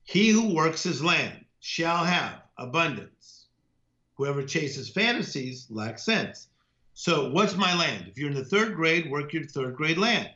He 0.04 0.28
who 0.30 0.54
works 0.54 0.82
his 0.82 1.02
land 1.02 1.44
shall 1.60 2.04
have 2.04 2.42
abundance, 2.58 3.46
Whoever 4.16 4.42
chases 4.44 4.88
fantasies 4.88 5.66
lacks 5.68 6.02
sense. 6.02 6.48
So, 6.94 7.30
what's 7.30 7.54
my 7.54 7.76
land? 7.76 8.06
If 8.08 8.18
you're 8.18 8.30
in 8.30 8.36
the 8.36 8.44
third 8.44 8.74
grade, 8.74 9.10
work 9.10 9.34
your 9.34 9.44
third 9.44 9.76
grade 9.76 9.98
land. 9.98 10.30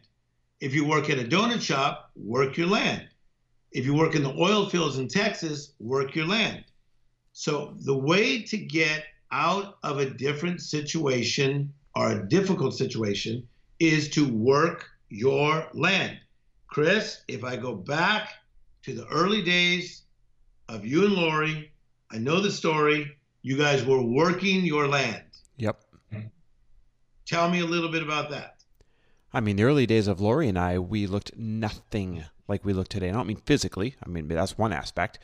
If 0.61 0.75
you 0.75 0.85
work 0.85 1.09
at 1.09 1.19
a 1.19 1.25
donut 1.25 1.63
shop, 1.63 2.11
work 2.15 2.59
your 2.59 2.67
land. 2.67 3.09
If 3.73 3.87
you 3.87 3.95
work 3.95 4.15
in 4.15 4.23
the 4.23 4.35
oil 4.35 4.69
fields 4.69 4.99
in 4.99 5.09
Texas, 5.09 5.73
work 5.81 6.15
your 6.15 6.27
land. 6.27 6.65
So, 7.41 7.73
the 7.79 7.97
way 7.97 8.43
to 8.43 8.59
get 8.59 9.07
out 9.33 9.79
of 9.83 9.97
a 9.97 10.11
different 10.11 10.61
situation 10.61 11.73
or 11.97 12.13
a 12.13 12.29
difficult 12.29 12.75
situation 12.75 13.49
is 13.79 14.11
to 14.11 14.29
work 14.29 14.91
your 15.09 15.67
land. 15.73 16.19
Chris, 16.67 17.23
if 17.29 17.43
I 17.43 17.57
go 17.57 17.75
back 17.75 18.29
to 18.83 18.93
the 18.93 19.07
early 19.07 19.41
days 19.41 20.03
of 20.69 20.85
you 20.85 21.07
and 21.07 21.15
Lori, 21.15 21.73
I 22.11 22.19
know 22.19 22.43
the 22.43 22.51
story. 22.51 23.17
You 23.41 23.57
guys 23.57 23.87
were 23.87 24.03
working 24.03 24.67
your 24.67 24.87
land. 24.87 25.25
Yep. 25.57 25.81
Tell 27.25 27.49
me 27.49 27.61
a 27.61 27.67
little 27.67 27.91
bit 27.91 28.03
about 28.03 28.29
that. 28.33 28.57
I 29.33 29.41
mean, 29.41 29.57
the 29.57 29.63
early 29.63 29.87
days 29.87 30.09
of 30.09 30.21
Lori 30.21 30.47
and 30.47 30.59
I, 30.59 30.79
we 30.79 31.07
looked 31.07 31.35
nothing 31.39 32.23
like 32.49 32.67
we 32.67 32.75
look 32.75 32.89
today. 32.89 33.09
I 33.09 33.13
don't 33.13 33.27
mean 33.27 33.41
physically. 33.47 33.95
I 34.05 34.11
mean, 34.11 34.29
that's 34.29 34.59
one 34.59 34.75
aspect. 34.75 35.19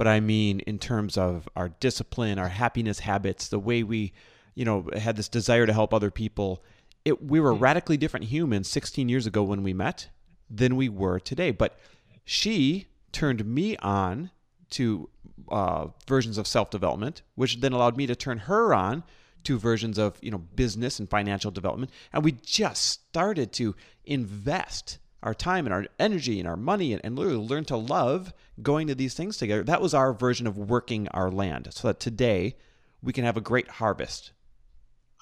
But 0.00 0.08
I 0.08 0.20
mean, 0.20 0.60
in 0.60 0.78
terms 0.78 1.18
of 1.18 1.46
our 1.54 1.68
discipline, 1.68 2.38
our 2.38 2.48
happiness 2.48 3.00
habits, 3.00 3.48
the 3.48 3.58
way 3.58 3.82
we, 3.82 4.14
you 4.54 4.64
know, 4.64 4.88
had 4.96 5.14
this 5.14 5.28
desire 5.28 5.66
to 5.66 5.74
help 5.74 5.92
other 5.92 6.10
people. 6.10 6.64
It, 7.04 7.22
we 7.22 7.38
were 7.38 7.52
radically 7.52 7.98
different 7.98 8.24
humans 8.24 8.66
16 8.70 9.10
years 9.10 9.26
ago 9.26 9.42
when 9.42 9.62
we 9.62 9.74
met 9.74 10.08
than 10.48 10.76
we 10.76 10.88
were 10.88 11.20
today. 11.20 11.50
But 11.50 11.78
she 12.24 12.86
turned 13.12 13.44
me 13.44 13.76
on 13.76 14.30
to 14.70 15.10
uh, 15.50 15.88
versions 16.08 16.38
of 16.38 16.46
self 16.46 16.70
development, 16.70 17.20
which 17.34 17.60
then 17.60 17.74
allowed 17.74 17.98
me 17.98 18.06
to 18.06 18.16
turn 18.16 18.38
her 18.38 18.72
on 18.72 19.04
to 19.44 19.58
versions 19.58 19.98
of 19.98 20.16
you 20.22 20.30
know 20.30 20.38
business 20.38 20.98
and 20.98 21.10
financial 21.10 21.50
development, 21.50 21.92
and 22.10 22.24
we 22.24 22.32
just 22.32 22.86
started 22.86 23.52
to 23.52 23.76
invest 24.06 24.98
our 25.22 25.34
time 25.34 25.66
and 25.66 25.74
our 25.74 25.86
energy 25.98 26.38
and 26.38 26.48
our 26.48 26.56
money 26.56 26.92
and, 26.92 27.00
and 27.04 27.16
literally 27.16 27.38
learn 27.38 27.64
to 27.66 27.76
love 27.76 28.32
going 28.62 28.86
to 28.86 28.94
these 28.94 29.14
things 29.14 29.36
together. 29.36 29.62
That 29.62 29.82
was 29.82 29.94
our 29.94 30.12
version 30.12 30.46
of 30.46 30.56
working 30.56 31.08
our 31.08 31.30
land, 31.30 31.68
so 31.72 31.88
that 31.88 32.00
today 32.00 32.56
we 33.02 33.12
can 33.12 33.24
have 33.24 33.36
a 33.36 33.42
great 33.42 33.68
harvest. 33.68 34.32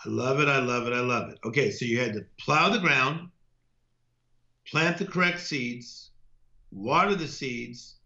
I 0.04 0.08
love 0.08 0.40
it. 0.40 0.48
I 0.48 0.60
love 0.60 0.86
it. 0.86 0.92
I 0.92 1.00
love 1.00 1.30
it. 1.30 1.38
Okay, 1.44 1.70
so 1.70 1.84
you 1.84 1.98
had 1.98 2.12
to 2.14 2.24
plow 2.38 2.68
the 2.68 2.78
ground, 2.78 3.30
plant 4.66 4.98
the 4.98 5.04
correct 5.04 5.40
seeds, 5.40 6.10
water 6.70 7.14
the 7.14 7.26
seeds, 7.26 7.96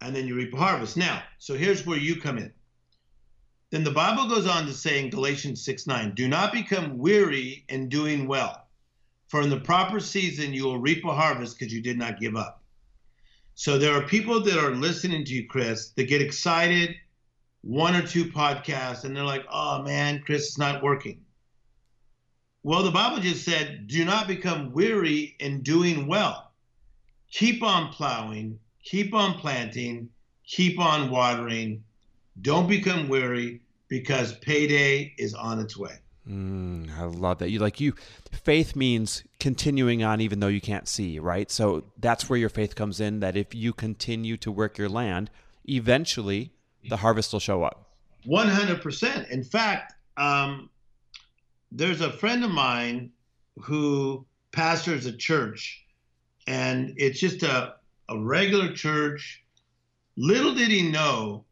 and 0.00 0.14
then 0.14 0.26
you 0.26 0.34
reap 0.34 0.52
a 0.54 0.56
harvest. 0.56 0.96
Now, 0.96 1.22
so 1.38 1.54
here's 1.54 1.86
where 1.86 1.98
you 1.98 2.20
come 2.20 2.38
in. 2.38 2.52
Then 3.70 3.84
the 3.84 3.90
Bible 3.90 4.28
goes 4.28 4.46
on 4.46 4.66
to 4.66 4.72
say 4.72 5.02
in 5.02 5.10
Galatians 5.10 5.64
6 5.64 5.86
9, 5.86 6.14
do 6.14 6.28
not 6.28 6.52
become 6.52 6.98
weary 6.98 7.64
in 7.68 7.88
doing 7.88 8.26
well, 8.26 8.65
for 9.28 9.42
in 9.42 9.50
the 9.50 9.60
proper 9.60 10.00
season 10.00 10.52
you 10.52 10.64
will 10.64 10.78
reap 10.78 11.04
a 11.04 11.12
harvest 11.12 11.58
because 11.58 11.72
you 11.72 11.82
did 11.82 11.98
not 11.98 12.20
give 12.20 12.36
up. 12.36 12.62
So 13.54 13.78
there 13.78 13.94
are 13.94 14.06
people 14.06 14.42
that 14.42 14.58
are 14.58 14.74
listening 14.74 15.24
to 15.24 15.32
you, 15.32 15.46
Chris, 15.48 15.90
that 15.96 16.08
get 16.08 16.20
excited, 16.20 16.94
one 17.62 17.96
or 17.96 18.06
two 18.06 18.26
podcasts, 18.26 19.04
and 19.04 19.16
they're 19.16 19.24
like, 19.24 19.46
oh 19.50 19.82
man, 19.82 20.22
Chris, 20.24 20.48
it's 20.48 20.58
not 20.58 20.82
working. 20.82 21.22
Well, 22.62 22.82
the 22.82 22.90
Bible 22.90 23.22
just 23.22 23.44
said, 23.44 23.86
do 23.86 24.04
not 24.04 24.28
become 24.28 24.72
weary 24.72 25.36
in 25.40 25.62
doing 25.62 26.06
well. 26.06 26.52
Keep 27.30 27.62
on 27.62 27.92
plowing, 27.92 28.58
keep 28.82 29.14
on 29.14 29.38
planting, 29.38 30.10
keep 30.44 30.78
on 30.78 31.10
watering. 31.10 31.82
Don't 32.42 32.68
become 32.68 33.08
weary 33.08 33.62
because 33.88 34.36
payday 34.38 35.14
is 35.16 35.32
on 35.32 35.60
its 35.60 35.76
way. 35.76 35.96
Mm, 36.28 36.98
I 36.98 37.04
love 37.04 37.38
that. 37.38 37.50
You 37.50 37.60
like 37.60 37.80
you 37.80 37.94
faith 38.32 38.74
means 38.74 39.22
continuing 39.38 40.02
on 40.02 40.20
even 40.20 40.40
though 40.40 40.48
you 40.48 40.60
can't 40.60 40.88
see, 40.88 41.18
right? 41.18 41.50
So 41.50 41.84
that's 41.98 42.28
where 42.28 42.38
your 42.38 42.48
faith 42.48 42.74
comes 42.74 43.00
in 43.00 43.20
that 43.20 43.36
if 43.36 43.54
you 43.54 43.72
continue 43.72 44.36
to 44.38 44.50
work 44.50 44.76
your 44.76 44.88
land, 44.88 45.30
eventually 45.68 46.50
the 46.88 46.96
harvest 46.98 47.32
will 47.32 47.40
show 47.40 47.62
up. 47.62 47.90
100%. 48.26 49.30
In 49.30 49.44
fact, 49.44 49.94
um, 50.16 50.68
there's 51.70 52.00
a 52.00 52.10
friend 52.10 52.44
of 52.44 52.50
mine 52.50 53.12
who 53.58 54.26
pastors 54.52 55.06
a 55.06 55.12
church, 55.12 55.84
and 56.46 56.94
it's 56.96 57.20
just 57.20 57.42
a, 57.42 57.74
a 58.08 58.18
regular 58.18 58.72
church. 58.72 59.44
Little 60.16 60.54
did 60.54 60.68
he 60.68 60.90
know 60.90 61.44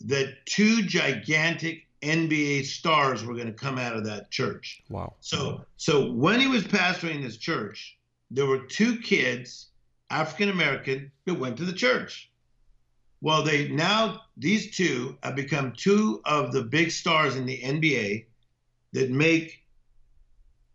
that 0.00 0.46
two 0.46 0.82
gigantic 0.82 1.86
NBA 2.04 2.64
stars 2.64 3.24
were 3.24 3.34
going 3.34 3.46
to 3.46 3.52
come 3.52 3.78
out 3.78 3.96
of 3.96 4.04
that 4.04 4.30
church. 4.30 4.82
Wow. 4.88 5.14
So 5.20 5.64
so 5.76 6.12
when 6.12 6.40
he 6.40 6.46
was 6.46 6.64
pastoring 6.64 7.22
this 7.22 7.36
church, 7.36 7.98
there 8.30 8.46
were 8.46 8.66
two 8.66 8.98
kids, 8.98 9.68
African 10.10 10.50
American, 10.50 11.10
that 11.24 11.34
went 11.34 11.56
to 11.58 11.64
the 11.64 11.72
church. 11.72 12.30
Well, 13.20 13.42
they 13.42 13.68
now 13.68 14.22
these 14.36 14.76
two 14.76 15.16
have 15.22 15.34
become 15.34 15.72
two 15.72 16.20
of 16.24 16.52
the 16.52 16.62
big 16.62 16.90
stars 16.90 17.36
in 17.36 17.46
the 17.46 17.58
NBA 17.58 18.26
that 18.92 19.10
make 19.10 19.62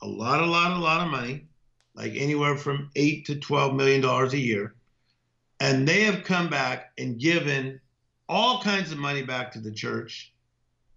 a 0.01 0.07
lot, 0.07 0.41
a 0.41 0.45
lot, 0.45 0.71
a 0.71 0.79
lot 0.79 1.05
of 1.05 1.11
money, 1.11 1.45
like 1.93 2.13
anywhere 2.15 2.57
from 2.57 2.89
eight 2.95 3.25
to 3.25 3.35
twelve 3.35 3.75
million 3.75 4.01
dollars 4.01 4.33
a 4.33 4.39
year. 4.39 4.75
And 5.59 5.87
they 5.87 6.03
have 6.03 6.23
come 6.23 6.49
back 6.49 6.93
and 6.97 7.19
given 7.19 7.81
all 8.29 8.61
kinds 8.61 8.91
of 8.91 8.97
money 8.97 9.23
back 9.23 9.51
to 9.51 9.59
the 9.59 9.71
church, 9.71 10.33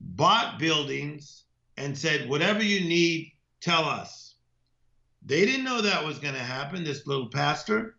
bought 0.02 0.58
buildings, 0.58 1.44
and 1.76 1.96
said, 1.96 2.28
whatever 2.28 2.62
you 2.62 2.80
need, 2.80 3.32
tell 3.60 3.84
us. 3.84 4.34
They 5.24 5.46
didn't 5.46 5.64
know 5.64 5.80
that 5.80 6.04
was 6.04 6.18
going 6.18 6.34
to 6.34 6.40
happen, 6.40 6.84
this 6.84 7.06
little 7.06 7.28
pastor. 7.28 7.96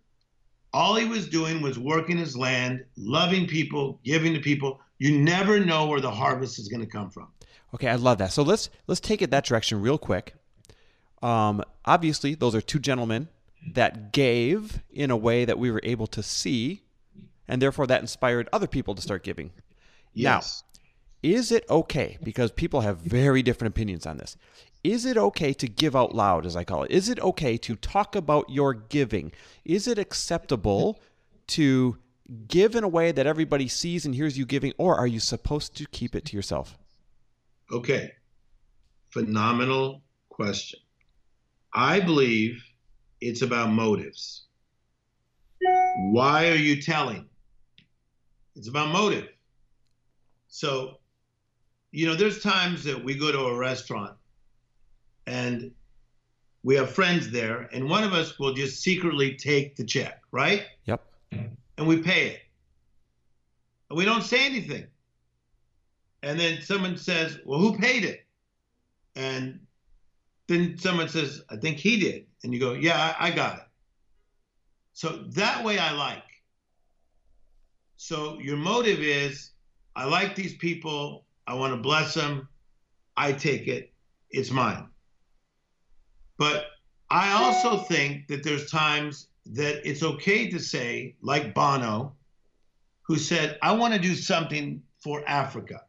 All 0.74 0.96
he 0.96 1.06
was 1.06 1.28
doing 1.28 1.62
was 1.62 1.80
working 1.80 2.18
his 2.18 2.36
land, 2.36 2.84
loving 2.98 3.48
people, 3.48 4.00
giving 4.04 4.34
to 4.34 4.40
people. 4.40 4.82
You 4.98 5.20
never 5.20 5.60
know 5.60 5.88
where 5.88 6.02
the 6.02 6.12
harvest 6.12 6.60
is 6.60 6.68
going 6.68 6.82
to 6.82 6.88
come 6.88 7.10
from. 7.10 7.28
Okay, 7.74 7.88
I 7.88 7.96
love 7.96 8.18
that. 8.20 8.32
So 8.32 8.44
let's 8.44 8.70
let's 8.88 9.02
take 9.02 9.22
it 9.22 9.32
that 9.32 9.46
direction 9.46 9.82
real 9.82 9.98
quick. 9.98 10.36
Um, 11.22 11.64
obviously, 11.86 12.36
those 12.36 12.54
are 12.54 12.62
two 12.62 12.80
gentlemen 12.80 13.30
that 13.74 14.12
gave 14.12 14.82
in 14.92 15.10
a 15.10 15.18
way 15.18 15.46
that 15.46 15.58
we 15.58 15.72
were 15.72 15.82
able 15.84 16.08
to 16.08 16.22
see, 16.22 16.84
and 17.48 17.62
therefore 17.62 17.88
that 17.88 18.02
inspired 18.02 18.50
other 18.52 18.68
people 18.68 18.94
to 18.96 19.02
start 19.02 19.24
giving. 19.24 19.52
Yes. 20.14 20.64
Now, 20.64 20.73
is 21.24 21.52
it 21.52 21.66
okay? 21.70 22.18
Because 22.22 22.52
people 22.52 22.82
have 22.82 22.98
very 22.98 23.42
different 23.42 23.74
opinions 23.74 24.06
on 24.06 24.18
this. 24.18 24.38
Is 24.84 25.06
it 25.06 25.18
okay 25.18 25.54
to 25.54 25.68
give 25.68 25.96
out 25.96 26.14
loud, 26.14 26.46
as 26.46 26.58
I 26.58 26.66
call 26.66 26.84
it? 26.84 26.92
Is 26.92 27.08
it 27.08 27.20
okay 27.22 27.58
to 27.58 27.76
talk 27.78 28.16
about 28.16 28.50
your 28.50 28.74
giving? 28.74 29.32
Is 29.64 29.88
it 29.88 29.98
acceptable 29.98 31.00
to 31.48 31.98
give 32.48 32.76
in 32.76 32.84
a 32.84 32.88
way 32.90 33.14
that 33.14 33.26
everybody 33.26 33.70
sees 33.70 34.06
and 34.06 34.14
hears 34.14 34.38
you 34.38 34.46
giving, 34.46 34.74
or 34.78 34.98
are 34.98 35.08
you 35.08 35.22
supposed 35.22 35.76
to 35.78 35.86
keep 35.88 36.16
it 36.16 36.26
to 36.26 36.36
yourself? 36.36 36.78
Okay. 37.72 38.12
Phenomenal 39.10 40.02
question. 40.30 40.80
I 41.74 42.02
believe 42.02 42.62
it's 43.22 43.42
about 43.42 43.72
motives. 43.72 44.44
Why 46.12 46.50
are 46.50 46.56
you 46.56 46.82
telling? 46.82 47.30
It's 48.56 48.68
about 48.68 48.90
motive. 48.90 49.30
So, 50.50 51.00
you 51.94 52.08
know, 52.08 52.16
there's 52.16 52.42
times 52.42 52.84
that 52.86 53.02
we 53.02 53.14
go 53.16 53.32
to 53.32 53.40
a 53.40 53.56
restaurant 53.56 54.18
and 55.28 55.72
we 56.64 56.76
have 56.76 56.90
friends 56.90 57.30
there, 57.30 57.70
and 57.72 57.88
one 57.88 58.04
of 58.04 58.14
us 58.14 58.40
will 58.40 58.54
just 58.54 58.82
secretly 58.82 59.36
take 59.36 59.76
the 59.76 59.84
check, 59.84 60.22
right? 60.32 60.64
Yep. 60.86 61.04
And 61.78 61.88
we 61.88 61.98
pay 61.98 62.30
it. 62.30 62.40
And 63.90 63.98
we 63.98 64.06
don't 64.06 64.24
say 64.24 64.46
anything. 64.46 64.88
And 66.24 66.40
then 66.40 66.62
someone 66.62 66.98
says, 66.98 67.38
Well, 67.46 67.60
who 67.60 67.78
paid 67.78 68.06
it? 68.06 68.26
And 69.16 69.60
then 70.48 70.78
someone 70.78 71.10
says, 71.10 71.44
I 71.50 71.58
think 71.58 71.78
he 71.78 72.00
did. 72.00 72.26
And 72.44 72.54
you 72.54 72.60
go, 72.60 72.74
Yeah, 72.74 73.14
I, 73.20 73.28
I 73.28 73.32
got 73.32 73.58
it. 73.58 73.64
So 74.94 75.26
that 75.34 75.64
way 75.64 75.78
I 75.78 75.92
like. 75.92 76.24
So 77.98 78.40
your 78.40 78.58
motive 78.58 79.00
is, 79.00 79.52
I 79.96 80.06
like 80.06 80.36
these 80.36 80.56
people. 80.56 81.26
I 81.48 81.56
want 81.56 81.74
to 81.74 81.78
bless 81.78 82.14
them. 82.14 82.48
I 83.16 83.34
take 83.34 83.68
it. 83.68 83.94
It's 84.30 84.52
mine. 84.52 84.88
But 86.38 86.66
I 87.10 87.32
also 87.32 87.78
think 87.78 88.28
that 88.28 88.44
there's 88.44 88.72
times 88.72 89.28
that 89.46 89.88
it's 89.88 90.04
okay 90.04 90.50
to 90.50 90.60
say, 90.60 91.16
like 91.22 91.54
Bono, 91.54 92.16
who 93.04 93.18
said, 93.18 93.60
I 93.62 93.74
want 93.74 93.94
to 93.94 94.00
do 94.00 94.16
something 94.16 94.82
for 95.00 95.24
Africa. 95.28 95.82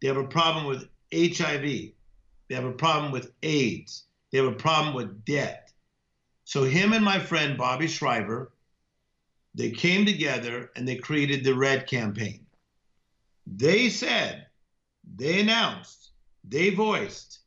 They 0.00 0.08
have 0.08 0.16
a 0.16 0.24
problem 0.24 0.66
with 0.66 0.88
HIV. 1.12 1.62
They 1.62 2.54
have 2.54 2.64
a 2.64 2.72
problem 2.72 3.12
with 3.12 3.32
AIDS. 3.42 4.04
They 4.30 4.38
have 4.38 4.46
a 4.46 4.52
problem 4.52 4.94
with 4.94 5.24
debt. 5.24 5.72
So 6.44 6.64
him 6.64 6.92
and 6.92 7.04
my 7.04 7.18
friend 7.18 7.58
Bobby 7.58 7.88
Shriver, 7.88 8.52
they 9.54 9.70
came 9.70 10.06
together 10.06 10.70
and 10.76 10.86
they 10.86 10.96
created 10.96 11.44
the 11.44 11.54
Red 11.54 11.86
Campaign. 11.86 12.46
They 13.46 13.90
said 13.90 14.47
they 15.16 15.40
announced, 15.40 16.10
they 16.44 16.70
voiced, 16.70 17.40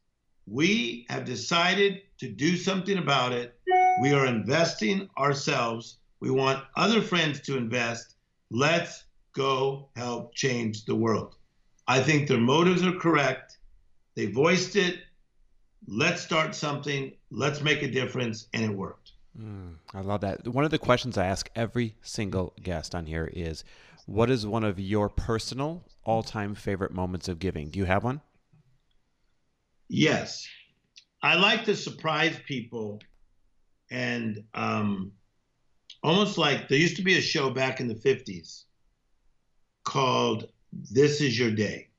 we 0.48 1.06
have 1.10 1.26
decided 1.26 2.02
to 2.18 2.28
do 2.28 2.58
something 2.58 2.98
about 2.98 3.32
it. 3.32 3.58
We 4.02 4.12
are 4.14 4.26
investing 4.26 5.10
ourselves. 5.18 6.00
We 6.20 6.30
want 6.30 6.64
other 6.76 7.02
friends 7.02 7.42
to 7.42 7.58
invest. 7.58 8.16
Let's 8.50 9.06
go 9.34 9.90
help 9.96 10.36
change 10.36 10.86
the 10.86 10.96
world. 10.96 11.36
I 11.88 12.02
think 12.02 12.28
their 12.28 12.40
motives 12.40 12.84
are 12.84 12.98
correct. 12.98 13.58
They 14.16 14.26
voiced 14.26 14.76
it. 14.76 15.00
Let's 15.88 16.22
start 16.22 16.54
something. 16.54 17.14
Let's 17.32 17.62
make 17.62 17.82
a 17.82 17.90
difference. 17.90 18.48
And 18.54 18.64
it 18.64 18.76
worked. 18.76 19.14
Mm, 19.40 19.76
I 19.94 20.02
love 20.02 20.22
that. 20.22 20.48
One 20.48 20.66
of 20.66 20.72
the 20.72 20.78
questions 20.78 21.18
I 21.18 21.26
ask 21.26 21.50
every 21.56 21.96
single 22.02 22.54
guest 22.62 22.94
on 22.94 23.06
here 23.06 23.30
is 23.32 23.64
what 24.12 24.30
is 24.30 24.46
one 24.46 24.66
of 24.66 24.78
your 24.78 25.08
personal 25.08 25.86
all 26.04 26.22
time 26.22 26.54
favorite 26.54 26.92
moments 26.92 27.30
of 27.30 27.40
giving? 27.40 27.70
Do 27.70 27.80
you 27.80 27.86
have 27.86 28.04
one? 28.04 28.20
Yes. 29.88 30.46
I 31.24 31.36
like 31.36 31.64
to 31.66 31.76
surprise 31.76 32.38
people 32.46 33.00
and 33.90 34.44
um, 34.54 35.14
almost 36.04 36.38
like 36.38 36.68
there 36.68 36.78
used 36.78 36.98
to 36.98 37.04
be 37.04 37.18
a 37.18 37.22
show 37.22 37.52
back 37.52 37.80
in 37.80 37.88
the 37.88 37.96
50s 37.96 38.64
called 39.86 40.50
This 40.74 41.22
Is 41.22 41.40
Your 41.40 41.52
Day, 41.52 41.90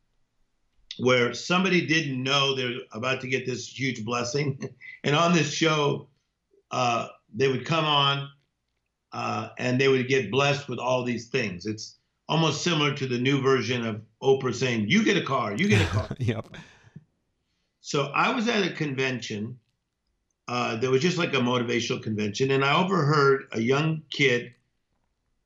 where 0.98 1.32
somebody 1.32 1.86
didn't 1.86 2.22
know 2.22 2.54
they're 2.54 2.80
about 2.92 3.20
to 3.22 3.28
get 3.28 3.46
this 3.46 3.68
huge 3.68 4.04
blessing. 4.04 4.68
and 5.04 5.16
on 5.16 5.32
this 5.32 5.50
show, 5.50 6.08
uh, 6.70 7.08
they 7.34 7.48
would 7.48 7.64
come 7.64 7.84
on 7.84 8.28
uh, 9.12 9.48
and 9.58 9.80
they 9.80 9.88
would 9.88 10.08
get 10.08 10.30
blessed 10.30 10.68
with 10.68 10.78
all 10.78 11.04
these 11.04 11.28
things. 11.28 11.64
It's 11.66 11.98
almost 12.32 12.62
similar 12.62 12.94
to 12.94 13.06
the 13.06 13.18
new 13.18 13.42
version 13.42 13.86
of 13.86 14.00
Oprah 14.22 14.54
saying, 14.54 14.88
You 14.88 15.04
get 15.04 15.18
a 15.18 15.22
car, 15.22 15.54
you 15.54 15.68
get 15.68 15.82
a 15.82 15.86
car. 15.86 16.08
yep. 16.18 16.46
So 17.82 18.10
I 18.14 18.34
was 18.34 18.48
at 18.48 18.64
a 18.64 18.70
convention 18.70 19.58
uh, 20.48 20.76
that 20.76 20.90
was 20.90 21.02
just 21.02 21.18
like 21.18 21.34
a 21.34 21.38
motivational 21.38 22.02
convention, 22.02 22.50
and 22.52 22.64
I 22.64 22.82
overheard 22.82 23.48
a 23.52 23.60
young 23.60 24.02
kid 24.10 24.54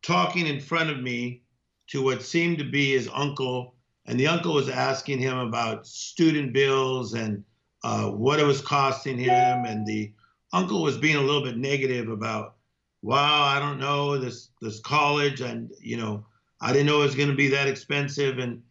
talking 0.03 0.47
in 0.47 0.61
front 0.61 0.91
of 0.91 1.01
me 1.01 1.43
to 1.89 2.05
what 2.05 2.23
seemed 2.23 2.59
to 2.59 2.65
be 2.65 2.93
his 2.93 3.09
uncle, 3.13 3.75
and 4.07 4.19
the 4.19 4.29
uncle 4.29 4.55
was 4.55 4.69
asking 4.69 5.19
him 5.19 5.37
about 5.39 5.89
student 5.89 6.53
bills 6.53 7.15
and 7.15 7.43
uh, 7.83 8.11
what 8.11 8.39
it 8.39 8.47
was 8.47 8.61
costing 8.61 9.19
him, 9.19 9.65
and 9.65 9.85
the 9.85 10.13
uncle 10.53 10.83
was 10.83 10.99
being 10.99 11.17
a 11.17 11.21
little 11.21 11.43
bit 11.43 11.57
negative 11.57 12.09
about, 12.11 12.55
wow, 13.03 13.43
I 13.43 13.59
don't 13.59 13.81
know 13.81 14.19
this 14.19 14.51
this 14.63 14.79
college, 14.79 15.41
and 15.41 15.73
you 15.81 15.97
know, 15.97 16.25
I 16.61 16.73
didn't 16.73 16.87
know 16.87 17.01
it 17.01 17.07
was 17.07 17.15
going 17.15 17.29
to 17.29 17.35
be 17.35 17.49
that 17.49 17.69
expensive, 17.69 18.39
and 18.39 18.63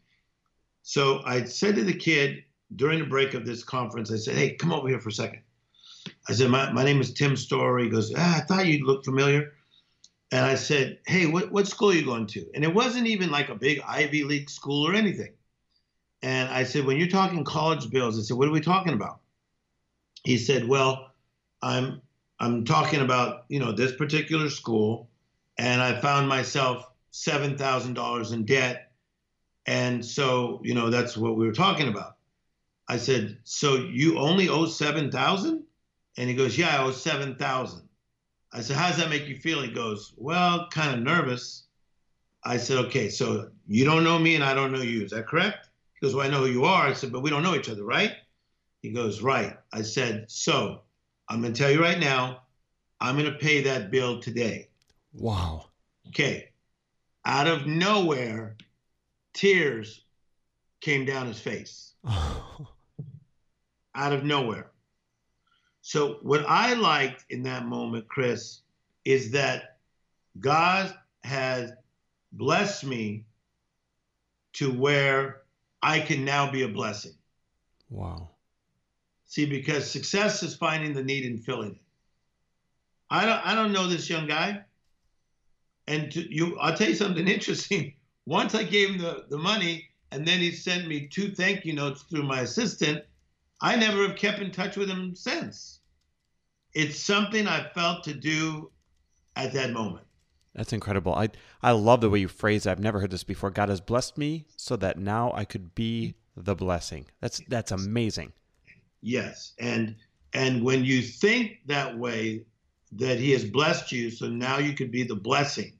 so 0.81 1.21
I 1.25 1.43
said 1.43 1.75
to 1.75 1.83
the 1.83 1.93
kid 1.93 2.43
during 2.75 2.99
the 2.99 3.05
break 3.05 3.33
of 3.33 3.45
this 3.45 3.63
conference, 3.63 4.11
I 4.11 4.17
said, 4.17 4.35
hey, 4.35 4.55
come 4.55 4.73
over 4.73 4.87
here 4.87 4.99
for 4.99 5.09
a 5.09 5.13
second. 5.13 5.41
I 6.29 6.33
said, 6.33 6.49
my, 6.49 6.71
my 6.71 6.83
name 6.83 7.01
is 7.01 7.13
Tim 7.13 7.35
Storey. 7.35 7.85
He 7.85 7.89
goes, 7.89 8.13
ah, 8.15 8.37
I 8.37 8.41
thought 8.41 8.67
you 8.67 8.85
looked 8.85 9.05
familiar. 9.05 9.53
And 10.31 10.45
I 10.45 10.55
said, 10.55 10.99
hey, 11.07 11.27
what, 11.27 11.51
what 11.51 11.67
school 11.67 11.89
are 11.89 11.93
you 11.93 12.05
going 12.05 12.27
to? 12.27 12.45
And 12.53 12.63
it 12.63 12.73
wasn't 12.73 13.07
even 13.07 13.31
like 13.31 13.49
a 13.49 13.55
big 13.55 13.81
Ivy 13.87 14.23
League 14.23 14.49
school 14.49 14.87
or 14.87 14.93
anything. 14.93 15.33
And 16.21 16.49
I 16.49 16.63
said, 16.63 16.85
when 16.85 16.97
you're 16.97 17.07
talking 17.07 17.43
college 17.43 17.89
bills, 17.89 18.19
I 18.19 18.23
said, 18.23 18.37
what 18.37 18.47
are 18.47 18.51
we 18.51 18.61
talking 18.61 18.93
about? 18.93 19.19
He 20.23 20.37
said, 20.37 20.67
well, 20.67 21.11
I'm 21.61 22.01
I'm 22.39 22.65
talking 22.65 23.01
about, 23.01 23.45
you 23.47 23.59
know, 23.59 23.71
this 23.71 23.95
particular 23.95 24.49
school, 24.49 25.09
and 25.57 25.81
I 25.81 26.01
found 26.01 26.27
myself 26.27 26.91
seven 27.15 27.57
thousand 27.57 27.93
dollars 27.93 28.33
in 28.33 28.43
debt. 28.43 28.91
And 29.65 30.05
so, 30.05 30.59
you 30.63 30.73
know, 30.75 30.89
that's 30.89 31.15
what 31.15 31.37
we 31.37 31.47
were 31.47 31.53
talking 31.53 31.87
about. 31.87 32.17
I 32.87 32.97
said, 32.97 33.37
so 33.45 33.77
you 33.77 34.19
only 34.19 34.49
owe 34.49 34.65
seven 34.65 35.09
thousand? 35.09 35.63
And 36.17 36.29
he 36.29 36.35
goes, 36.35 36.57
yeah, 36.57 36.77
I 36.77 36.83
owe 36.83 36.91
seven 36.91 37.35
thousand. 37.35 37.87
I 38.51 38.61
said, 38.61 38.75
how 38.75 38.89
does 38.89 38.97
that 38.97 39.09
make 39.09 39.27
you 39.27 39.37
feel? 39.37 39.61
He 39.61 39.71
goes, 39.71 40.13
well, 40.17 40.67
kind 40.69 40.93
of 40.93 41.01
nervous. 41.01 41.63
I 42.43 42.57
said, 42.57 42.77
okay, 42.85 43.09
so 43.09 43.49
you 43.65 43.85
don't 43.85 44.03
know 44.03 44.19
me 44.19 44.35
and 44.35 44.43
I 44.43 44.53
don't 44.53 44.71
know 44.71 44.81
you. 44.81 45.03
Is 45.03 45.11
that 45.11 45.25
correct? 45.25 45.69
He 45.93 46.05
goes, 46.05 46.13
well, 46.13 46.27
I 46.27 46.29
know 46.29 46.41
who 46.41 46.51
you 46.51 46.65
are. 46.65 46.85
I 46.85 46.93
said, 46.93 47.11
but 47.11 47.21
we 47.21 47.29
don't 47.29 47.43
know 47.43 47.55
each 47.55 47.69
other, 47.69 47.83
right? 47.83 48.11
He 48.81 48.91
goes, 48.91 49.21
right. 49.21 49.57
I 49.73 49.81
said, 49.81 50.25
so 50.29 50.81
I'm 51.27 51.41
going 51.41 51.53
to 51.53 51.59
tell 51.59 51.71
you 51.71 51.81
right 51.81 51.99
now, 51.99 52.41
I'm 53.01 53.17
going 53.17 53.31
to 53.31 53.39
pay 53.39 53.63
that 53.63 53.89
bill 53.89 54.19
today. 54.21 54.69
Wow. 55.13 55.69
Okay. 56.09 56.49
Out 57.25 57.47
of 57.47 57.65
nowhere, 57.65 58.55
tears 59.33 60.01
came 60.79 61.05
down 61.05 61.27
his 61.27 61.39
face. 61.39 61.93
Out 63.95 64.13
of 64.13 64.23
nowhere. 64.23 64.71
So, 65.81 66.19
what 66.21 66.45
I 66.47 66.73
liked 66.73 67.25
in 67.29 67.43
that 67.43 67.65
moment, 67.65 68.07
Chris, 68.07 68.61
is 69.03 69.31
that 69.31 69.77
God 70.39 70.93
has 71.23 71.71
blessed 72.31 72.83
me 72.83 73.25
to 74.53 74.71
where 74.71 75.41
I 75.81 75.99
can 75.99 76.25
now 76.25 76.51
be 76.51 76.63
a 76.63 76.67
blessing. 76.67 77.13
Wow. 77.89 78.29
See, 79.27 79.45
because 79.45 79.89
success 79.89 80.43
is 80.43 80.55
finding 80.55 80.93
the 80.93 81.03
need 81.03 81.25
and 81.25 81.43
filling 81.43 81.71
it. 81.71 81.81
I 83.09 83.25
don't, 83.25 83.45
I 83.45 83.55
don't 83.55 83.71
know 83.71 83.87
this 83.87 84.09
young 84.09 84.27
guy. 84.27 84.63
And 85.87 86.11
to, 86.11 86.33
you, 86.33 86.57
I'll 86.59 86.75
tell 86.75 86.89
you 86.89 86.95
something 86.95 87.27
interesting. 87.27 87.93
Once 88.25 88.55
I 88.55 88.63
gave 88.63 88.89
him 88.89 88.97
the, 88.97 89.25
the 89.29 89.37
money, 89.37 89.87
and 90.11 90.27
then 90.27 90.39
he 90.39 90.51
sent 90.51 90.87
me 90.87 91.07
two 91.07 91.31
thank 91.31 91.65
you 91.65 91.73
notes 91.73 92.03
through 92.03 92.23
my 92.23 92.41
assistant. 92.41 93.03
I 93.61 93.75
never 93.75 94.07
have 94.07 94.15
kept 94.15 94.39
in 94.39 94.51
touch 94.51 94.77
with 94.77 94.89
him 94.89 95.15
since. 95.15 95.79
It's 96.73 96.99
something 96.99 97.47
I 97.47 97.69
felt 97.73 98.03
to 98.05 98.13
do 98.13 98.71
at 99.35 99.53
that 99.53 99.71
moment. 99.71 100.05
That's 100.53 100.73
incredible. 100.73 101.13
I 101.13 101.29
I 101.61 101.71
love 101.71 102.01
the 102.01 102.09
way 102.09 102.19
you 102.19 102.27
phrase 102.27 102.65
it. 102.65 102.71
I've 102.71 102.79
never 102.79 102.99
heard 103.01 103.11
this 103.11 103.23
before. 103.23 103.51
God 103.51 103.69
has 103.69 103.81
blessed 103.81 104.17
me 104.17 104.45
so 104.55 104.75
that 104.77 104.97
now 104.97 105.31
I 105.33 105.43
could 105.43 105.75
be 105.75 106.15
the 106.37 106.55
blessing. 106.55 107.05
That's 107.21 107.41
that's 107.49 107.71
amazing. 107.71 108.31
Yes. 109.01 109.53
And 109.59 109.95
and 110.33 110.63
when 110.63 110.85
you 110.85 111.01
think 111.01 111.59
that 111.65 111.97
way, 111.97 112.45
that 112.95 113.19
he 113.19 113.31
has 113.31 113.45
blessed 113.45 113.91
you, 113.91 114.09
so 114.09 114.27
now 114.27 114.57
you 114.57 114.73
could 114.73 114.91
be 114.91 115.03
the 115.03 115.15
blessing. 115.15 115.73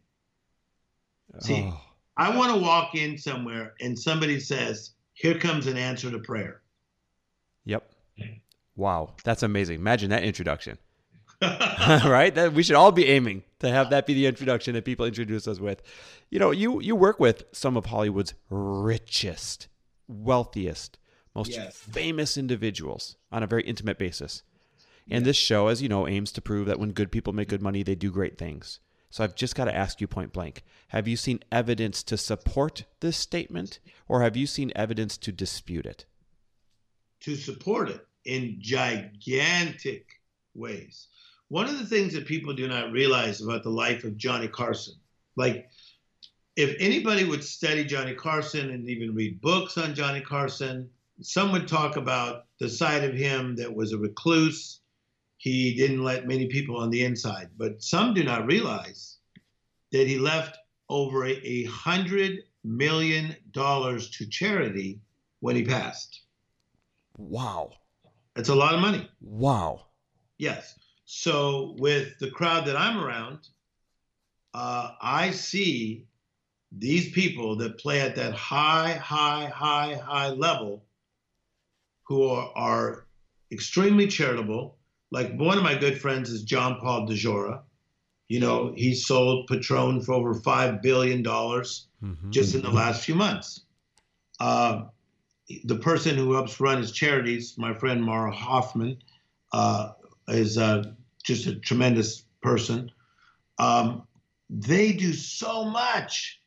See, 1.40 1.64
oh. 1.68 1.82
I 2.18 2.36
want 2.36 2.54
to 2.54 2.62
walk 2.62 2.96
in 2.96 3.18
somewhere 3.18 3.74
and 3.82 3.98
somebody 3.98 4.40
says, 4.40 4.92
Here 5.14 5.38
comes 5.38 5.68
an 5.68 5.78
answer 5.78 6.10
to 6.12 6.20
prayer. 6.20 6.62
Yep. 7.66 7.90
Wow. 8.76 9.14
That's 9.24 9.44
amazing. 9.44 9.76
Imagine 9.76 10.10
that 10.12 10.24
introduction. 10.24 10.78
right? 11.42 12.34
That 12.34 12.54
we 12.54 12.64
should 12.64 12.76
all 12.76 12.92
be 12.92 13.08
aiming 13.08 13.44
to 13.60 13.70
have 13.70 13.90
that 13.90 14.06
be 14.06 14.14
the 14.14 14.26
introduction 14.26 14.74
that 14.76 14.86
people 14.86 15.06
introduce 15.06 15.48
us 15.48 15.60
with. 15.60 15.82
You 16.30 16.40
know, 16.40 16.52
you 16.52 16.82
you 16.82 16.96
work 16.96 17.20
with 17.20 17.44
some 17.52 17.76
of 17.76 17.88
Hollywood's 17.88 18.34
richest, 18.50 19.68
wealthiest, 20.08 20.98
most 21.36 21.52
yes. 21.52 21.76
famous 21.76 22.38
individuals 22.38 23.18
on 23.32 23.44
a 23.44 23.48
very 23.48 23.64
intimate 23.64 23.98
basis. 23.98 24.44
And 25.10 25.26
this 25.26 25.38
show, 25.38 25.68
as 25.68 25.82
you 25.82 25.90
know, 25.90 26.08
aims 26.08 26.32
to 26.34 26.42
prove 26.42 26.68
that 26.68 26.80
when 26.80 26.92
good 26.92 27.12
people 27.12 27.34
make 27.34 27.50
good 27.50 27.62
money, 27.62 27.84
they 27.84 27.96
do 27.96 28.12
great 28.12 28.38
things. 28.38 28.80
So 29.10 29.24
I've 29.24 29.36
just 29.36 29.56
got 29.56 29.66
to 29.66 29.76
ask 29.76 30.02
you 30.02 30.08
point 30.08 30.34
blank 30.34 30.64
have 30.90 31.08
you 31.08 31.16
seen 31.16 31.40
evidence 31.52 32.04
to 32.04 32.18
support 32.18 32.86
this 33.00 33.16
statement, 33.16 33.80
or 34.08 34.22
have 34.22 34.36
you 34.36 34.48
seen 34.48 34.74
evidence 34.76 35.18
to 35.20 35.32
dispute 35.32 35.86
it? 35.86 36.06
To 37.22 37.36
support 37.36 37.90
it 37.90 38.06
in 38.26 38.58
gigantic 38.60 40.22
ways. 40.54 41.08
One 41.48 41.70
of 41.70 41.78
the 41.78 41.86
things 41.86 42.14
that 42.14 42.26
people 42.26 42.54
do 42.54 42.68
not 42.68 42.92
realize 42.92 43.42
about 43.42 43.64
the 43.64 43.70
life 43.70 44.04
of 44.04 44.18
Johnny 44.18 44.48
Carson, 44.48 44.96
like 45.36 45.70
if 46.56 46.76
anybody 46.80 47.24
would 47.24 47.44
study 47.44 47.84
Johnny 47.84 48.16
Carson 48.16 48.72
and 48.72 48.90
even 48.90 49.14
read 49.14 49.42
books 49.42 49.78
on 49.78 49.94
Johnny 49.94 50.22
Carson, 50.22 50.90
some 51.22 51.52
would 51.52 51.68
talk 51.68 51.98
about 51.98 52.46
the 52.60 52.70
side 52.70 53.04
of 53.04 53.14
him 53.14 53.56
that 53.58 53.74
was 53.74 53.94
a 53.94 53.98
recluse. 53.98 54.80
He 55.46 55.76
didn't 55.76 56.04
let 56.04 56.28
many 56.28 56.48
people 56.48 56.76
on 56.76 56.90
the 56.90 57.06
inside, 57.06 57.52
but 57.56 57.84
some 57.84 58.16
do 58.16 58.24
not 58.24 58.48
realize 58.48 59.18
that 59.92 60.08
he 60.08 60.18
left 60.18 60.58
over 60.90 61.24
a 61.28 61.66
hundred 61.66 62.40
million 62.64 63.36
dollars 63.52 64.10
to 64.18 64.26
charity 64.26 65.02
when 65.42 65.56
he 65.56 65.64
passed. 65.64 66.24
Wow. 67.20 67.74
That's 68.34 68.50
a 68.50 68.56
lot 68.56 68.74
of 68.74 68.82
money. 68.82 69.08
Wow. 69.22 69.86
Yes. 70.40 70.80
So 71.06 71.76
with 71.78 72.18
the 72.18 72.32
crowd 72.32 72.66
that 72.66 72.76
I'm 72.76 72.98
around, 72.98 73.48
uh, 74.56 74.94
I 75.00 75.30
see 75.30 76.08
these 76.72 77.12
people 77.12 77.56
that 77.58 77.78
play 77.78 78.02
at 78.02 78.16
that 78.16 78.34
high, 78.34 78.94
high, 78.94 79.46
high, 79.46 79.94
high 79.94 80.30
level 80.30 80.86
who 82.08 82.30
are, 82.30 82.52
are 82.56 83.06
extremely 83.52 84.08
charitable. 84.08 84.75
Like 85.12 85.36
one 85.36 85.58
of 85.58 85.64
my 85.64 85.76
good 85.76 86.00
friends 86.00 86.30
is 86.30 86.44
John 86.44 86.80
Paul 86.80 87.08
DeJoria. 87.08 87.62
You 88.28 88.40
know, 88.40 88.74
he 88.76 88.96
sold 88.96 89.48
Patron 89.48 90.02
for 90.02 90.14
over 90.14 90.34
$5 90.34 90.82
billion 90.82 91.24
mm-hmm. 91.24 92.32
just 92.32 92.56
in 92.56 92.62
the 92.62 92.72
last 92.72 93.04
few 93.04 93.16
months. 93.16 93.62
Uh, 94.40 94.86
the 95.64 95.76
person 95.76 96.16
who 96.16 96.34
helps 96.34 96.60
run 96.60 96.80
his 96.80 96.92
charities, 96.92 97.56
my 97.58 97.74
friend 97.74 98.04
Mara 98.04 98.32
Hoffman, 98.32 98.98
uh, 99.54 99.92
is 100.28 100.58
uh, 100.58 100.86
just 101.24 101.46
a 101.46 101.56
tremendous 101.56 102.26
person. 102.42 102.92
Um, 103.60 104.08
they 104.50 104.92
do 104.92 105.14
so 105.14 105.66
much 105.66 106.42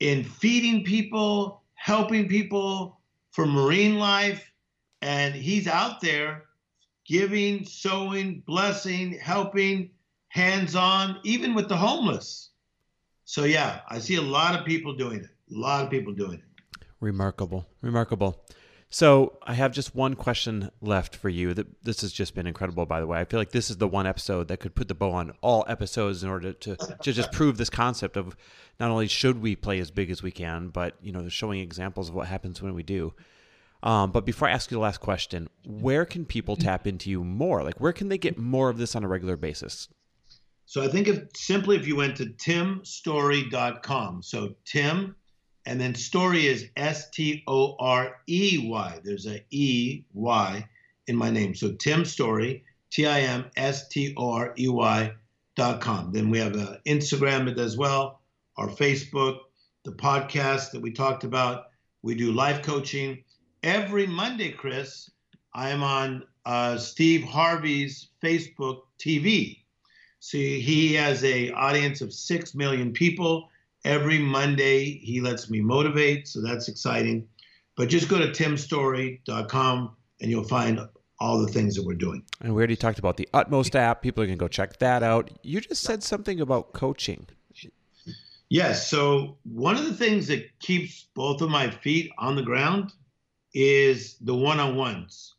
in 0.00 0.24
feeding 0.24 0.84
people, 0.84 1.62
helping 1.74 2.28
people 2.28 3.00
for 3.30 3.46
marine 3.46 3.96
life, 3.96 4.50
and 5.02 5.34
he's 5.34 5.68
out 5.68 6.00
there 6.00 6.45
giving, 7.06 7.64
sowing, 7.64 8.42
blessing, 8.46 9.12
helping, 9.12 9.90
hands 10.28 10.74
on, 10.74 11.18
even 11.24 11.54
with 11.54 11.68
the 11.68 11.76
homeless. 11.76 12.50
So, 13.24 13.44
yeah, 13.44 13.80
I 13.88 13.98
see 13.98 14.16
a 14.16 14.22
lot 14.22 14.58
of 14.58 14.66
people 14.66 14.94
doing 14.94 15.20
it. 15.20 15.30
A 15.54 15.58
lot 15.58 15.84
of 15.84 15.90
people 15.90 16.12
doing 16.12 16.34
it. 16.34 16.80
Remarkable. 17.00 17.66
Remarkable. 17.80 18.44
So 18.88 19.38
I 19.42 19.54
have 19.54 19.72
just 19.72 19.94
one 19.94 20.14
question 20.14 20.70
left 20.80 21.16
for 21.16 21.28
you. 21.28 21.54
This 21.82 22.02
has 22.02 22.12
just 22.12 22.34
been 22.34 22.46
incredible, 22.46 22.86
by 22.86 23.00
the 23.00 23.06
way. 23.06 23.18
I 23.18 23.24
feel 23.24 23.40
like 23.40 23.50
this 23.50 23.68
is 23.68 23.78
the 23.78 23.88
one 23.88 24.06
episode 24.06 24.48
that 24.48 24.60
could 24.60 24.74
put 24.76 24.86
the 24.88 24.94
bow 24.94 25.10
on 25.12 25.32
all 25.40 25.64
episodes 25.66 26.22
in 26.22 26.30
order 26.30 26.52
to, 26.52 26.76
to 26.76 27.12
just 27.12 27.32
prove 27.32 27.58
this 27.58 27.68
concept 27.68 28.16
of 28.16 28.36
not 28.78 28.90
only 28.90 29.08
should 29.08 29.42
we 29.42 29.56
play 29.56 29.80
as 29.80 29.90
big 29.90 30.10
as 30.10 30.22
we 30.22 30.30
can, 30.30 30.68
but 30.68 30.94
you 31.02 31.10
know, 31.10 31.28
showing 31.28 31.60
examples 31.60 32.08
of 32.08 32.14
what 32.14 32.28
happens 32.28 32.62
when 32.62 32.74
we 32.74 32.84
do. 32.84 33.12
Um, 33.82 34.10
but 34.10 34.24
before 34.24 34.48
I 34.48 34.52
ask 34.52 34.70
you 34.70 34.76
the 34.76 34.82
last 34.82 34.98
question, 34.98 35.48
where 35.64 36.04
can 36.04 36.24
people 36.24 36.56
tap 36.56 36.86
into 36.86 37.10
you 37.10 37.22
more? 37.22 37.62
Like, 37.62 37.80
where 37.80 37.92
can 37.92 38.08
they 38.08 38.18
get 38.18 38.38
more 38.38 38.68
of 38.68 38.78
this 38.78 38.96
on 38.96 39.04
a 39.04 39.08
regular 39.08 39.36
basis? 39.36 39.88
So 40.64 40.82
I 40.82 40.88
think 40.88 41.06
if 41.06 41.22
simply 41.36 41.76
if 41.76 41.86
you 41.86 41.94
went 41.94 42.16
to 42.16 42.26
timstorey.com, 42.26 44.22
so 44.22 44.54
Tim 44.64 45.14
and 45.64 45.80
then 45.80 45.94
story 45.94 46.46
is 46.46 46.68
S 46.76 47.10
T 47.10 47.42
O 47.46 47.76
R 47.78 48.16
E 48.28 48.66
Y. 48.68 49.00
There's 49.04 49.26
a 49.26 49.44
E 49.50 50.04
Y 50.12 50.68
in 51.06 51.16
my 51.16 51.30
name. 51.30 51.54
So 51.54 51.72
Tim 51.72 52.04
Storey, 52.04 52.64
T 52.90 53.06
I 53.06 53.20
M 53.20 53.50
S 53.56 53.88
T 53.88 54.14
O 54.16 54.30
R 54.30 54.54
E 54.58 54.68
Y 54.68 55.12
dot 55.54 55.80
com. 55.80 56.12
Then 56.12 56.30
we 56.30 56.38
have 56.38 56.54
an 56.54 56.78
Instagram 56.86 57.56
as 57.58 57.76
well, 57.76 58.20
our 58.56 58.68
Facebook, 58.68 59.38
the 59.84 59.92
podcast 59.92 60.72
that 60.72 60.82
we 60.82 60.92
talked 60.92 61.24
about. 61.24 61.66
We 62.02 62.14
do 62.14 62.32
life 62.32 62.62
coaching 62.62 63.24
every 63.66 64.06
Monday. 64.06 64.52
Chris, 64.52 65.10
I 65.54 65.70
am 65.70 65.82
on 65.82 66.22
uh, 66.46 66.78
Steve 66.78 67.24
Harvey's 67.24 68.08
Facebook 68.22 68.82
TV. 68.98 69.58
See, 70.20 70.60
he 70.60 70.94
has 70.94 71.22
a 71.24 71.50
audience 71.52 72.00
of 72.00 72.12
six 72.12 72.54
million 72.54 72.92
people 72.92 73.50
Every 73.86 74.18
Monday, 74.18 74.98
he 74.98 75.20
lets 75.20 75.48
me 75.48 75.60
motivate, 75.60 76.26
so 76.26 76.42
that's 76.42 76.66
exciting. 76.66 77.28
But 77.76 77.88
just 77.88 78.08
go 78.08 78.18
to 78.18 78.26
timstorey.com 78.32 79.96
and 80.20 80.30
you'll 80.30 80.42
find 80.42 80.80
all 81.20 81.38
the 81.38 81.46
things 81.46 81.76
that 81.76 81.86
we're 81.86 81.94
doing. 81.94 82.24
And 82.40 82.52
we 82.52 82.58
already 82.58 82.74
talked 82.74 82.98
about 82.98 83.16
the 83.16 83.28
Utmost 83.32 83.76
app. 83.76 84.02
People 84.02 84.26
can 84.26 84.38
go 84.38 84.48
check 84.48 84.80
that 84.80 85.04
out. 85.04 85.30
You 85.44 85.60
just 85.60 85.84
said 85.84 86.02
something 86.02 86.40
about 86.40 86.72
coaching. 86.72 87.28
Yes. 88.48 88.90
So, 88.90 89.36
one 89.44 89.76
of 89.76 89.84
the 89.84 89.94
things 89.94 90.26
that 90.26 90.58
keeps 90.58 91.06
both 91.14 91.40
of 91.40 91.48
my 91.48 91.70
feet 91.70 92.10
on 92.18 92.34
the 92.34 92.42
ground 92.42 92.92
is 93.56 94.18
the 94.20 94.34
one 94.34 94.60
on 94.60 94.76
ones. 94.76 95.34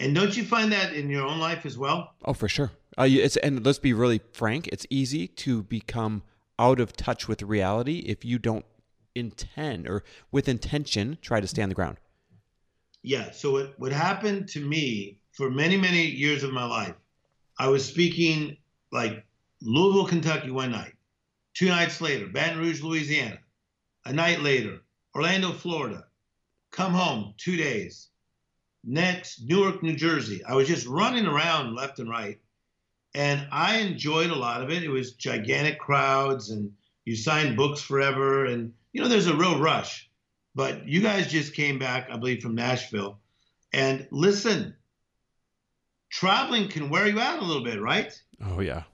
And 0.00 0.14
don't 0.14 0.34
you 0.34 0.42
find 0.42 0.72
that 0.72 0.94
in 0.94 1.10
your 1.10 1.26
own 1.26 1.38
life 1.38 1.66
as 1.66 1.76
well? 1.76 2.14
Oh, 2.24 2.32
for 2.32 2.48
sure. 2.48 2.72
Uh, 2.96 3.06
it's 3.08 3.36
and 3.36 3.64
let's 3.64 3.78
be 3.78 3.92
really 3.92 4.22
frank. 4.32 4.68
It's 4.68 4.86
easy 4.88 5.28
to 5.28 5.62
become 5.62 6.22
out 6.58 6.80
of 6.80 6.96
touch 6.96 7.28
with 7.28 7.42
reality 7.42 7.98
if 8.06 8.24
you 8.24 8.38
don't 8.38 8.64
intend 9.14 9.86
or 9.86 10.02
with 10.32 10.48
intention 10.48 11.18
try 11.20 11.40
to 11.40 11.46
stay 11.46 11.62
on 11.62 11.68
the 11.68 11.74
ground. 11.74 11.98
Yeah. 13.02 13.32
So 13.32 13.52
what, 13.52 13.74
what 13.78 13.92
happened 13.92 14.48
to 14.50 14.66
me 14.66 15.20
for 15.32 15.50
many, 15.50 15.76
many 15.76 16.06
years 16.06 16.42
of 16.42 16.52
my 16.52 16.64
life, 16.64 16.94
I 17.58 17.68
was 17.68 17.84
speaking 17.84 18.56
like 18.90 19.24
Louisville, 19.60 20.06
Kentucky 20.06 20.50
one 20.50 20.72
night, 20.72 20.94
two 21.54 21.68
nights 21.68 22.00
later, 22.00 22.28
Baton 22.28 22.58
Rouge, 22.58 22.82
Louisiana, 22.82 23.38
a 24.06 24.12
night 24.12 24.40
later, 24.40 24.78
Orlando, 25.14 25.52
Florida, 25.52 26.07
come 26.78 26.94
home 26.94 27.34
two 27.36 27.56
days. 27.56 28.08
Next, 28.84 29.42
Newark, 29.44 29.82
New 29.82 29.96
Jersey. 29.96 30.42
I 30.44 30.54
was 30.54 30.68
just 30.68 30.86
running 30.86 31.26
around 31.26 31.74
left 31.74 31.98
and 31.98 32.08
right 32.08 32.38
and 33.14 33.46
I 33.50 33.78
enjoyed 33.78 34.30
a 34.30 34.36
lot 34.36 34.62
of 34.62 34.70
it. 34.70 34.84
It 34.84 34.88
was 34.88 35.14
gigantic 35.14 35.78
crowds, 35.78 36.50
and 36.50 36.72
you 37.04 37.16
signed 37.16 37.56
books 37.56 37.80
forever, 37.80 38.44
and 38.44 38.72
you 38.92 39.00
know 39.00 39.08
there's 39.08 39.26
a 39.26 39.36
real 39.36 39.58
rush. 39.58 40.08
But 40.54 40.86
you 40.86 41.00
guys 41.00 41.28
just 41.28 41.54
came 41.54 41.78
back, 41.78 42.08
I 42.10 42.16
believe, 42.16 42.42
from 42.42 42.54
Nashville, 42.54 43.18
and 43.72 44.06
listen, 44.10 44.74
traveling 46.10 46.68
can 46.68 46.90
wear 46.90 47.06
you 47.06 47.18
out 47.18 47.42
a 47.42 47.44
little 47.44 47.64
bit, 47.64 47.80
right? 47.80 48.12
Oh 48.44 48.60
yeah. 48.60 48.84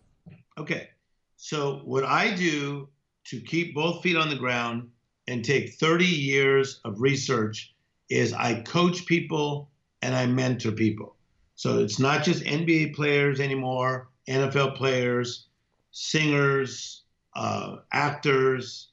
Okay, 0.57 0.89
so 1.37 1.81
what 1.85 2.05
I 2.05 2.35
do 2.35 2.89
to 3.25 3.41
keep 3.41 3.75
both 3.75 4.03
feet 4.03 4.17
on 4.17 4.29
the 4.29 4.37
ground 4.37 4.91
and 5.27 5.45
take 5.45 5.75
30 5.75 6.05
years 6.05 6.81
of 6.85 7.01
research 7.01 7.74
is 8.11 8.33
I 8.33 8.61
coach 8.63 9.07
people 9.07 9.71
and 10.03 10.15
I 10.15 10.27
mentor 10.27 10.73
people. 10.73 11.17
So 11.57 11.79
it's 11.79 11.99
not 11.99 12.25
just 12.25 12.45
NBA 12.45 12.95
players 12.95 13.41
anymore, 13.41 14.09
NFL 14.29 14.77
players, 14.77 15.47
singers, 15.93 17.03
uh, 17.35 17.77
actors, 17.93 18.89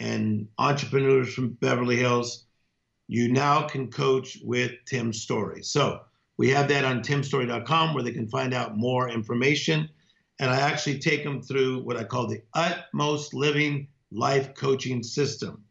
and 0.00 0.48
entrepreneurs 0.58 1.32
from 1.32 1.50
Beverly 1.60 1.96
Hills. 1.96 2.44
You 3.08 3.32
now 3.32 3.62
can 3.62 3.90
coach 3.90 4.38
with 4.42 4.72
Tim 4.86 5.12
Storey. 5.12 5.62
So 5.62 6.00
we 6.36 6.50
have 6.50 6.68
that 6.68 6.84
on 6.84 7.02
timstorey.com 7.02 7.94
where 7.94 8.02
they 8.02 8.12
can 8.12 8.28
find 8.28 8.52
out 8.52 8.76
more 8.76 9.08
information. 9.08 9.88
And 10.38 10.50
I 10.50 10.60
actually 10.60 10.98
take 10.98 11.24
them 11.24 11.40
through 11.40 11.82
what 11.84 11.96
I 11.96 12.04
call 12.04 12.26
the 12.26 12.42
utmost 12.52 13.32
living 13.32 13.88
life 14.10 14.54
coaching 14.54 15.02
system, 15.02 15.64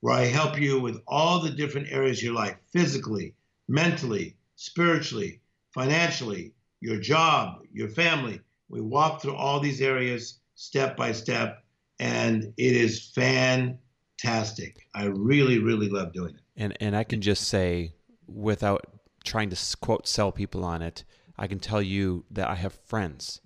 where 0.00 0.14
I 0.14 0.24
help 0.24 0.58
you 0.58 0.80
with 0.80 1.00
all 1.06 1.40
the 1.40 1.50
different 1.50 1.88
areas 1.90 2.18
of 2.18 2.24
your 2.24 2.34
life 2.34 2.56
physically, 2.72 3.34
mentally, 3.68 4.36
spiritually, 4.56 5.40
financially, 5.72 6.52
your 6.80 6.98
job, 6.98 7.62
your 7.72 7.88
family. 7.88 8.40
We 8.68 8.80
walk 8.80 9.20
through 9.20 9.36
all 9.36 9.60
these 9.60 9.80
areas 9.80 10.40
step 10.54 10.96
by 10.96 11.12
step, 11.12 11.64
and 11.98 12.52
it 12.56 12.76
is 12.76 13.10
fantastic. 13.14 14.86
I 14.94 15.04
really, 15.06 15.58
really 15.58 15.88
love 15.88 16.12
doing 16.12 16.34
it. 16.34 16.40
And 16.56 16.76
and 16.80 16.96
I 16.96 17.04
can 17.04 17.20
just 17.20 17.48
say, 17.48 17.94
without 18.26 18.86
trying 19.24 19.50
to 19.50 19.76
quote 19.78 20.06
sell 20.08 20.32
people 20.32 20.64
on 20.64 20.82
it, 20.82 21.04
I 21.38 21.46
can 21.46 21.58
tell 21.58 21.82
you 21.82 22.24
that 22.30 22.48
I 22.48 22.54
have 22.54 22.74
friends 22.86 23.40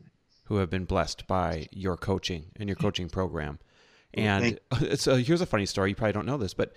who 0.45 0.57
have 0.57 0.71
been 0.71 0.85
blessed 0.85 1.27
by 1.27 1.69
your 1.71 1.97
coaching 1.97 2.47
and 2.57 2.69
your 2.69 2.77
coaching 2.77 3.09
program. 3.09 3.59
And 4.15 4.59
so 4.95 5.17
here's 5.17 5.41
a 5.41 5.47
funny 5.47 5.67
story. 5.67 5.91
You 5.91 5.97
probably 5.97 6.13
don't 6.13 6.27
know 6.27 6.39
this, 6.39 6.55
but 6.55 6.73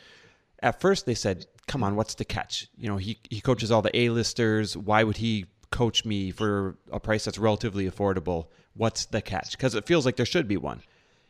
at 0.61 0.81
first 0.81 1.05
they 1.05 1.13
said, 1.13 1.45
"Come 1.67 1.83
on, 1.83 1.95
what's 1.95 2.15
the 2.15 2.25
catch? 2.25 2.67
You 2.77 2.89
know, 2.89 2.97
he 2.97 3.19
he 3.29 3.41
coaches 3.41 3.71
all 3.71 3.81
the 3.81 3.95
A-listers. 3.97 4.75
Why 4.75 5.03
would 5.03 5.17
he 5.17 5.45
coach 5.71 6.05
me 6.05 6.31
for 6.31 6.77
a 6.91 6.99
price 6.99 7.25
that's 7.25 7.37
relatively 7.37 7.89
affordable? 7.89 8.47
What's 8.73 9.05
the 9.05 9.21
catch?" 9.21 9.51
Because 9.51 9.75
it 9.75 9.85
feels 9.85 10.05
like 10.05 10.15
there 10.15 10.25
should 10.25 10.47
be 10.47 10.57
one. 10.57 10.81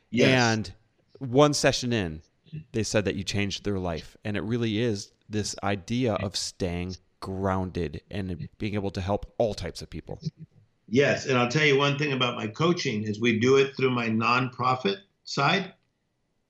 Yes. 0.10 0.30
And 0.30 0.74
one 1.20 1.54
session 1.54 1.92
in, 1.92 2.22
they 2.72 2.84
said 2.84 3.06
that 3.06 3.16
you 3.16 3.24
changed 3.24 3.64
their 3.64 3.80
life, 3.80 4.16
and 4.24 4.38
it 4.38 4.44
really 4.44 4.80
is 4.80 5.12
this 5.30 5.56
idea 5.64 6.14
of 6.14 6.36
staying 6.36 6.96
grounded 7.20 8.02
and 8.10 8.48
being 8.58 8.76
able 8.76 8.92
to 8.92 9.02
help 9.02 9.34
all 9.38 9.54
types 9.54 9.82
of 9.82 9.90
people. 9.90 10.22
Yes, 10.88 11.26
and 11.26 11.38
I'll 11.38 11.50
tell 11.50 11.66
you 11.66 11.78
one 11.78 11.98
thing 11.98 12.14
about 12.14 12.38
my 12.38 12.48
coaching 12.48 13.04
is 13.04 13.20
we 13.20 13.40
do 13.40 13.58
it 13.58 13.76
through 13.76 13.92
my 13.92 14.08
nonprofit 14.08 14.98
side. 15.26 15.74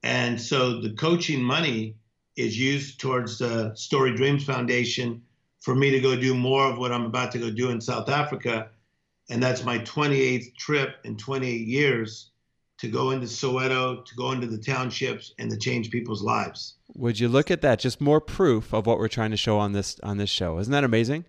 And 0.03 0.39
so 0.39 0.79
the 0.79 0.91
coaching 0.91 1.41
money 1.41 1.95
is 2.35 2.57
used 2.57 2.99
towards 2.99 3.39
the 3.39 3.73
Storey 3.75 4.15
Dreams 4.15 4.43
Foundation 4.43 5.21
for 5.59 5.75
me 5.75 5.89
to 5.91 5.99
go 5.99 6.15
do 6.15 6.35
more 6.35 6.65
of 6.65 6.77
what 6.77 6.91
I'm 6.91 7.05
about 7.05 7.31
to 7.33 7.39
go 7.39 7.49
do 7.49 7.69
in 7.71 7.81
South 7.81 8.07
Africa. 8.09 8.69
And 9.29 9.41
that's 9.41 9.63
my 9.63 9.79
28th 9.79 10.55
trip 10.55 10.97
in 11.03 11.17
28 11.17 11.67
years 11.67 12.31
to 12.77 12.87
go 12.87 13.09
into 13.09 13.25
Soweto, 13.25 14.05
to 14.05 14.15
go 14.15 14.31
into 14.31 14.45
the 14.45 14.59
townships, 14.59 15.33
and 15.39 15.49
to 15.49 15.57
change 15.57 15.89
people's 15.89 16.21
lives. 16.21 16.75
Would 16.93 17.19
you 17.19 17.27
look 17.27 17.49
at 17.49 17.61
that? 17.61 17.79
Just 17.79 17.99
more 17.99 18.21
proof 18.21 18.71
of 18.71 18.85
what 18.85 18.99
we're 18.99 19.07
trying 19.07 19.31
to 19.31 19.37
show 19.37 19.57
on 19.57 19.73
this 19.73 19.99
on 20.03 20.17
this 20.17 20.29
show. 20.29 20.59
Isn't 20.59 20.71
that 20.71 20.83
amazing? 20.83 21.25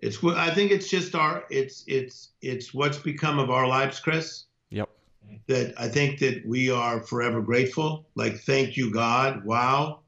It's. 0.00 0.22
I 0.24 0.50
think 0.50 0.72
it's 0.72 0.90
just 0.90 1.14
our. 1.14 1.44
It's 1.50 1.84
it's 1.86 2.30
it's 2.42 2.74
what's 2.74 2.98
become 2.98 3.38
of 3.38 3.48
our 3.48 3.68
lives, 3.68 4.00
Chris 4.00 4.44
that 5.46 5.74
I 5.78 5.88
think 5.88 6.18
that 6.20 6.46
we 6.46 6.70
are 6.70 7.00
forever 7.00 7.40
grateful. 7.40 8.06
Like, 8.14 8.40
thank 8.40 8.76
you, 8.76 8.92
God. 8.92 9.44
Wow, 9.44 10.00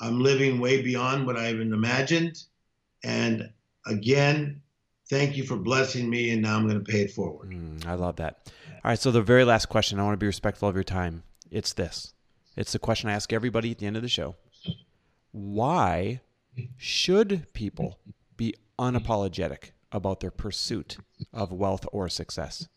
I'm 0.00 0.20
living 0.20 0.60
way 0.60 0.82
beyond 0.82 1.26
what 1.26 1.36
I 1.36 1.50
even 1.50 1.72
imagined. 1.72 2.42
And 3.04 3.50
again, 3.86 4.62
thank 5.10 5.36
you 5.36 5.44
for 5.44 5.56
blessing 5.56 6.08
me, 6.08 6.30
and 6.30 6.42
now 6.42 6.56
I'm 6.56 6.68
going 6.68 6.82
to 6.82 6.92
pay 6.92 7.02
it 7.02 7.12
forward. 7.12 7.50
Mm, 7.50 7.86
I 7.86 7.94
love 7.94 8.16
that. 8.16 8.52
All 8.84 8.90
right, 8.90 8.98
so 8.98 9.10
the 9.10 9.22
very 9.22 9.44
last 9.44 9.66
question, 9.66 9.98
I 9.98 10.04
want 10.04 10.14
to 10.14 10.18
be 10.18 10.26
respectful 10.26 10.68
of 10.68 10.74
your 10.74 10.84
time. 10.84 11.24
It's 11.50 11.72
this 11.72 12.12
it's 12.58 12.72
the 12.72 12.78
question 12.80 13.08
I 13.08 13.12
ask 13.12 13.32
everybody 13.32 13.70
at 13.70 13.78
the 13.78 13.86
end 13.86 13.96
of 13.96 14.02
the 14.02 14.08
show 14.08 14.34
Why 15.30 16.20
should 16.76 17.46
people 17.52 17.98
be 18.36 18.54
unapologetic 18.78 19.70
about 19.92 20.20
their 20.20 20.32
pursuit 20.32 20.98
of 21.32 21.52
wealth 21.52 21.86
or 21.92 22.08
success? 22.08 22.68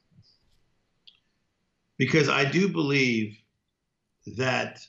Because 2.02 2.30
I 2.30 2.46
do 2.46 2.68
believe 2.68 3.38
that 4.36 4.84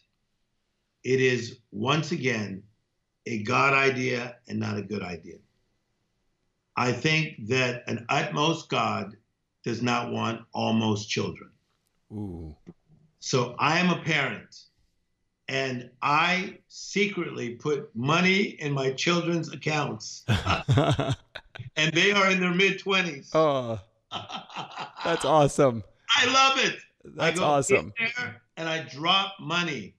it 1.04 1.20
is 1.20 1.58
once 1.70 2.10
again 2.10 2.62
a 3.26 3.42
God 3.42 3.74
idea 3.74 4.36
and 4.48 4.58
not 4.58 4.78
a 4.78 4.82
good 4.82 5.02
idea. 5.02 5.36
I 6.74 6.90
think 6.92 7.48
that 7.48 7.84
an 7.86 8.06
utmost 8.08 8.70
God 8.70 9.14
does 9.62 9.82
not 9.82 10.10
want 10.10 10.40
almost 10.54 11.10
children. 11.10 11.50
Ooh. 12.12 12.56
So 13.20 13.56
I 13.58 13.78
am 13.78 13.90
a 13.90 14.02
parent 14.02 14.62
and 15.48 15.90
I 16.00 16.60
secretly 16.68 17.56
put 17.56 17.94
money 17.94 18.42
in 18.58 18.72
my 18.72 18.90
children's 18.90 19.52
accounts. 19.52 20.24
and 21.76 21.92
they 21.92 22.12
are 22.12 22.30
in 22.30 22.40
their 22.40 22.54
mid 22.54 22.80
20s. 22.80 23.32
Oh, 23.34 23.78
that's 25.04 25.26
awesome. 25.26 25.84
I 26.16 26.24
love 26.32 26.58
it. 26.64 26.78
That's 27.04 27.40
awesome. 27.40 27.92
and 28.56 28.68
I 28.68 28.84
drop 28.84 29.34
money. 29.40 29.94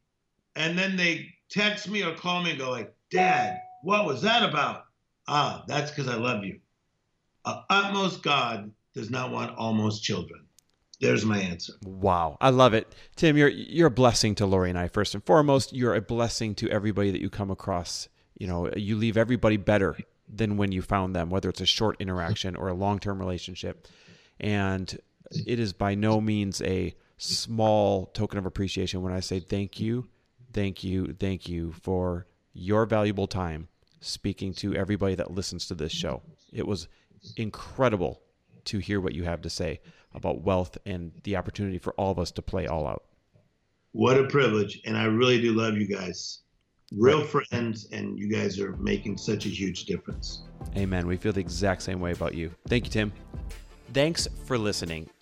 And 0.56 0.78
then 0.78 0.96
they 0.96 1.30
text 1.50 1.90
me 1.90 2.04
or 2.04 2.14
call 2.14 2.44
me 2.44 2.52
and 2.52 2.60
go 2.60 2.70
like, 2.70 2.94
Dad, 3.12 3.60
what 3.84 4.06
was 4.06 4.22
that 4.22 4.48
about? 4.48 4.86
Ah, 5.28 5.64
that's 5.68 5.92
because 5.92 6.08
I 6.08 6.16
love 6.16 6.44
you. 6.44 6.60
Uh, 7.46 7.62
utmost 7.70 8.24
God 8.24 8.72
does 8.94 9.10
not 9.10 9.32
want 9.32 9.56
almost 9.58 10.04
children. 10.04 10.42
There's 11.00 11.26
my 11.26 11.38
answer. 11.38 11.74
Wow, 11.84 12.38
I 12.40 12.50
love 12.50 12.74
it, 12.74 12.96
Tim. 13.18 13.36
You're 13.36 13.50
you're 13.50 13.88
a 13.88 13.92
blessing 13.92 14.36
to 14.36 14.46
Lori 14.46 14.70
and 14.70 14.80
I. 14.80 14.88
First 14.88 15.14
and 15.14 15.24
foremost, 15.26 15.74
you're 15.74 15.96
a 15.96 16.02
blessing 16.02 16.56
to 16.56 16.70
everybody 16.70 17.12
that 17.12 17.20
you 17.20 17.30
come 17.30 17.52
across. 17.52 18.08
You 18.38 18.48
know, 18.48 18.72
you 18.76 18.96
leave 18.96 19.18
everybody 19.18 19.58
better 19.58 19.98
than 20.34 20.56
when 20.56 20.72
you 20.72 20.82
found 20.82 21.16
them, 21.16 21.30
whether 21.30 21.50
it's 21.50 21.60
a 21.62 21.66
short 21.66 21.98
interaction 22.00 22.56
or 22.56 22.70
a 22.70 22.74
long 22.74 23.00
term 23.00 23.20
relationship. 23.20 23.88
And 24.40 24.98
it 25.46 25.60
is 25.60 25.74
by 25.74 25.96
no 25.96 26.22
means 26.22 26.62
a 26.62 26.96
small 27.18 28.08
token 28.08 28.38
of 28.38 28.46
appreciation 28.46 29.02
when 29.02 29.14
I 29.14 29.20
say 29.20 29.40
thank 29.40 29.80
you, 29.80 30.08
thank 30.52 30.84
you, 30.84 31.16
thank 31.20 31.48
you 31.48 31.72
for 31.72 32.28
your 32.54 32.86
valuable 32.86 33.28
time 33.28 33.68
speaking 34.00 34.54
to 34.54 34.76
everybody 34.76 35.16
that 35.16 35.32
listens 35.32 35.68
to 35.68 35.76
this 35.76 35.92
show. 35.92 36.22
It 36.52 36.68
was 36.68 36.88
incredible 37.38 38.22
to 38.66 38.80
hear 38.80 39.00
what 39.00 39.14
you 39.14 39.24
have 39.24 39.42
to 39.42 39.50
say 39.50 39.80
about 40.14 40.42
wealth 40.42 40.78
and 40.86 41.12
the 41.24 41.36
opportunity 41.36 41.78
for 41.78 41.94
all 41.94 42.12
of 42.12 42.20
us 42.20 42.32
to 42.32 42.42
play 42.42 42.68
all 42.68 42.86
out. 42.86 43.04
What 43.94 44.18
a 44.18 44.26
privilege. 44.26 44.82
And 44.86 44.98
I 44.98 45.06
really 45.06 45.42
do 45.42 45.54
love 45.54 45.78
you 45.78 45.88
guys. 45.88 46.40
Real 46.92 47.26
friends, 47.26 47.88
and 47.92 48.20
you 48.20 48.30
guys 48.30 48.60
are 48.60 48.76
making 48.78 49.18
such 49.18 49.46
a 49.48 49.50
huge 49.50 49.86
difference. 49.86 50.44
Amen. 50.78 51.08
We 51.08 51.18
feel 51.18 51.34
the 51.34 51.40
exact 51.40 51.82
same 51.82 52.00
way 52.00 52.12
about 52.12 52.36
you. 52.36 52.52
Thank 52.68 52.86
you, 52.86 52.92
Tim. 52.92 53.14
Thanks 53.94 54.28
for 54.46 54.58
listening. 54.58 55.10